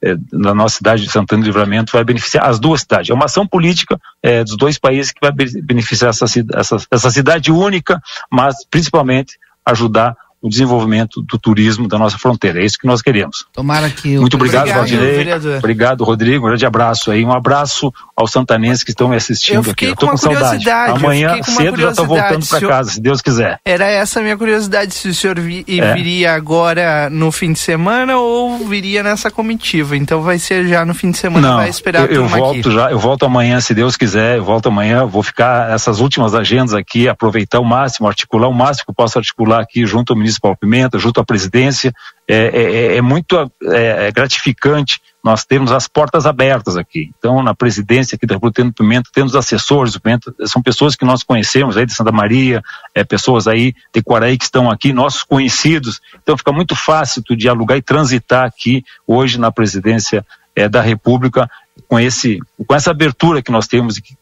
é, 0.03 0.15
na 0.31 0.53
nossa 0.53 0.77
cidade 0.77 1.03
de 1.03 1.11
Santana 1.11 1.43
do 1.43 1.45
Livramento 1.45 1.91
vai 1.91 2.03
beneficiar 2.03 2.49
as 2.49 2.59
duas 2.59 2.81
cidades. 2.81 3.09
É 3.09 3.13
uma 3.13 3.25
ação 3.25 3.45
política 3.45 3.99
é, 4.21 4.43
dos 4.43 4.57
dois 4.57 4.79
países 4.79 5.11
que 5.11 5.21
vai 5.21 5.31
beneficiar 5.31 6.09
essa, 6.09 6.25
essa, 6.55 6.77
essa 6.89 7.11
cidade 7.11 7.51
única, 7.51 8.01
mas 8.31 8.65
principalmente 8.65 9.37
ajudar 9.63 10.15
o 10.41 10.49
desenvolvimento 10.49 11.21
do 11.21 11.37
turismo 11.37 11.87
da 11.87 11.97
nossa 11.97 12.17
fronteira. 12.17 12.61
É 12.61 12.65
isso 12.65 12.77
que 12.77 12.87
nós 12.87 13.01
queremos. 13.01 13.45
Tomara 13.53 13.89
que. 13.89 14.17
Muito 14.17 14.35
obrigado, 14.35 14.67
Valdinei. 14.67 15.27
Obrigado, 15.57 16.03
Rodrigo. 16.03 16.45
Um 16.45 16.49
grande 16.49 16.65
abraço 16.65 17.11
aí. 17.11 17.23
Um 17.23 17.31
abraço 17.31 17.93
aos 18.15 18.31
santanenses 18.31 18.83
que 18.83 18.91
estão 18.91 19.07
me 19.07 19.15
assistindo 19.15 19.65
eu 19.67 19.71
aqui. 19.71 19.85
Eu 19.85 19.95
tô 19.95 20.07
com, 20.07 20.11
com 20.13 20.17
saudade. 20.17 20.69
Amanhã 20.69 21.41
cedo 21.43 21.79
já 21.79 21.89
estou 21.91 22.07
voltando 22.07 22.45
para 22.45 22.67
casa, 22.67 22.91
se 22.91 23.01
Deus 23.01 23.21
quiser. 23.21 23.59
Era 23.63 23.85
essa 23.85 24.19
a 24.19 24.23
minha 24.23 24.37
curiosidade, 24.37 24.93
se 24.93 25.07
o 25.09 25.13
senhor 25.13 25.39
vi, 25.39 25.63
é. 25.67 25.93
viria 25.93 26.33
agora 26.33 27.09
no 27.09 27.31
fim 27.31 27.53
de 27.53 27.59
semana 27.59 28.17
ou 28.17 28.57
viria 28.67 29.03
nessa 29.03 29.29
comitiva. 29.29 29.95
Então 29.95 30.21
vai 30.21 30.39
ser 30.39 30.67
já 30.67 30.85
no 30.85 30.93
fim 30.93 31.11
de 31.11 31.17
semana, 31.17 31.47
Não, 31.47 31.57
vai 31.57 31.69
esperar 31.69 32.09
eu, 32.09 32.23
eu 32.23 32.27
volto 32.27 32.59
aqui. 32.59 32.71
já, 32.71 32.91
eu 32.91 32.99
volto 32.99 33.25
amanhã, 33.25 33.59
se 33.59 33.73
Deus 33.73 33.95
quiser, 33.95 34.37
eu 34.37 34.43
volto 34.43 34.69
amanhã, 34.69 35.05
vou 35.05 35.21
ficar 35.23 35.71
essas 35.71 35.99
últimas 35.99 36.33
agendas 36.33 36.73
aqui, 36.73 37.07
aproveitar 37.07 37.59
o 37.59 37.65
máximo, 37.65 38.07
articular 38.07 38.47
o 38.47 38.53
máximo 38.53 38.85
que 38.85 38.91
eu 38.91 38.95
posso 38.95 39.17
articular 39.17 39.61
aqui 39.61 39.85
junto 39.85 40.13
ao 40.13 40.17
ministro 40.17 40.30
Paulo 40.39 40.57
Pimenta, 40.57 40.97
junto 40.99 41.19
à 41.19 41.25
presidência. 41.25 41.93
É, 42.27 42.35
é, 42.35 42.97
é 42.97 43.01
muito 43.01 43.37
é, 43.63 44.07
é, 44.07 44.11
gratificante 44.11 45.01
nós 45.23 45.45
termos 45.45 45.71
as 45.71 45.87
portas 45.87 46.25
abertas 46.25 46.77
aqui. 46.77 47.11
Então, 47.17 47.43
na 47.43 47.53
presidência 47.53 48.15
aqui 48.15 48.25
da 48.25 48.35
República 48.35 48.63
do 48.63 48.73
Pimenta, 48.73 49.09
temos 49.13 49.35
assessores 49.35 49.93
do 49.93 50.01
Pimenta, 50.01 50.33
são 50.45 50.61
pessoas 50.61 50.95
que 50.95 51.05
nós 51.05 51.23
conhecemos 51.23 51.77
aí 51.77 51.85
de 51.85 51.93
Santa 51.93 52.11
Maria, 52.11 52.61
é, 52.95 53.03
pessoas 53.03 53.47
aí 53.47 53.73
de 53.93 54.01
Quaraí 54.01 54.37
que 54.37 54.45
estão 54.45 54.69
aqui, 54.69 54.93
nossos 54.93 55.23
conhecidos. 55.23 56.01
Então, 56.21 56.37
fica 56.37 56.51
muito 56.51 56.75
fácil 56.75 57.21
tu 57.23 57.35
dialogar 57.35 57.77
e 57.77 57.81
transitar 57.81 58.45
aqui 58.45 58.83
hoje 59.05 59.39
na 59.39 59.51
presidência 59.51 60.25
é, 60.55 60.67
da 60.67 60.81
República 60.81 61.49
com 61.87 61.99
esse 61.99 62.39
com 62.67 62.75
essa 62.75 62.91
abertura 62.91 63.41
que 63.41 63.51
nós 63.51 63.67
temos 63.67 63.97
e 63.97 64.01
que 64.01 64.15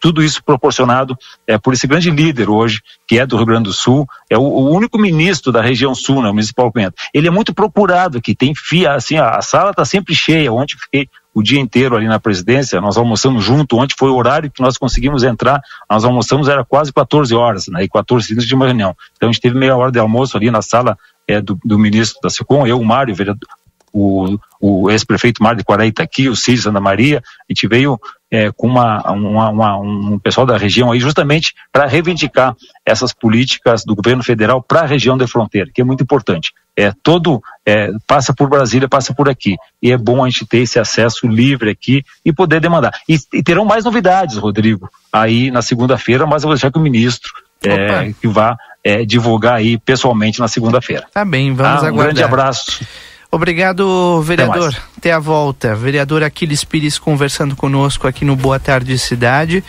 tudo 0.00 0.22
isso 0.22 0.42
proporcionado 0.42 1.16
é, 1.46 1.58
por 1.58 1.72
esse 1.74 1.86
grande 1.86 2.10
líder 2.10 2.48
hoje, 2.48 2.80
que 3.06 3.18
é 3.18 3.26
do 3.26 3.36
Rio 3.36 3.46
Grande 3.46 3.64
do 3.64 3.72
Sul, 3.72 4.06
é 4.28 4.38
o, 4.38 4.42
o 4.42 4.70
único 4.70 4.98
ministro 4.98 5.52
da 5.52 5.60
região 5.60 5.94
sul, 5.94 6.22
né, 6.22 6.28
o 6.28 6.32
municipal 6.32 6.72
Pimenta. 6.72 6.94
Ele 7.12 7.28
é 7.28 7.30
muito 7.30 7.54
procurado 7.54 8.18
aqui, 8.18 8.34
tem 8.34 8.54
fia, 8.54 8.94
assim, 8.94 9.18
a, 9.18 9.30
a 9.36 9.42
sala 9.42 9.70
está 9.70 9.84
sempre 9.84 10.14
cheia. 10.14 10.52
Ontem 10.52 10.76
fiquei 10.78 11.08
o 11.32 11.42
dia 11.42 11.60
inteiro 11.60 11.96
ali 11.96 12.08
na 12.08 12.18
presidência, 12.18 12.80
nós 12.80 12.96
almoçamos 12.96 13.44
junto, 13.44 13.76
ontem 13.78 13.94
foi 13.96 14.10
o 14.10 14.16
horário 14.16 14.50
que 14.50 14.62
nós 14.62 14.76
conseguimos 14.76 15.22
entrar, 15.22 15.60
nós 15.88 16.04
almoçamos 16.04 16.48
era 16.48 16.64
quase 16.64 16.92
14 16.92 17.34
horas, 17.34 17.66
né, 17.68 17.84
e 17.84 17.88
14 17.88 18.28
minutos 18.30 18.48
de 18.48 18.54
uma 18.54 18.66
reunião. 18.66 18.96
Então 19.16 19.28
a 19.28 19.32
gente 19.32 19.40
teve 19.40 19.56
meia 19.56 19.76
hora 19.76 19.92
de 19.92 19.98
almoço 19.98 20.36
ali 20.36 20.50
na 20.50 20.60
sala 20.60 20.98
é, 21.28 21.40
do, 21.40 21.58
do 21.64 21.78
ministro 21.78 22.18
da 22.22 22.30
SECOM, 22.30 22.66
eu, 22.66 22.80
o 22.80 22.84
Mário, 22.84 23.14
vereador, 23.14 23.48
o, 23.92 24.38
o 24.60 24.90
ex-prefeito 24.90 25.42
Mário 25.42 25.58
de 25.58 25.64
Quaraí 25.64 25.88
está 25.88 26.02
aqui, 26.02 26.28
o 26.28 26.36
Círio 26.36 26.62
Santa 26.62 26.80
Maria, 26.80 27.18
a 27.18 27.52
gente 27.52 27.66
veio 27.66 27.98
é, 28.30 28.50
com 28.52 28.66
uma, 28.68 29.02
uma, 29.10 29.48
uma, 29.48 29.76
um 29.78 30.18
pessoal 30.18 30.46
da 30.46 30.56
região 30.56 30.92
aí 30.92 31.00
justamente 31.00 31.54
para 31.72 31.86
reivindicar 31.86 32.54
essas 32.86 33.12
políticas 33.12 33.84
do 33.84 33.94
governo 33.94 34.22
federal 34.22 34.62
para 34.62 34.82
a 34.82 34.86
região 34.86 35.18
da 35.18 35.26
fronteira, 35.26 35.70
que 35.74 35.80
é 35.80 35.84
muito 35.84 36.02
importante. 36.02 36.52
É, 36.76 36.92
todo 37.02 37.42
é, 37.66 37.90
passa 38.06 38.32
por 38.32 38.48
Brasília, 38.48 38.88
passa 38.88 39.12
por 39.12 39.28
aqui. 39.28 39.56
E 39.82 39.90
é 39.90 39.98
bom 39.98 40.24
a 40.24 40.30
gente 40.30 40.46
ter 40.46 40.58
esse 40.58 40.78
acesso 40.78 41.26
livre 41.26 41.70
aqui 41.70 42.04
e 42.24 42.32
poder 42.32 42.60
demandar. 42.60 42.92
E, 43.08 43.18
e 43.34 43.42
terão 43.42 43.64
mais 43.64 43.84
novidades, 43.84 44.36
Rodrigo, 44.36 44.88
aí 45.12 45.50
na 45.50 45.62
segunda-feira, 45.62 46.24
mas 46.26 46.42
eu 46.42 46.48
vou 46.48 46.54
deixar 46.54 46.70
que 46.70 46.78
o 46.78 46.82
ministro 46.82 47.32
é, 47.62 48.12
que 48.12 48.28
vá 48.28 48.56
é, 48.82 49.04
divulgar 49.04 49.54
aí 49.54 49.78
pessoalmente 49.78 50.40
na 50.40 50.48
segunda-feira. 50.48 51.06
Tá 51.12 51.24
bem, 51.24 51.52
vamos 51.52 51.82
ah, 51.82 51.86
um 51.86 51.88
aguardar. 51.88 51.92
Um 51.92 51.96
grande 51.96 52.22
abraço. 52.22 52.86
Obrigado, 53.30 54.20
vereador. 54.22 54.70
Até, 54.70 54.82
Até, 54.98 55.12
a 55.12 55.18
volta. 55.18 55.74
Vereador 55.74 56.22
Aquiles 56.22 56.64
Pires 56.64 56.98
conversando 56.98 57.54
conosco 57.54 58.08
aqui 58.08 58.24
no 58.24 58.34
Boa 58.34 58.58
Tarde 58.58 58.98
Cidade. 58.98 59.62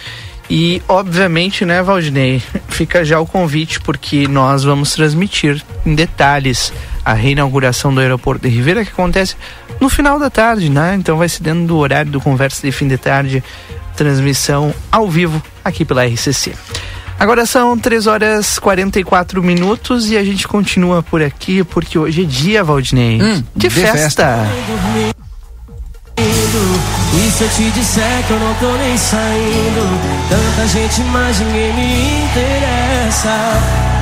E, 0.50 0.82
obviamente, 0.88 1.64
né, 1.64 1.82
Valdinei, 1.82 2.42
fica 2.68 3.06
já 3.06 3.20
o 3.20 3.26
convite, 3.26 3.80
porque 3.80 4.28
nós 4.28 4.64
vamos 4.64 4.94
transmitir 4.94 5.64
em 5.86 5.96
detalhes 5.96 6.74
a 7.06 7.14
reinauguração 7.14 7.94
do 7.94 8.00
aeroporto 8.00 8.48
de 8.48 8.54
Ribeira, 8.54 8.84
que 8.84 8.92
acontece 8.92 9.36
no 9.80 9.90
final 9.90 10.20
da 10.20 10.30
tarde, 10.30 10.70
né? 10.70 10.96
Então 10.96 11.18
vai 11.18 11.30
ser 11.30 11.44
dentro 11.44 11.66
do 11.66 11.78
horário 11.78 12.12
do 12.12 12.20
Conversa 12.20 12.62
de 12.66 12.72
Fim 12.72 12.88
de 12.88 12.98
Tarde, 12.98 13.44
transmissão 13.96 14.74
ao 14.92 15.10
vivo 15.10 15.42
aqui 15.64 15.86
pela 15.86 16.06
RCC. 16.06 16.54
Agora 17.22 17.46
são 17.46 17.78
3 17.78 18.08
horas 18.08 18.58
44 18.58 19.44
minutos 19.44 20.10
e 20.10 20.18
a 20.18 20.24
gente 20.24 20.48
continua 20.48 21.04
por 21.04 21.22
aqui 21.22 21.64
porque 21.64 22.00
hoje 22.00 22.24
é 22.24 22.26
dia, 22.26 22.64
Valdinei, 22.64 23.22
hum, 23.22 23.44
de, 23.56 23.68
de, 23.68 23.70
festa. 23.70 24.00
festa. 24.00 24.50
E 26.18 27.32
se 27.32 27.44
eu 27.44 27.50
te 27.50 27.70
disser 27.70 28.26
que 28.26 28.32
eu 28.32 28.40
não 28.40 28.56
tô 28.56 28.76
nem 28.76 28.98
saindo, 28.98 30.02
tanta 30.30 30.68
gente, 30.68 31.02
mas 31.12 31.40
ninguém 31.42 31.72
me 31.76 32.24
interessa. 32.26 34.01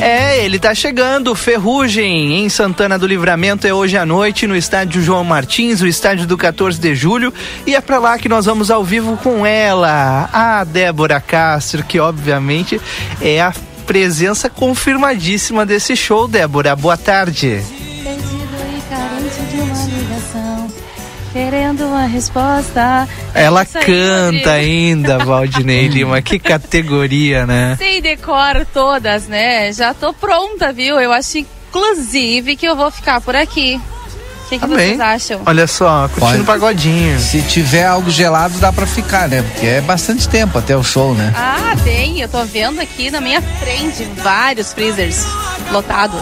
É, 0.00 0.44
ele 0.44 0.58
tá 0.58 0.74
chegando, 0.74 1.34
Ferrugem, 1.34 2.44
em 2.44 2.48
Santana 2.48 2.98
do 2.98 3.06
Livramento 3.06 3.66
é 3.66 3.74
hoje 3.74 3.96
à 3.96 4.06
noite 4.06 4.46
no 4.46 4.56
estádio 4.56 5.02
João 5.02 5.24
Martins, 5.24 5.80
o 5.80 5.86
estádio 5.86 6.26
do 6.26 6.36
14 6.36 6.78
de 6.78 6.94
julho, 6.94 7.32
e 7.66 7.74
é 7.74 7.80
para 7.80 7.98
lá 7.98 8.18
que 8.18 8.28
nós 8.28 8.46
vamos 8.46 8.70
ao 8.70 8.84
vivo 8.84 9.16
com 9.18 9.44
ela, 9.44 10.28
a 10.32 10.64
Débora 10.64 11.20
Castro, 11.20 11.82
que 11.82 11.98
obviamente 11.98 12.80
é 13.20 13.40
a 13.40 13.52
presença 13.86 14.50
confirmadíssima 14.50 15.64
desse 15.64 15.96
show, 15.96 16.28
Débora. 16.28 16.76
Boa 16.76 16.96
tarde. 16.96 17.62
Querendo 21.38 21.86
uma 21.86 22.06
resposta. 22.06 23.08
Ela 23.32 23.64
canta 23.64 24.50
ainda, 24.50 25.18
Valdinei 25.24 25.86
Lima. 25.86 26.20
Que 26.20 26.36
categoria, 26.36 27.46
né? 27.46 27.76
Sei 27.78 28.00
decoro 28.00 28.66
todas, 28.74 29.28
né? 29.28 29.72
Já 29.72 29.94
tô 29.94 30.12
pronta, 30.12 30.72
viu? 30.72 30.98
Eu 30.98 31.12
acho, 31.12 31.38
inclusive, 31.38 32.56
que 32.56 32.66
eu 32.66 32.74
vou 32.74 32.90
ficar 32.90 33.20
por 33.20 33.36
aqui. 33.36 33.80
O 34.46 34.48
que, 34.48 34.58
que 34.58 34.66
vocês 34.66 34.98
acham? 34.98 35.42
Olha 35.46 35.66
só, 35.68 36.08
curtindo 36.08 36.44
pagodinho. 36.44 37.20
Se 37.20 37.40
tiver 37.42 37.84
algo 37.84 38.10
gelado, 38.10 38.58
dá 38.58 38.72
pra 38.72 38.86
ficar, 38.86 39.28
né? 39.28 39.42
Porque 39.42 39.66
é 39.66 39.80
bastante 39.80 40.28
tempo 40.28 40.58
até 40.58 40.76
o 40.76 40.82
show, 40.82 41.14
né? 41.14 41.32
Ah, 41.36 41.76
tem. 41.84 42.20
Eu 42.20 42.28
tô 42.28 42.42
vendo 42.46 42.80
aqui 42.80 43.10
na 43.12 43.20
minha 43.20 43.40
frente 43.42 44.02
vários 44.16 44.72
freezers 44.72 45.24
lotados. 45.70 46.20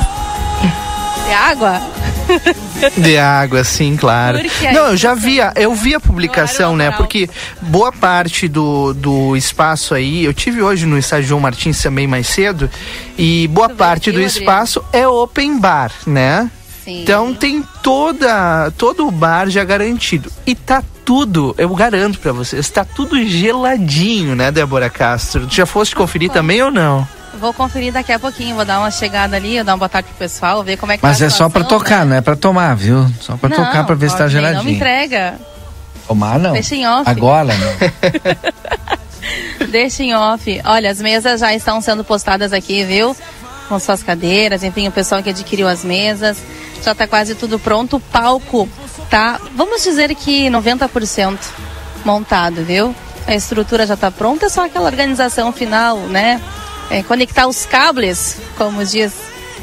De 1.26 1.32
água? 1.32 1.80
De 2.96 3.18
água, 3.18 3.64
sim, 3.64 3.96
claro. 3.96 4.38
Não, 4.72 4.88
eu 4.88 4.96
já 4.96 5.14
via, 5.14 5.52
eu 5.56 5.74
vi 5.74 5.94
a 5.94 6.00
publicação, 6.00 6.76
né? 6.76 6.90
Porque 6.90 7.28
boa 7.62 7.92
parte 7.92 8.48
do, 8.48 8.92
do 8.92 9.36
espaço 9.36 9.94
aí, 9.94 10.24
eu 10.24 10.34
tive 10.34 10.62
hoje 10.62 10.86
no 10.86 10.98
estádio 10.98 11.28
João 11.28 11.40
Martins 11.40 11.82
também 11.82 12.06
mais 12.06 12.26
cedo, 12.26 12.70
e 13.18 13.48
boa 13.48 13.68
parte 13.68 14.12
do 14.12 14.20
espaço 14.20 14.84
é 14.92 15.06
open 15.06 15.58
bar, 15.58 15.90
né? 16.06 16.50
Sim. 16.84 17.02
Então 17.02 17.34
tem 17.34 17.64
toda 17.82 18.70
todo 18.78 19.08
o 19.08 19.10
bar 19.10 19.50
já 19.50 19.64
garantido. 19.64 20.30
E 20.46 20.54
tá 20.54 20.84
tudo, 21.04 21.54
eu 21.58 21.68
garanto 21.74 22.18
para 22.20 22.32
vocês, 22.32 22.70
tá 22.70 22.84
tudo 22.84 23.20
geladinho, 23.24 24.36
né, 24.36 24.52
Débora 24.52 24.88
Castro? 24.88 25.48
Já 25.50 25.66
foste 25.66 25.96
conferir 25.96 26.30
também 26.30 26.62
ou 26.62 26.70
não? 26.70 27.06
Vou 27.36 27.52
conferir 27.52 27.92
daqui 27.92 28.12
a 28.12 28.18
pouquinho, 28.18 28.56
vou 28.56 28.64
dar 28.64 28.78
uma 28.80 28.90
chegada 28.90 29.36
ali, 29.36 29.62
dar 29.62 29.72
uma 29.72 29.78
boa 29.78 29.88
tarde 29.88 30.08
pro 30.08 30.16
pessoal, 30.18 30.62
ver 30.64 30.76
como 30.76 30.92
é 30.92 30.96
que 30.96 31.02
Mas 31.02 31.18
tá 31.18 31.24
é 31.26 31.30
só 31.30 31.48
para 31.48 31.64
tocar, 31.64 32.00
né? 32.04 32.10
não 32.10 32.16
é 32.16 32.20
para 32.20 32.36
tomar, 32.36 32.74
viu? 32.74 33.06
Só 33.20 33.36
para 33.36 33.54
tocar 33.54 33.84
para 33.84 33.94
ver 33.94 34.10
se 34.10 34.16
tá 34.16 34.28
geladinho. 34.28 34.58
Não 34.58 34.64
me 34.64 34.74
entrega. 34.76 35.34
Tomar 36.08 36.38
não. 36.38 36.52
Deixa 36.52 36.74
em 36.74 36.86
off. 36.86 37.02
Agora 37.10 37.52
não. 39.58 39.66
Deixa 39.68 40.02
em 40.02 40.14
off. 40.14 40.60
Olha, 40.64 40.90
as 40.90 41.00
mesas 41.00 41.40
já 41.40 41.54
estão 41.54 41.80
sendo 41.80 42.04
postadas 42.04 42.52
aqui, 42.52 42.84
viu? 42.84 43.16
Com 43.68 43.78
suas 43.78 44.02
cadeiras, 44.02 44.62
enfim, 44.62 44.86
o 44.88 44.92
pessoal 44.92 45.22
que 45.22 45.30
adquiriu 45.30 45.66
as 45.66 45.84
mesas. 45.84 46.38
Já 46.82 46.94
tá 46.94 47.06
quase 47.06 47.34
tudo 47.34 47.58
pronto. 47.58 47.96
O 47.96 48.00
palco 48.00 48.68
tá, 49.10 49.40
vamos 49.54 49.82
dizer 49.82 50.14
que 50.14 50.48
90% 50.48 51.38
montado, 52.04 52.64
viu? 52.64 52.94
A 53.26 53.34
estrutura 53.34 53.84
já 53.86 53.96
tá 53.96 54.08
pronta, 54.10 54.46
é 54.46 54.48
só 54.48 54.64
aquela 54.66 54.86
organização 54.86 55.52
final, 55.52 55.98
né? 55.98 56.40
É, 56.90 57.02
conectar 57.02 57.46
os 57.46 57.66
cables, 57.66 58.38
como 58.56 58.84
diz 58.84 59.12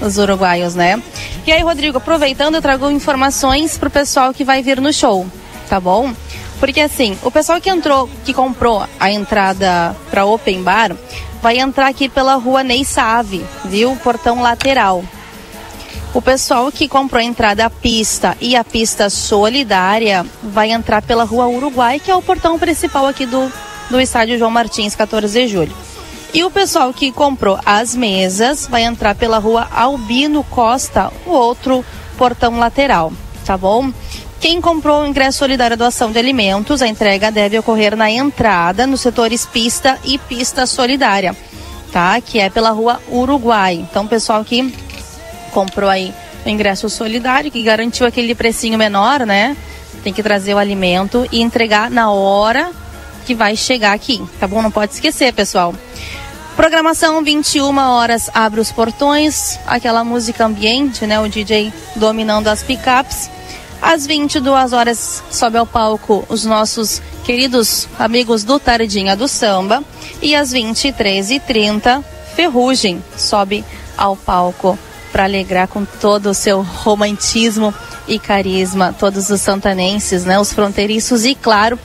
os 0.02 0.18
uruguaios, 0.18 0.76
né? 0.76 1.02
E 1.46 1.52
aí, 1.52 1.62
Rodrigo, 1.62 1.98
aproveitando, 1.98 2.56
eu 2.56 2.62
trago 2.62 2.90
informações 2.90 3.78
pro 3.78 3.90
pessoal 3.90 4.34
que 4.34 4.44
vai 4.44 4.62
vir 4.62 4.82
no 4.82 4.92
show, 4.92 5.26
tá 5.70 5.80
bom? 5.80 6.14
Porque 6.60 6.80
assim, 6.80 7.18
o 7.24 7.32
pessoal 7.32 7.60
que 7.60 7.70
entrou, 7.70 8.10
que 8.24 8.34
comprou 8.34 8.86
a 9.00 9.12
entrada 9.12 9.96
para 10.10 10.26
Open 10.26 10.64
Bar, 10.64 10.96
vai 11.42 11.60
entrar 11.60 11.88
aqui 11.88 12.08
pela 12.08 12.36
rua 12.36 12.64
Ney 12.64 12.86
Save, 12.86 13.46
viu? 13.66 13.96
Portão 13.98 14.42
lateral. 14.42 15.04
O 16.14 16.22
pessoal 16.22 16.72
que 16.72 16.88
comprou 16.88 17.20
a 17.20 17.24
entrada 17.24 17.66
à 17.66 17.70
pista 17.70 18.38
e 18.40 18.56
a 18.56 18.64
pista 18.64 19.10
solidária 19.10 20.26
vai 20.44 20.72
entrar 20.72 21.02
pela 21.02 21.24
rua 21.24 21.48
Uruguai, 21.48 22.00
que 22.00 22.12
é 22.12 22.16
o 22.16 22.22
portão 22.22 22.58
principal 22.60 23.08
aqui 23.08 23.26
do, 23.26 23.52
do 23.90 24.00
estádio 24.00 24.38
João 24.38 24.52
Martins, 24.52 24.96
14 24.96 25.42
de 25.42 25.48
julho. 25.48 25.76
E 26.34 26.44
o 26.44 26.50
pessoal 26.50 26.92
que 26.92 27.12
comprou 27.12 27.60
as 27.64 27.96
mesas 27.96 28.66
vai 28.66 28.84
entrar 28.84 29.14
pela 29.14 29.38
rua 29.38 29.68
Albino 29.72 30.44
Costa, 30.44 31.14
o 31.28 31.30
outro 31.30 31.86
portão 32.18 32.58
lateral, 32.58 33.14
tá 33.46 33.56
bom? 33.56 33.92
Quem 34.40 34.60
comprou 34.60 35.04
o 35.04 35.06
ingresso 35.06 35.38
solidário 35.38 35.78
doação 35.78 36.12
de 36.12 36.18
alimentos, 36.18 36.82
a 36.82 36.88
entrega 36.88 37.32
deve 37.32 37.60
ocorrer 37.60 37.96
na 37.96 38.10
entrada, 38.10 38.88
nos 38.88 39.02
setores 39.02 39.46
pista 39.46 40.00
e 40.04 40.18
pista 40.18 40.66
solidária, 40.66 41.36
tá? 41.92 42.20
Que 42.20 42.40
é 42.40 42.50
pela 42.50 42.72
rua 42.72 43.00
Uruguai. 43.12 43.76
Então, 43.76 44.08
pessoal 44.08 44.44
que 44.44 44.74
comprou 45.52 45.90
aí 45.90 46.12
o 46.44 46.50
ingresso 46.50 46.90
solidário, 46.90 47.52
que 47.52 47.62
garantiu 47.62 48.08
aquele 48.08 48.34
precinho 48.34 48.78
menor, 48.78 49.20
né? 49.20 49.56
Tem 50.04 50.12
que 50.12 50.24
trazer 50.24 50.56
o 50.56 50.58
alimento 50.58 51.28
e 51.32 51.44
entregar 51.44 51.92
na 51.92 52.10
hora 52.12 52.72
que 53.24 53.36
vai 53.36 53.56
chegar 53.56 53.94
aqui, 53.94 54.22
tá 54.40 54.48
bom? 54.48 54.64
Não 54.64 54.72
pode 54.72 54.94
esquecer, 54.94 55.32
pessoal. 55.32 55.74
Programação 56.56 57.24
21 57.24 57.76
horas 57.78 58.30
abre 58.32 58.60
os 58.60 58.72
portões, 58.72 59.60
aquela 59.66 60.04
música 60.04 60.46
ambiente, 60.46 61.06
né? 61.08 61.20
O 61.20 61.28
DJ 61.28 61.74
dominando 61.96 62.48
as 62.48 62.62
picapes. 62.62 63.30
Às 63.82 64.06
22 64.06 64.72
horas 64.72 65.24
sobe 65.32 65.58
ao 65.58 65.66
palco 65.66 66.24
os 66.30 66.46
nossos 66.46 67.02
queridos 67.24 67.88
amigos 67.98 68.44
do 68.44 68.60
Tardinha 68.60 69.16
do 69.16 69.28
Samba. 69.28 69.84
E 70.22 70.36
às 70.36 70.54
23h30, 70.54 72.04
Ferrugem 72.36 73.04
sobe 73.18 73.66
ao 73.98 74.16
palco 74.16 74.78
para 75.12 75.26
alegrar 75.26 75.68
com 75.68 75.84
todo 75.86 76.30
o 76.30 76.34
seu 76.34 76.62
romantismo 76.62 77.74
e 78.08 78.20
carisma 78.20 78.94
todos 78.98 79.30
os 79.30 79.42
santanenses, 79.42 80.26
né, 80.26 80.40
os 80.40 80.52
fronteiriços 80.52 81.24
e 81.24 81.36
claro, 81.36 81.80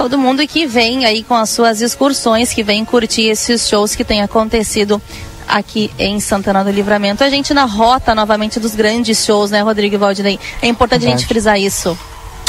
todo 0.00 0.16
mundo 0.16 0.46
que 0.46 0.66
vem 0.66 1.04
aí 1.04 1.22
com 1.22 1.34
as 1.34 1.50
suas 1.50 1.82
excursões, 1.82 2.54
que 2.54 2.62
vem 2.62 2.86
curtir 2.86 3.24
esses 3.24 3.68
shows 3.68 3.94
que 3.94 4.02
têm 4.02 4.22
acontecido 4.22 5.00
aqui 5.46 5.90
em 5.98 6.18
Santana 6.18 6.64
do 6.64 6.70
Livramento. 6.70 7.22
A 7.22 7.28
gente 7.28 7.52
na 7.52 7.66
rota 7.66 8.14
novamente 8.14 8.58
dos 8.58 8.74
grandes 8.74 9.22
shows, 9.22 9.50
né, 9.50 9.60
Rodrigo 9.60 9.96
e 9.96 9.98
Valdinei? 9.98 10.40
É 10.62 10.68
importante 10.68 11.00
Verdade. 11.00 11.16
a 11.16 11.18
gente 11.18 11.28
frisar 11.28 11.60
isso. 11.60 11.98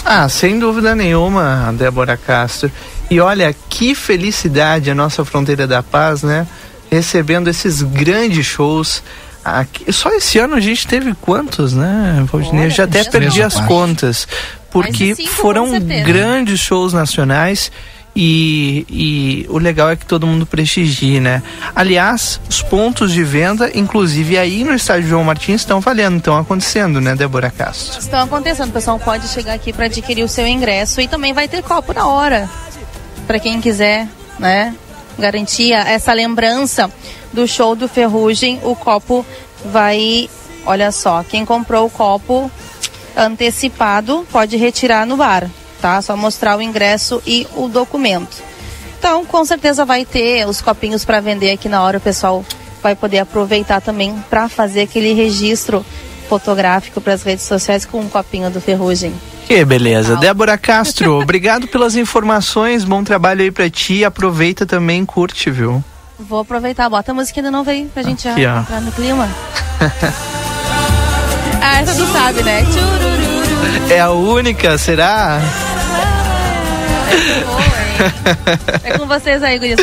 Ah, 0.06 0.30
sem 0.30 0.60
dúvida 0.60 0.96
nenhuma, 0.96 1.76
Débora 1.78 2.16
Castro. 2.16 2.72
E 3.10 3.20
olha 3.20 3.54
que 3.70 3.94
felicidade 3.94 4.90
a 4.90 4.96
nossa 4.96 5.26
fronteira 5.26 5.68
da 5.68 5.84
paz, 5.84 6.24
né? 6.24 6.48
Recebendo 6.90 7.50
esses 7.50 7.82
grandes 7.82 8.46
shows. 8.46 9.04
Aqui, 9.44 9.92
só 9.92 10.10
esse 10.12 10.40
ano 10.40 10.56
a 10.56 10.62
gente 10.62 10.88
teve 10.88 11.14
quantos, 11.16 11.74
né, 11.74 12.26
Valdinei? 12.32 12.68
Eu 12.68 12.70
já 12.70 12.86
até 12.86 13.04
perdi 13.04 13.44
as 13.44 13.60
contas. 13.60 14.26
Porque 14.72 15.16
cinco, 15.16 15.30
foram 15.30 15.80
grandes 15.80 16.60
shows 16.60 16.94
nacionais 16.94 17.72
e, 18.16 18.86
e, 18.90 19.46
o 19.50 19.58
legal 19.58 19.90
é 19.90 19.96
que 19.96 20.06
todo 20.06 20.28
mundo 20.28 20.46
prestigie, 20.46 21.20
né? 21.20 21.42
Aliás, 21.74 22.42
os 22.50 22.62
pontos 22.62 23.12
de 23.12 23.24
venda, 23.24 23.72
inclusive 23.74 24.38
aí 24.38 24.64
no 24.64 24.74
estádio 24.74 25.08
João 25.10 25.24
Martins, 25.24 25.62
estão 25.62 25.80
valendo, 25.80 26.18
estão 26.18 26.38
acontecendo, 26.38 27.00
né, 27.00 27.16
Débora 27.16 27.50
Castro? 27.50 28.00
Estão 28.00 28.20
acontecendo, 28.20 28.70
o 28.70 28.74
pessoal 28.74 29.00
pode 29.00 29.28
chegar 29.30 29.54
aqui 29.54 29.72
para 29.72 29.86
adquirir 29.86 30.24
o 30.24 30.28
seu 30.28 30.46
ingresso 30.46 31.00
e 31.00 31.08
também 31.08 31.32
vai 31.32 31.48
ter 31.48 31.64
copo 31.64 31.94
na 31.94 32.06
hora, 32.08 32.50
para 33.26 33.40
quem 33.40 33.62
quiser, 33.62 34.08
né? 34.38 34.76
Garantia 35.18 35.78
essa 35.80 36.12
lembrança 36.12 36.92
do 37.32 37.48
show 37.48 37.76
do 37.78 37.88
Ferrugem, 37.88 38.60
o 38.64 38.76
copo 38.76 39.26
vai, 39.66 40.30
olha 40.66 40.92
só, 40.92 41.24
quem 41.24 41.46
comprou 41.46 41.86
o 41.86 41.90
copo 41.90 42.52
antecipado 43.16 44.26
pode 44.32 44.58
retirar 44.58 45.06
no 45.06 45.18
bar 45.18 45.50
tá? 45.82 46.02
Só 46.02 46.16
mostrar 46.16 46.58
o 46.58 46.62
ingresso 46.62 47.22
e 47.26 47.48
o 47.56 47.68
documento. 47.68 48.38
Então, 49.00 49.26
com 49.26 49.44
certeza 49.44 49.84
vai 49.84 50.06
ter 50.06 50.48
os 50.48 50.62
copinhos 50.62 51.04
para 51.04 51.20
vender 51.20 51.52
aqui 51.52 51.68
na 51.68 51.82
hora, 51.82 51.98
o 51.98 52.02
pessoal 52.02 52.46
vai 52.84 52.96
poder 52.96 53.20
aproveitar 53.20 53.82
também 53.82 54.16
para 54.30 54.48
fazer 54.48 54.82
aquele 54.82 55.14
registro 55.14 55.84
fotográfico 56.30 57.02
para 57.02 57.14
as 57.14 57.24
redes 57.24 57.46
sociais 57.46 57.84
com 57.84 58.00
um 58.00 58.08
copinho 58.08 58.50
do 58.50 58.62
Ferrugem. 58.62 59.14
Que 59.48 59.66
beleza. 59.66 60.16
Débora 60.16 60.58
Castro, 60.58 61.20
obrigado 61.20 61.68
pelas 61.68 61.96
informações, 61.96 62.86
bom 62.86 63.04
trabalho 63.04 63.42
aí 63.42 63.52
para 63.52 63.70
ti, 63.70 64.06
aproveita 64.06 64.66
também, 64.66 65.04
curte, 65.04 65.50
viu? 65.50 65.84
Vou 66.18 66.40
aproveitar, 66.40 66.88
bota 66.88 67.12
a 67.12 67.16
música 67.16 67.40
ainda 67.40 67.52
não 67.52 67.64
veio 67.64 67.90
pra 67.90 68.04
gente 68.04 68.24
já 68.24 68.32
entrar 68.32 68.80
no 68.80 68.92
clima. 68.92 69.28
ah, 71.62 71.82
essa 71.82 71.94
tu 71.94 72.06
sabe, 72.12 72.44
né? 72.44 72.66
É 73.90 74.00
a 74.00 74.12
única, 74.12 74.78
será? 74.78 75.40
É 78.84 78.98
com 78.98 79.06
vocês 79.06 79.44
aí, 79.44 79.60
Guris. 79.60 79.76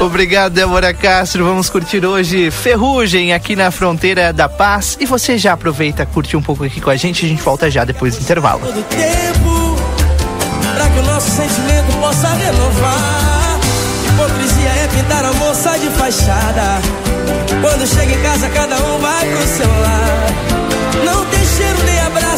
Obrigado, 0.00 0.52
Débora 0.52 0.92
Castro. 0.92 1.44
Vamos 1.44 1.70
curtir 1.70 2.04
hoje 2.04 2.50
Ferrugem 2.50 3.32
aqui 3.32 3.54
na 3.54 3.70
fronteira 3.70 4.32
da 4.32 4.48
paz. 4.48 4.96
E 4.98 5.06
você 5.06 5.38
já 5.38 5.52
aproveita, 5.52 6.04
curte 6.04 6.36
um 6.36 6.42
pouco 6.42 6.64
aqui 6.64 6.80
com 6.80 6.90
a 6.90 6.96
gente. 6.96 7.24
A 7.24 7.28
gente 7.28 7.42
volta 7.42 7.70
já 7.70 7.84
depois 7.84 8.16
do 8.16 8.22
intervalo. 8.22 8.60
Todo 8.60 8.82
tempo, 8.84 9.76
pra 10.74 10.88
que 10.88 10.98
o 10.98 11.02
nosso 11.02 11.30
sentimento 11.30 11.92
possa 12.00 12.28
renovar. 12.28 13.60
Hipocrisia 14.06 14.68
é 14.68 14.88
pintar 14.88 15.24
a 15.24 15.32
moça 15.34 15.78
de 15.78 15.88
fachada. 15.90 16.80
Quando 17.60 17.86
chega 17.86 18.12
em 18.12 18.22
casa, 18.22 18.48
cada 18.48 18.76
um 18.76 18.98
vai 18.98 19.26
pro 19.26 19.46
seu 19.46 19.68
lado. 19.68 20.31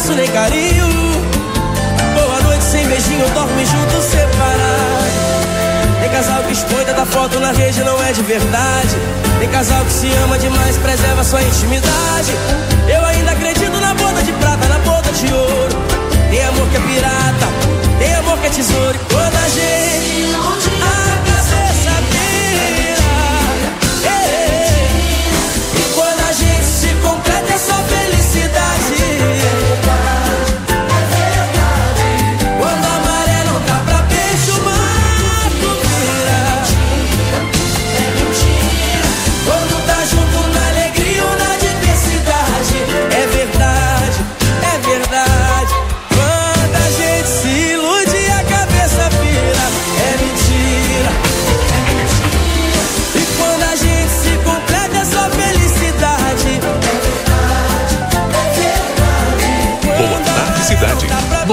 Abraço, 0.05 0.13
nem 0.13 0.27
carinho 0.27 0.85
sem 2.61 2.87
beijinho, 2.87 3.29
dorme 3.33 3.63
junto 3.65 4.01
separado. 4.01 5.05
Tem 6.01 6.09
casal 6.09 6.41
que 6.43 6.53
expõe 6.53 6.83
da 6.85 7.05
foto 7.05 7.39
na 7.39 7.51
rede, 7.51 7.83
não 7.83 8.01
é 8.03 8.11
de 8.11 8.23
verdade. 8.23 8.95
Tem 9.39 9.47
casal 9.49 9.83
que 9.85 9.93
se 9.93 10.11
ama 10.23 10.37
demais, 10.39 10.77
preserva 10.77 11.23
sua 11.23 11.41
intimidade. 11.41 12.33
Eu 12.87 13.05
ainda 13.05 13.31
acredito 13.31 13.77
na 13.79 13.93
boda 13.93 14.23
de 14.23 14.31
prata, 14.33 14.67
na 14.67 14.79
boda 14.79 15.11
de 15.11 15.33
ouro. 15.33 15.75
Tem 16.29 16.43
amor 16.43 16.67
que 16.69 16.77
é 16.77 16.79
pirata, 16.79 17.47
tem 17.99 18.15
amor 18.15 18.37
que 18.39 18.47
é 18.47 18.49
tesouro. 18.49 18.95
E 18.95 19.13
quando 19.13 19.35
a 19.35 19.49
gente. 19.49 20.74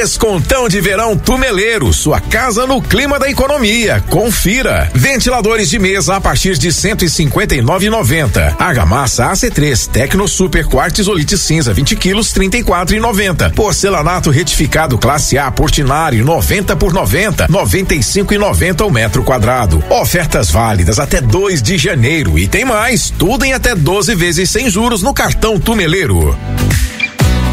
Descontão 0.00 0.66
de 0.66 0.80
verão 0.80 1.14
Tumeleiro, 1.14 1.92
sua 1.92 2.22
casa 2.22 2.66
no 2.66 2.80
clima 2.80 3.18
da 3.18 3.28
economia. 3.28 4.02
Confira. 4.08 4.90
Ventiladores 4.94 5.68
de 5.68 5.78
mesa 5.78 6.16
a 6.16 6.20
partir 6.20 6.56
de 6.56 6.70
159,90. 6.70 8.56
Argamassa 8.58 9.30
AC3 9.30 9.90
Tecno 9.90 10.26
Super 10.26 10.64
Quartzolite 10.64 11.36
cinza 11.36 11.74
20 11.74 11.96
quilos 11.96 12.32
34,90. 12.32 13.52
Porcelanato 13.52 14.30
retificado 14.30 14.96
classe 14.96 15.36
A 15.36 15.50
Portinari 15.50 16.22
90 16.22 16.76
por 16.76 16.94
90 16.94 17.48
95,90 17.48 18.86
o 18.86 18.90
metro 18.90 19.22
quadrado. 19.22 19.84
Ofertas 19.90 20.50
válidas 20.50 20.98
até 20.98 21.20
2 21.20 21.60
de 21.60 21.76
janeiro 21.76 22.38
e 22.38 22.48
tem 22.48 22.64
mais. 22.64 23.10
Tudo 23.10 23.44
em 23.44 23.52
até 23.52 23.74
12 23.74 24.14
vezes 24.14 24.48
sem 24.48 24.70
juros 24.70 25.02
no 25.02 25.12
cartão 25.12 25.60
Tumeleiro. 25.60 26.34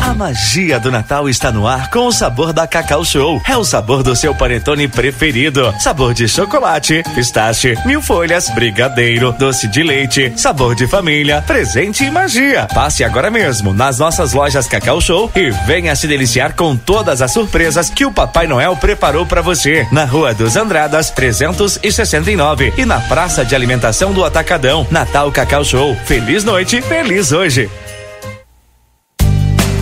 A 0.02 0.14
magia 0.14 0.80
do 0.80 0.92
Natal 0.92 1.28
está 1.28 1.52
no 1.52 1.68
ar 1.68 1.90
com 1.90 2.08
o 2.08 2.12
sabor 2.12 2.54
da 2.54 2.66
Cacau 2.66 3.04
Show. 3.04 3.42
É 3.48 3.58
o 3.58 3.64
sabor 3.64 4.04
do 4.04 4.16
seu 4.16 4.34
panetone 4.34 4.88
preferido. 4.88 5.74
Sabor 5.80 6.14
de 6.14 6.28
chocolate, 6.28 7.04
pistache, 7.14 7.76
mil 7.86 8.02
folhas, 8.02 8.50
brigadeiro, 8.50 9.32
doce 9.34 9.68
de 9.68 9.84
leite, 9.84 10.32
sabor 10.38 10.76
de 10.76 10.88
família, 10.88 11.42
presente 11.42 12.04
e 12.04 12.12
magia. 12.12 12.68
Passe 12.74 13.04
agora 13.04 13.30
mesmo 13.30 13.74
nas 13.74 14.00
nossas 14.00 14.34
lojas 14.34 14.68
Cacau 14.68 15.02
Show 15.02 15.32
e 15.36 15.50
venha 15.66 15.96
se 15.96 16.08
deliciar 16.08 16.54
com 16.54 16.76
todas 16.76 17.22
as 17.22 17.32
surpresas 17.32 17.90
que 17.90 18.06
o 18.06 18.12
Papai 18.12 18.48
Noel 18.48 18.78
preparou 18.78 19.26
para 19.26 19.42
você. 19.42 19.88
Na 19.92 20.06
Rua 20.06 20.34
dos 20.34 20.56
Andradas, 20.56 21.10
369 21.12 22.74
e 22.78 22.86
na 22.86 23.00
Praça 23.02 23.44
de 23.44 23.56
Alimentação 23.56 24.14
do 24.14 24.24
Atacadão. 24.24 24.88
Natal 24.90 25.32
Cacau 25.32 25.66
Show. 25.66 25.96
Feliz 26.06 26.44
noite, 26.44 26.82
feliz 26.82 27.32
hoje. 27.32 27.70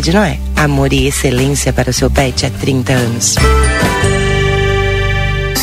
de 0.00 0.12
Noé. 0.12 0.38
Amor 0.56 0.92
e 0.92 1.06
excelência 1.06 1.72
para 1.72 1.90
o 1.90 1.92
seu 1.92 2.10
pet 2.10 2.46
há 2.46 2.50
30 2.50 2.92
anos. 2.92 3.34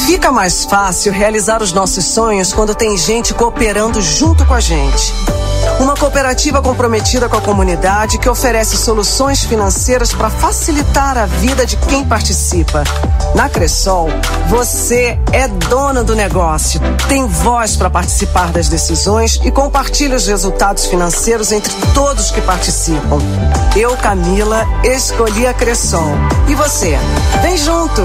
Fica 0.05 0.31
mais 0.31 0.65
fácil 0.65 1.11
realizar 1.11 1.61
os 1.61 1.71
nossos 1.71 2.05
sonhos 2.05 2.53
quando 2.53 2.75
tem 2.75 2.97
gente 2.97 3.33
cooperando 3.33 4.01
junto 4.01 4.45
com 4.45 4.53
a 4.53 4.59
gente. 4.59 5.13
Uma 5.79 5.95
cooperativa 5.95 6.61
comprometida 6.61 7.29
com 7.29 7.37
a 7.37 7.41
comunidade 7.41 8.17
que 8.17 8.29
oferece 8.29 8.77
soluções 8.77 9.43
financeiras 9.43 10.13
para 10.13 10.29
facilitar 10.29 11.17
a 11.17 11.25
vida 11.25 11.65
de 11.65 11.77
quem 11.77 12.03
participa. 12.03 12.83
Na 13.33 13.47
Cressol, 13.47 14.09
você 14.47 15.17
é 15.31 15.47
dono 15.47 16.03
do 16.03 16.15
negócio, 16.15 16.81
tem 17.07 17.25
voz 17.25 17.75
para 17.75 17.89
participar 17.89 18.51
das 18.51 18.67
decisões 18.67 19.39
e 19.43 19.51
compartilha 19.51 20.15
os 20.15 20.27
resultados 20.27 20.85
financeiros 20.85 21.51
entre 21.51 21.73
todos 21.93 22.31
que 22.31 22.41
participam. 22.41 23.19
Eu, 23.75 23.95
Camila, 23.97 24.65
escolhi 24.83 25.47
a 25.47 25.53
Cressol. 25.53 26.11
E 26.47 26.55
você? 26.55 26.97
Vem 27.41 27.57
junto! 27.57 28.01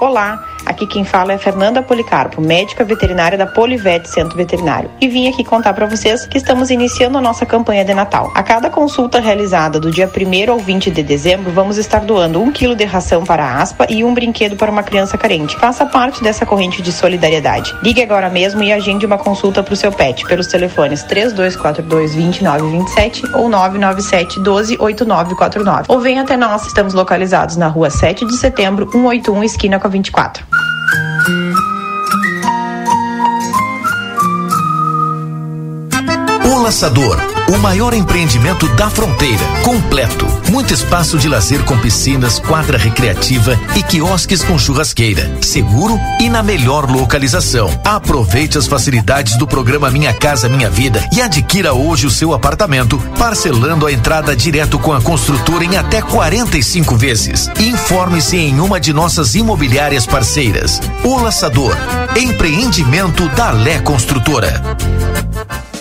Olá, 0.00 0.49
aqui 0.66 0.86
quem 0.86 1.04
fala 1.04 1.32
é 1.32 1.38
Fernanda 1.38 1.82
Policarpo, 1.82 2.40
médica 2.40 2.84
veterinária 2.84 3.36
da 3.36 3.46
Polivete 3.46 4.08
Centro 4.08 4.36
Veterinário. 4.36 4.90
E 5.00 5.08
vim 5.08 5.28
aqui 5.28 5.44
contar 5.44 5.72
para 5.72 5.86
vocês 5.86 6.26
que 6.26 6.38
estamos 6.38 6.70
iniciando 6.70 7.18
a 7.18 7.20
nossa 7.20 7.44
campanha 7.46 7.84
de 7.84 7.94
Natal. 7.94 8.30
A 8.34 8.42
cada 8.42 8.70
consulta 8.70 9.20
realizada 9.20 9.78
do 9.78 9.90
dia 9.90 10.08
1 10.08 10.52
ao 10.52 10.58
20 10.58 10.90
de 10.90 11.02
dezembro, 11.02 11.52
vamos 11.52 11.76
estar 11.76 12.00
doando 12.00 12.42
um 12.42 12.50
quilo 12.50 12.74
de 12.74 12.84
ração 12.84 13.24
para 13.24 13.44
a 13.44 13.60
aspa 13.60 13.86
e 13.88 14.04
um 14.04 14.14
brinquedo 14.14 14.56
para 14.56 14.70
uma 14.70 14.82
criança 14.82 15.16
carente. 15.16 15.56
Faça 15.56 15.86
parte 15.86 16.22
dessa 16.22 16.46
corrente 16.46 16.82
de 16.82 16.92
solidariedade. 16.92 17.74
Ligue 17.82 18.02
agora 18.02 18.28
mesmo 18.28 18.62
e 18.62 18.72
agende 18.72 19.06
uma 19.06 19.18
consulta 19.18 19.62
para 19.62 19.74
o 19.74 19.76
seu 19.76 19.92
pet 19.92 20.24
pelos 20.26 20.46
telefones 20.46 21.02
3242 21.04 22.14
2927 22.14 23.22
ou 23.34 23.48
997 23.48 24.40
12 24.40 24.76
8949. 24.78 25.84
Ou 25.88 26.00
venha 26.00 26.22
até 26.22 26.36
nós, 26.36 26.66
estamos 26.66 26.94
localizados 26.94 27.56
na 27.56 27.68
rua 27.68 27.90
7 27.90 28.26
de 28.26 28.36
setembro, 28.36 28.88
181, 28.90 29.44
esquina 29.44 29.78
com 29.78 29.86
a 29.86 29.90
24. 29.90 30.59
O 36.44 36.62
Laçador, 36.62 37.29
o 37.50 37.58
maior 37.58 37.92
empreendimento 37.92 38.68
da 38.76 38.88
fronteira, 38.88 39.44
completo. 39.64 40.24
Muito 40.50 40.72
espaço 40.72 41.18
de 41.18 41.28
lazer 41.28 41.64
com 41.64 41.76
piscinas, 41.78 42.38
quadra 42.38 42.78
recreativa 42.78 43.58
e 43.74 43.82
quiosques 43.82 44.44
com 44.44 44.56
churrasqueira. 44.56 45.28
Seguro 45.40 45.98
e 46.20 46.28
na 46.28 46.44
melhor 46.44 46.88
localização. 46.88 47.68
Aproveite 47.84 48.56
as 48.56 48.68
facilidades 48.68 49.36
do 49.36 49.48
programa 49.48 49.90
Minha 49.90 50.14
Casa 50.14 50.48
Minha 50.48 50.70
Vida 50.70 51.04
e 51.12 51.20
adquira 51.20 51.74
hoje 51.74 52.06
o 52.06 52.10
seu 52.10 52.32
apartamento, 52.32 52.98
parcelando 53.18 53.84
a 53.84 53.92
entrada 53.92 54.36
direto 54.36 54.78
com 54.78 54.92
a 54.92 55.02
construtora 55.02 55.64
em 55.64 55.76
até 55.76 56.00
45 56.00 56.96
vezes. 56.96 57.50
Informe-se 57.58 58.36
em 58.36 58.60
uma 58.60 58.78
de 58.78 58.92
nossas 58.92 59.34
imobiliárias 59.34 60.06
parceiras. 60.06 60.80
O 61.02 61.18
Laçador, 61.18 61.76
empreendimento 62.16 63.28
da 63.30 63.50
Lé 63.50 63.80
Construtora. 63.80 64.62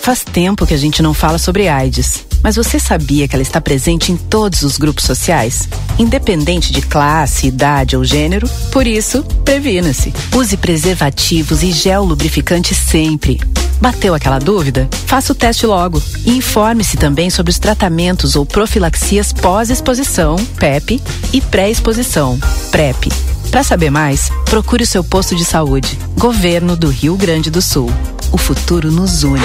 Faz 0.10 0.23
tempo 0.23 0.65
que 0.65 0.73
a 0.73 0.77
gente 0.77 1.03
não 1.03 1.14
fala 1.14 1.38
sobre 1.38 1.68
AIDS, 1.68 2.26
mas 2.41 2.56
você 2.56 2.80
sabia 2.80 3.27
que 3.27 3.36
ela 3.36 3.44
está 3.44 3.61
presente 3.61 4.11
em 4.11 4.18
todos 4.18 4.64
os 4.64 4.76
grupos 4.76 5.03
sociais? 5.03 5.69
Independente 5.99 6.73
de 6.73 6.81
classe, 6.81 7.45
idade 7.45 7.95
ou 7.95 8.03
gênero? 8.03 8.49
Por 8.72 8.88
isso, 8.88 9.23
previna-se. 9.45 10.11
Use 10.34 10.57
preservativos 10.57 11.61
e 11.61 11.72
gel 11.72 12.06
lubrificante 12.06 12.73
sempre. 12.73 13.40
Bateu 13.80 14.15
aquela 14.15 14.40
dúvida? 14.40 14.90
Faça 15.06 15.31
o 15.31 15.36
teste 15.36 15.68
logo. 15.68 16.02
E 16.26 16.36
informe-se 16.36 16.98
também 16.98 17.30
sobre 17.30 17.52
os 17.52 17.60
tratamentos 17.60 18.36
ou 18.36 18.48
profilaxias 18.48 19.31
pós-exposição, 19.31 20.38
PEP, 20.57 20.99
e 21.31 21.40
pré-exposição, 21.40 22.40
PrEP. 22.72 23.10
Para 23.52 23.61
saber 23.61 23.91
mais, 23.91 24.31
procure 24.45 24.86
o 24.86 24.88
seu 24.88 25.03
posto 25.03 25.36
de 25.36 25.45
saúde. 25.45 25.99
Governo 26.18 26.76
do 26.76 26.90
Rio 26.90 27.15
Grande 27.15 27.52
do 27.52 27.61
Sul. 27.61 27.91
O 28.31 28.40
futuro 28.40 28.91
nos 28.91 29.22
une. 29.22 29.40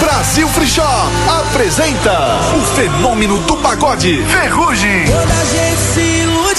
Brasil 0.00 0.48
Free 0.48 0.66
Shop 0.66 1.10
apresenta 1.40 2.38
o 2.56 2.60
fenômeno 2.74 3.38
do 3.40 3.56
pagode 3.58 4.22
Ferrugem. 4.24 5.04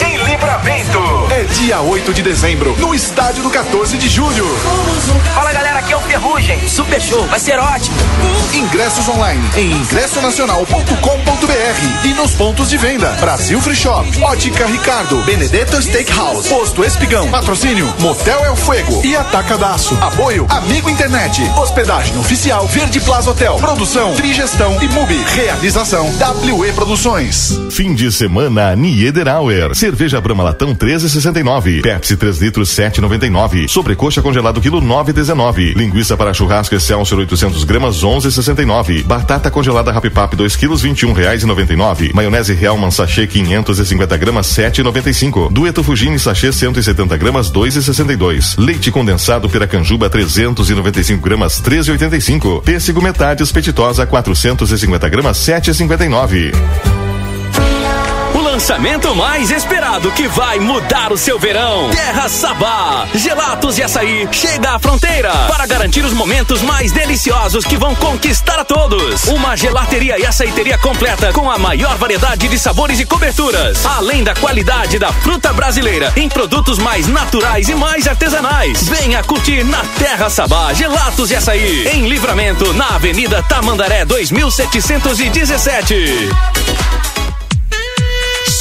Em 0.01 0.17
Livramento. 0.17 1.04
É 1.35 1.43
dia 1.43 1.81
8 1.81 2.13
de 2.13 2.23
dezembro, 2.23 2.73
no 2.79 2.95
estádio 2.95 3.43
do 3.43 3.49
14 3.49 3.97
de 3.97 4.07
julho. 4.07 4.45
Fala 5.33 5.51
galera, 5.51 5.79
aqui 5.79 5.91
é 5.91 5.97
o 5.97 5.99
Ferrugem. 5.99 6.69
Super 6.69 7.01
show, 7.01 7.27
vai 7.27 7.41
ser 7.41 7.59
ótimo. 7.59 7.97
Ingressos 8.53 9.05
online 9.09 9.43
em 9.57 9.73
ingressonacional.com.br 9.73 12.05
e 12.05 12.13
nos 12.13 12.31
pontos 12.31 12.69
de 12.69 12.77
venda. 12.77 13.09
Brasil 13.19 13.59
Free 13.59 13.75
Shop, 13.75 14.07
Ótica 14.23 14.65
Ricardo, 14.65 15.21
Benedetto 15.25 15.81
Steakhouse, 15.81 16.47
Posto 16.47 16.85
Espigão, 16.85 17.29
Patrocínio 17.29 17.93
Motel 17.99 18.45
El 18.45 18.55
Fuego 18.55 19.01
e 19.03 19.17
Atacadaço. 19.17 19.97
Apoio 19.99 20.47
Amigo 20.49 20.89
Internet, 20.89 21.41
Hospedagem 21.57 22.17
Oficial 22.17 22.65
Verde 22.67 23.01
Plaza 23.01 23.31
Hotel, 23.31 23.57
Produção 23.57 24.15
Trigestão 24.15 24.81
e 24.81 24.87
Mubi. 24.87 25.21
Realização 25.35 26.09
WE 26.57 26.71
Produções. 26.71 27.59
Fim 27.71 27.93
de 27.93 28.09
semana 28.09 28.73
Niederauer. 28.73 29.75
Cerveja 29.75 30.21
Brahma 30.21 30.43
Latão 30.43 30.73
13,69. 31.25 31.81
Pepsi 31.81 32.17
3 32.17 32.39
litros 32.39 32.69
7,99. 32.69 33.67
Sobrecoxa 33.67 34.21
congelado 34.21 34.61
quilo 34.61 34.81
9,19. 34.81 35.75
Linguiça 35.75 36.15
para 36.15 36.33
churrasco 36.33 36.75
Excelsior 36.75 37.21
800 37.21 37.63
gramas 37.63 38.03
11,69. 38.03 39.03
Batata 39.03 39.49
congelada 39.49 39.91
Happy 39.91 40.09
Pap 40.09 40.35
2 40.35 40.55
quilos 40.55 40.81
21 40.81 41.13
reais 41.13 41.43
e 41.43 41.45
99. 41.45 42.11
Maionese 42.13 42.53
Hellman 42.53 42.91
sachê 42.91 43.25
550 43.27 44.17
gramas 44.17 44.47
7,95. 44.47 45.51
Dueto 45.51 45.83
Fugini 45.83 46.19
sachê 46.19 46.51
170 46.51 47.17
gramas 47.17 47.51
2,62. 47.51 48.55
Leite 48.57 48.91
condensado 48.91 49.49
Piracanjuba 49.49 50.09
395 50.09 51.21
gramas 51.21 51.61
13,85. 51.61 52.61
Pêssego 52.63 53.01
metades 53.01 53.51
petitosa 53.51 54.05
450 54.05 55.09
gramas 55.09 55.37
7,59. 55.37 56.94
Lançamento 58.55 59.13
mais 59.13 59.51
esperado 59.51 60.09
que 60.13 60.29
vai 60.29 60.59
mudar 60.59 61.11
o 61.11 61.17
seu 61.17 61.37
verão. 61.37 61.89
Terra 61.91 62.29
Sabá. 62.29 63.05
Gelatos 63.13 63.77
e 63.77 63.83
açaí 63.83 64.25
chega 64.31 64.75
à 64.75 64.79
fronteira 64.79 65.29
para 65.49 65.67
garantir 65.67 66.05
os 66.05 66.13
momentos 66.13 66.61
mais 66.61 66.93
deliciosos 66.93 67.65
que 67.65 67.75
vão 67.75 67.93
conquistar 67.95 68.57
a 68.57 68.63
todos. 68.63 69.25
Uma 69.25 69.57
gelateria 69.57 70.17
e 70.17 70.25
açaiteria 70.25 70.77
completa 70.77 71.33
com 71.33 71.51
a 71.51 71.57
maior 71.57 71.97
variedade 71.97 72.47
de 72.47 72.57
sabores 72.57 72.97
e 72.97 73.05
coberturas, 73.05 73.85
além 73.85 74.23
da 74.23 74.33
qualidade 74.33 74.97
da 74.97 75.11
fruta 75.11 75.51
brasileira 75.51 76.13
em 76.15 76.29
produtos 76.29 76.79
mais 76.79 77.07
naturais 77.07 77.67
e 77.67 77.75
mais 77.75 78.07
artesanais. 78.07 78.87
Venha 78.87 79.21
curtir 79.21 79.65
na 79.65 79.83
Terra 79.99 80.29
Sabá 80.29 80.73
Gelatos 80.73 81.29
e 81.29 81.35
açaí 81.35 81.89
em 81.89 82.07
Livramento 82.07 82.73
na 82.73 82.95
Avenida 82.95 83.43
Tamandaré 83.43 84.05
2717. 84.05 86.29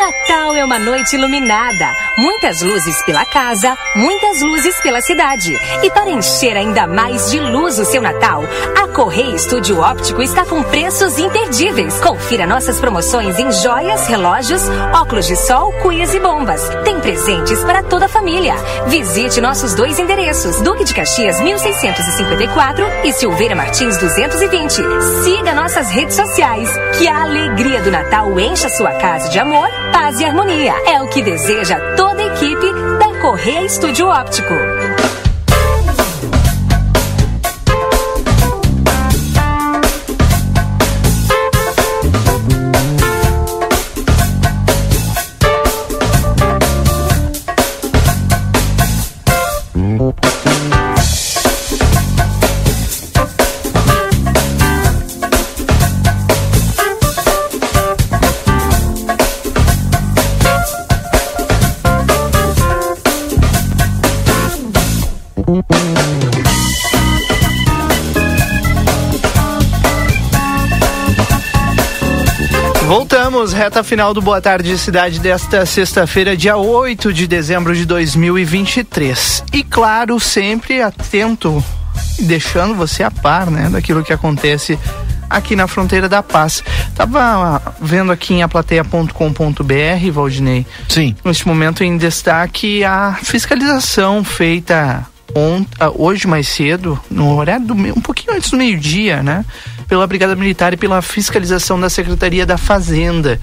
Natal 0.00 0.56
é 0.56 0.64
uma 0.64 0.78
noite 0.78 1.14
iluminada. 1.14 1.92
Muitas 2.20 2.60
luzes 2.60 3.02
pela 3.06 3.24
casa, 3.24 3.78
muitas 3.96 4.42
luzes 4.42 4.78
pela 4.82 5.00
cidade. 5.00 5.58
E 5.82 5.90
para 5.90 6.10
encher 6.10 6.54
ainda 6.54 6.86
mais 6.86 7.30
de 7.30 7.40
luz 7.40 7.78
o 7.78 7.84
seu 7.86 8.02
Natal, 8.02 8.42
a 8.76 8.88
Correia 8.88 9.34
Estúdio 9.34 9.80
Óptico 9.80 10.20
está 10.20 10.44
com 10.44 10.62
preços 10.64 11.18
imperdíveis. 11.18 11.98
Confira 12.00 12.46
nossas 12.46 12.78
promoções 12.78 13.38
em 13.38 13.50
joias, 13.50 14.06
relógios, 14.06 14.60
óculos 14.92 15.28
de 15.28 15.36
sol, 15.36 15.72
cuias 15.80 16.12
e 16.12 16.20
bombas. 16.20 16.60
Tem 16.84 17.00
presentes 17.00 17.64
para 17.64 17.82
toda 17.82 18.04
a 18.04 18.08
família. 18.08 18.54
Visite 18.88 19.40
nossos 19.40 19.74
dois 19.74 19.98
endereços: 19.98 20.60
Duque 20.60 20.84
de 20.84 20.92
Caxias 20.92 21.40
1654 21.40 22.84
e 23.02 23.14
Silveira 23.14 23.56
Martins 23.56 23.96
220. 23.96 24.74
Siga 25.24 25.54
nossas 25.54 25.90
redes 25.90 26.16
sociais. 26.16 26.68
Que 26.98 27.08
a 27.08 27.22
alegria 27.22 27.80
do 27.80 27.90
Natal 27.90 28.38
encha 28.38 28.68
sua 28.68 28.92
casa 28.92 29.30
de 29.30 29.38
amor, 29.38 29.70
paz 29.90 30.20
e 30.20 30.24
harmonia. 30.26 30.74
É 30.84 31.00
o 31.00 31.08
que 31.08 31.22
deseja 31.22 31.78
toda 32.10 32.22
a 32.22 32.26
equipe 32.26 32.72
da 32.98 33.20
Correia 33.20 33.64
Estúdio 33.64 34.08
Óptico. 34.08 34.54
Voltamos, 73.40 73.52
reta 73.54 73.82
final 73.82 74.12
do 74.12 74.20
Boa 74.20 74.40
Tarde 74.40 74.76
Cidade 74.76 75.18
desta 75.18 75.64
sexta-feira, 75.64 76.36
dia 76.36 76.58
8 76.58 77.10
de 77.10 77.26
dezembro 77.26 77.74
de 77.74 77.86
2023. 77.86 79.44
E 79.52 79.62
claro, 79.62 80.20
sempre 80.20 80.82
atento, 80.82 81.64
deixando 82.18 82.74
você 82.74 83.02
a 83.02 83.10
par, 83.10 83.50
né, 83.50 83.70
daquilo 83.70 84.04
que 84.04 84.12
acontece 84.12 84.78
aqui 85.28 85.56
na 85.56 85.66
fronteira 85.66 86.06
da 86.06 86.22
paz. 86.22 86.62
Tava 86.94 87.62
vendo 87.80 88.12
aqui 88.12 88.34
em 88.34 88.42
aplateia.com.br, 88.42 90.12
Valdinei. 90.12 90.66
Sim. 90.86 91.16
Neste 91.24 91.48
momento 91.48 91.82
em 91.82 91.96
destaque 91.96 92.84
a 92.84 93.18
fiscalização 93.22 94.22
feita 94.22 95.06
ont, 95.34 95.66
hoje 95.96 96.26
mais 96.26 96.48
cedo, 96.48 97.00
no 97.10 97.36
horário 97.36 97.64
do 97.64 97.74
um 97.74 98.00
pouquinho 98.00 98.36
antes 98.36 98.50
do 98.50 98.56
meio-dia, 98.56 99.22
né? 99.22 99.44
Pela 99.90 100.06
Brigada 100.06 100.36
Militar 100.36 100.72
e 100.72 100.76
pela 100.76 101.02
fiscalização 101.02 101.78
da 101.80 101.90
Secretaria 101.90 102.46
da 102.46 102.56
Fazenda, 102.56 103.40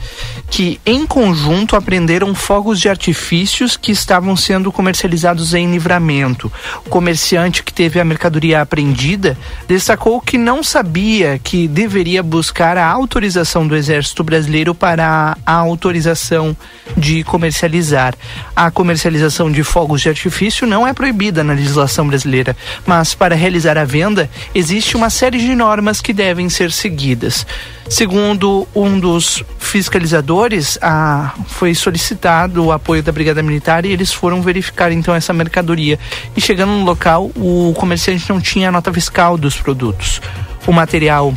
que 0.50 0.80
em 0.86 1.06
conjunto 1.06 1.76
apreenderam 1.76 2.34
fogos 2.34 2.80
de 2.80 2.88
artifícios 2.88 3.76
que 3.76 3.92
estavam 3.92 4.34
sendo 4.38 4.72
comercializados 4.72 5.54
em 5.54 5.70
livramento. 5.70 6.50
O 6.86 6.90
comerciante 6.90 7.62
que 7.62 7.74
teve 7.74 8.00
a 8.00 8.06
mercadoria 8.06 8.62
apreendida 8.62 9.38
destacou 9.68 10.22
que 10.22 10.38
não 10.38 10.64
sabia 10.64 11.38
que 11.38 11.68
deveria 11.68 12.24
buscar 12.24 12.78
a 12.78 12.88
autorização 12.88 13.68
do 13.68 13.76
Exército 13.76 14.24
Brasileiro 14.24 14.74
para 14.74 15.38
a 15.46 15.54
autorização 15.54 16.56
de 16.96 17.26
comercializar. 17.26 18.16
A 18.56 18.72
comercialização 18.72 19.52
de 19.52 19.64
fogos 19.64 20.00
de 20.00 20.08
artifício 20.08 20.66
não 20.66 20.88
é 20.88 20.94
proibida 20.94 21.44
na 21.44 21.52
legislação 21.52 22.08
brasileira, 22.08 22.56
mas 22.86 23.14
para 23.14 23.36
realizar 23.36 23.78
a 23.78 23.84
venda 23.84 24.30
existe 24.56 24.96
uma 24.96 25.10
série 25.10 25.40
de 25.40 25.54
normas 25.54 26.00
que 26.00 26.14
devem 26.14 26.37
ser 26.50 26.72
seguidas. 26.72 27.46
Segundo 27.90 28.68
um 28.76 29.00
dos 29.00 29.44
fiscalizadores, 29.58 30.78
a, 30.82 31.34
foi 31.48 31.74
solicitado 31.74 32.66
o 32.66 32.72
apoio 32.72 33.02
da 33.02 33.12
Brigada 33.12 33.42
Militar 33.42 33.86
e 33.86 33.92
eles 33.92 34.12
foram 34.12 34.42
verificar 34.42 34.92
então 34.92 35.16
essa 35.16 35.34
mercadoria. 35.34 35.98
E 36.36 36.42
chegando 36.42 36.74
no 36.74 36.84
local, 36.84 37.32
o 37.36 37.74
comerciante 37.78 38.30
não 38.30 38.42
tinha 38.42 38.70
a 38.70 38.72
nota 38.72 38.94
fiscal 38.94 39.38
dos 39.38 39.56
produtos. 39.56 40.22
O 40.68 40.74
material 40.74 41.34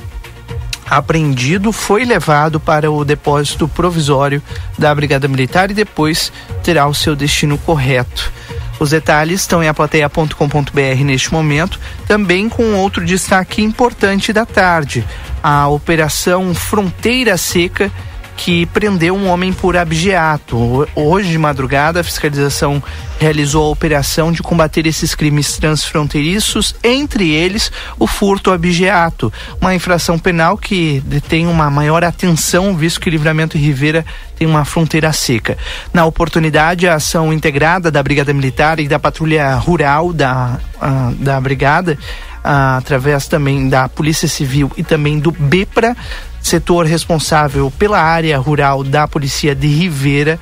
apreendido 0.91 1.71
foi 1.71 2.05
levado 2.05 2.59
para 2.59 2.91
o 2.91 3.05
depósito 3.05 3.69
provisório 3.69 4.43
da 4.77 4.93
Brigada 4.93 5.29
Militar 5.29 5.71
e 5.71 5.75
depois 5.75 6.33
terá 6.65 6.87
o 6.89 6.95
seu 6.95 7.15
destino 7.15 7.57
correto. 7.59 8.33
Os 8.81 8.91
detalhes 8.91 9.43
estão 9.43 9.63
em 9.63 9.69
aplateia.com.br 9.69 11.05
neste 11.05 11.33
momento, 11.35 11.79
também 12.09 12.49
com 12.49 12.75
outro 12.77 13.05
destaque 13.05 13.63
importante 13.63 14.33
da 14.33 14.47
tarde: 14.47 15.07
a 15.43 15.69
Operação 15.69 16.55
Fronteira 16.55 17.37
Seca 17.37 17.93
que 18.41 18.65
prendeu 18.65 19.15
um 19.15 19.29
homem 19.29 19.53
por 19.53 19.77
abjeato. 19.77 20.89
Hoje 20.95 21.31
de 21.31 21.37
madrugada, 21.37 22.01
a 22.01 22.05
fiscalização 22.05 22.83
realizou 23.19 23.67
a 23.67 23.69
operação 23.69 24.33
de 24.33 24.43
combater 24.43 24.87
esses 24.87 25.15
crimes 25.15 25.59
transfronteiriços, 25.59 26.75
entre 26.83 27.31
eles 27.31 27.71
o 27.99 28.07
furto 28.07 28.51
abjeato, 28.51 29.31
uma 29.61 29.75
infração 29.75 30.19
penal 30.19 30.57
que 30.57 31.03
tem 31.29 31.47
uma 31.47 31.71
maior 31.71 32.03
atenção, 32.03 32.75
visto 32.75 32.99
que 32.99 33.11
Livramento 33.11 33.59
e 33.59 33.61
Ribeira 33.61 34.07
tem 34.39 34.49
uma 34.49 34.65
fronteira 34.65 35.13
seca. 35.13 35.59
Na 35.93 36.07
oportunidade, 36.07 36.89
a 36.89 36.95
ação 36.95 37.35
integrada 37.35 37.91
da 37.91 38.03
Brigada 38.03 38.33
Militar 38.33 38.81
e 38.81 38.89
da 38.89 38.99
Patrulha 38.99 39.55
Rural 39.57 40.15
da, 40.15 40.59
uh, 40.77 41.15
da 41.17 41.39
Brigada 41.39 41.99
ah, 42.43 42.79
através 42.79 43.29
também 43.29 43.69
da 43.69 43.87
Polícia 43.87 44.27
Civil 44.27 44.71
e 44.77 44.83
também 44.83 45.19
do 45.19 45.31
BEPRA, 45.31 45.95
setor 46.43 46.87
responsável 46.87 47.71
pela 47.79 48.01
área 48.01 48.39
rural 48.39 48.83
da 48.83 49.07
Polícia 49.07 49.55
de 49.55 49.69
Ribeira, 49.69 50.39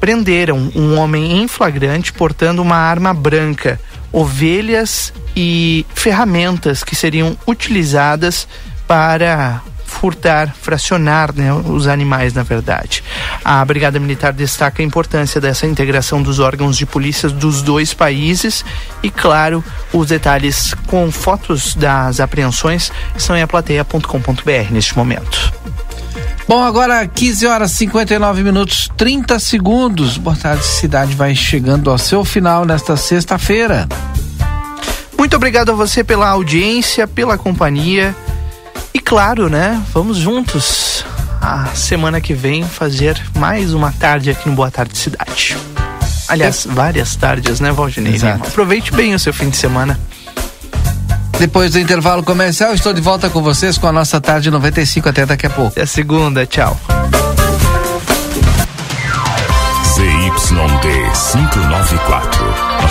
prenderam 0.00 0.70
um 0.74 0.98
homem 0.98 1.42
em 1.42 1.48
flagrante 1.48 2.12
portando 2.12 2.62
uma 2.62 2.76
arma 2.76 3.12
branca, 3.12 3.80
ovelhas 4.12 5.12
e 5.34 5.84
ferramentas 5.94 6.84
que 6.84 6.94
seriam 6.94 7.36
utilizadas 7.46 8.46
para 8.86 9.60
furtar, 9.88 10.54
fracionar 10.54 11.34
né, 11.34 11.52
os 11.52 11.88
animais, 11.88 12.34
na 12.34 12.42
verdade. 12.42 13.02
A 13.44 13.64
Brigada 13.64 13.98
Militar 13.98 14.32
destaca 14.32 14.82
a 14.82 14.84
importância 14.84 15.40
dessa 15.40 15.66
integração 15.66 16.22
dos 16.22 16.38
órgãos 16.38 16.76
de 16.76 16.86
polícia 16.86 17.28
dos 17.28 17.62
dois 17.62 17.94
países 17.94 18.64
e, 19.02 19.10
claro, 19.10 19.64
os 19.92 20.08
detalhes 20.08 20.74
com 20.86 21.10
fotos 21.10 21.74
das 21.74 22.20
apreensões 22.20 22.92
estão 23.16 23.36
em 23.36 23.42
aplateia.com.br 23.42 24.70
neste 24.70 24.96
momento. 24.96 25.52
Bom, 26.46 26.62
agora 26.62 27.06
15 27.06 27.46
horas 27.46 27.72
59 27.72 28.42
minutos 28.42 28.90
30 28.96 29.38
segundos. 29.38 30.16
Boa 30.16 30.36
tarde, 30.36 30.64
cidade 30.64 31.14
vai 31.14 31.34
chegando 31.34 31.90
ao 31.90 31.98
seu 31.98 32.24
final 32.24 32.64
nesta 32.64 32.96
sexta-feira. 32.96 33.88
Muito 35.18 35.34
obrigado 35.36 35.70
a 35.70 35.74
você 35.74 36.04
pela 36.04 36.28
audiência, 36.28 37.06
pela 37.06 37.36
companhia. 37.36 38.14
E 38.98 39.00
claro, 39.00 39.48
né? 39.48 39.80
Vamos 39.94 40.16
juntos 40.16 41.04
a 41.40 41.66
semana 41.66 42.20
que 42.20 42.34
vem 42.34 42.64
fazer 42.64 43.16
mais 43.36 43.72
uma 43.72 43.92
tarde 43.92 44.28
aqui 44.28 44.48
no 44.48 44.56
Boa 44.56 44.72
Tarde 44.72 44.98
Cidade. 44.98 45.56
Aliás, 46.26 46.66
várias 46.68 47.14
tardes, 47.14 47.60
né, 47.60 47.70
Valdinei? 47.70 48.18
Aproveite 48.44 48.92
bem 48.92 49.14
o 49.14 49.18
seu 49.20 49.32
fim 49.32 49.50
de 49.50 49.56
semana. 49.56 49.96
Depois 51.38 51.70
do 51.70 51.78
intervalo 51.78 52.24
comercial, 52.24 52.74
estou 52.74 52.92
de 52.92 53.00
volta 53.00 53.30
com 53.30 53.40
vocês 53.40 53.78
com 53.78 53.86
a 53.86 53.92
nossa 53.92 54.20
tarde 54.20 54.50
95 54.50 55.08
até 55.08 55.24
daqui 55.24 55.46
a 55.46 55.50
pouco. 55.50 55.70
Até 55.70 55.86
segunda, 55.86 56.44
tchau. 56.44 56.76
ZYD 59.94 61.12
594, 61.32 62.47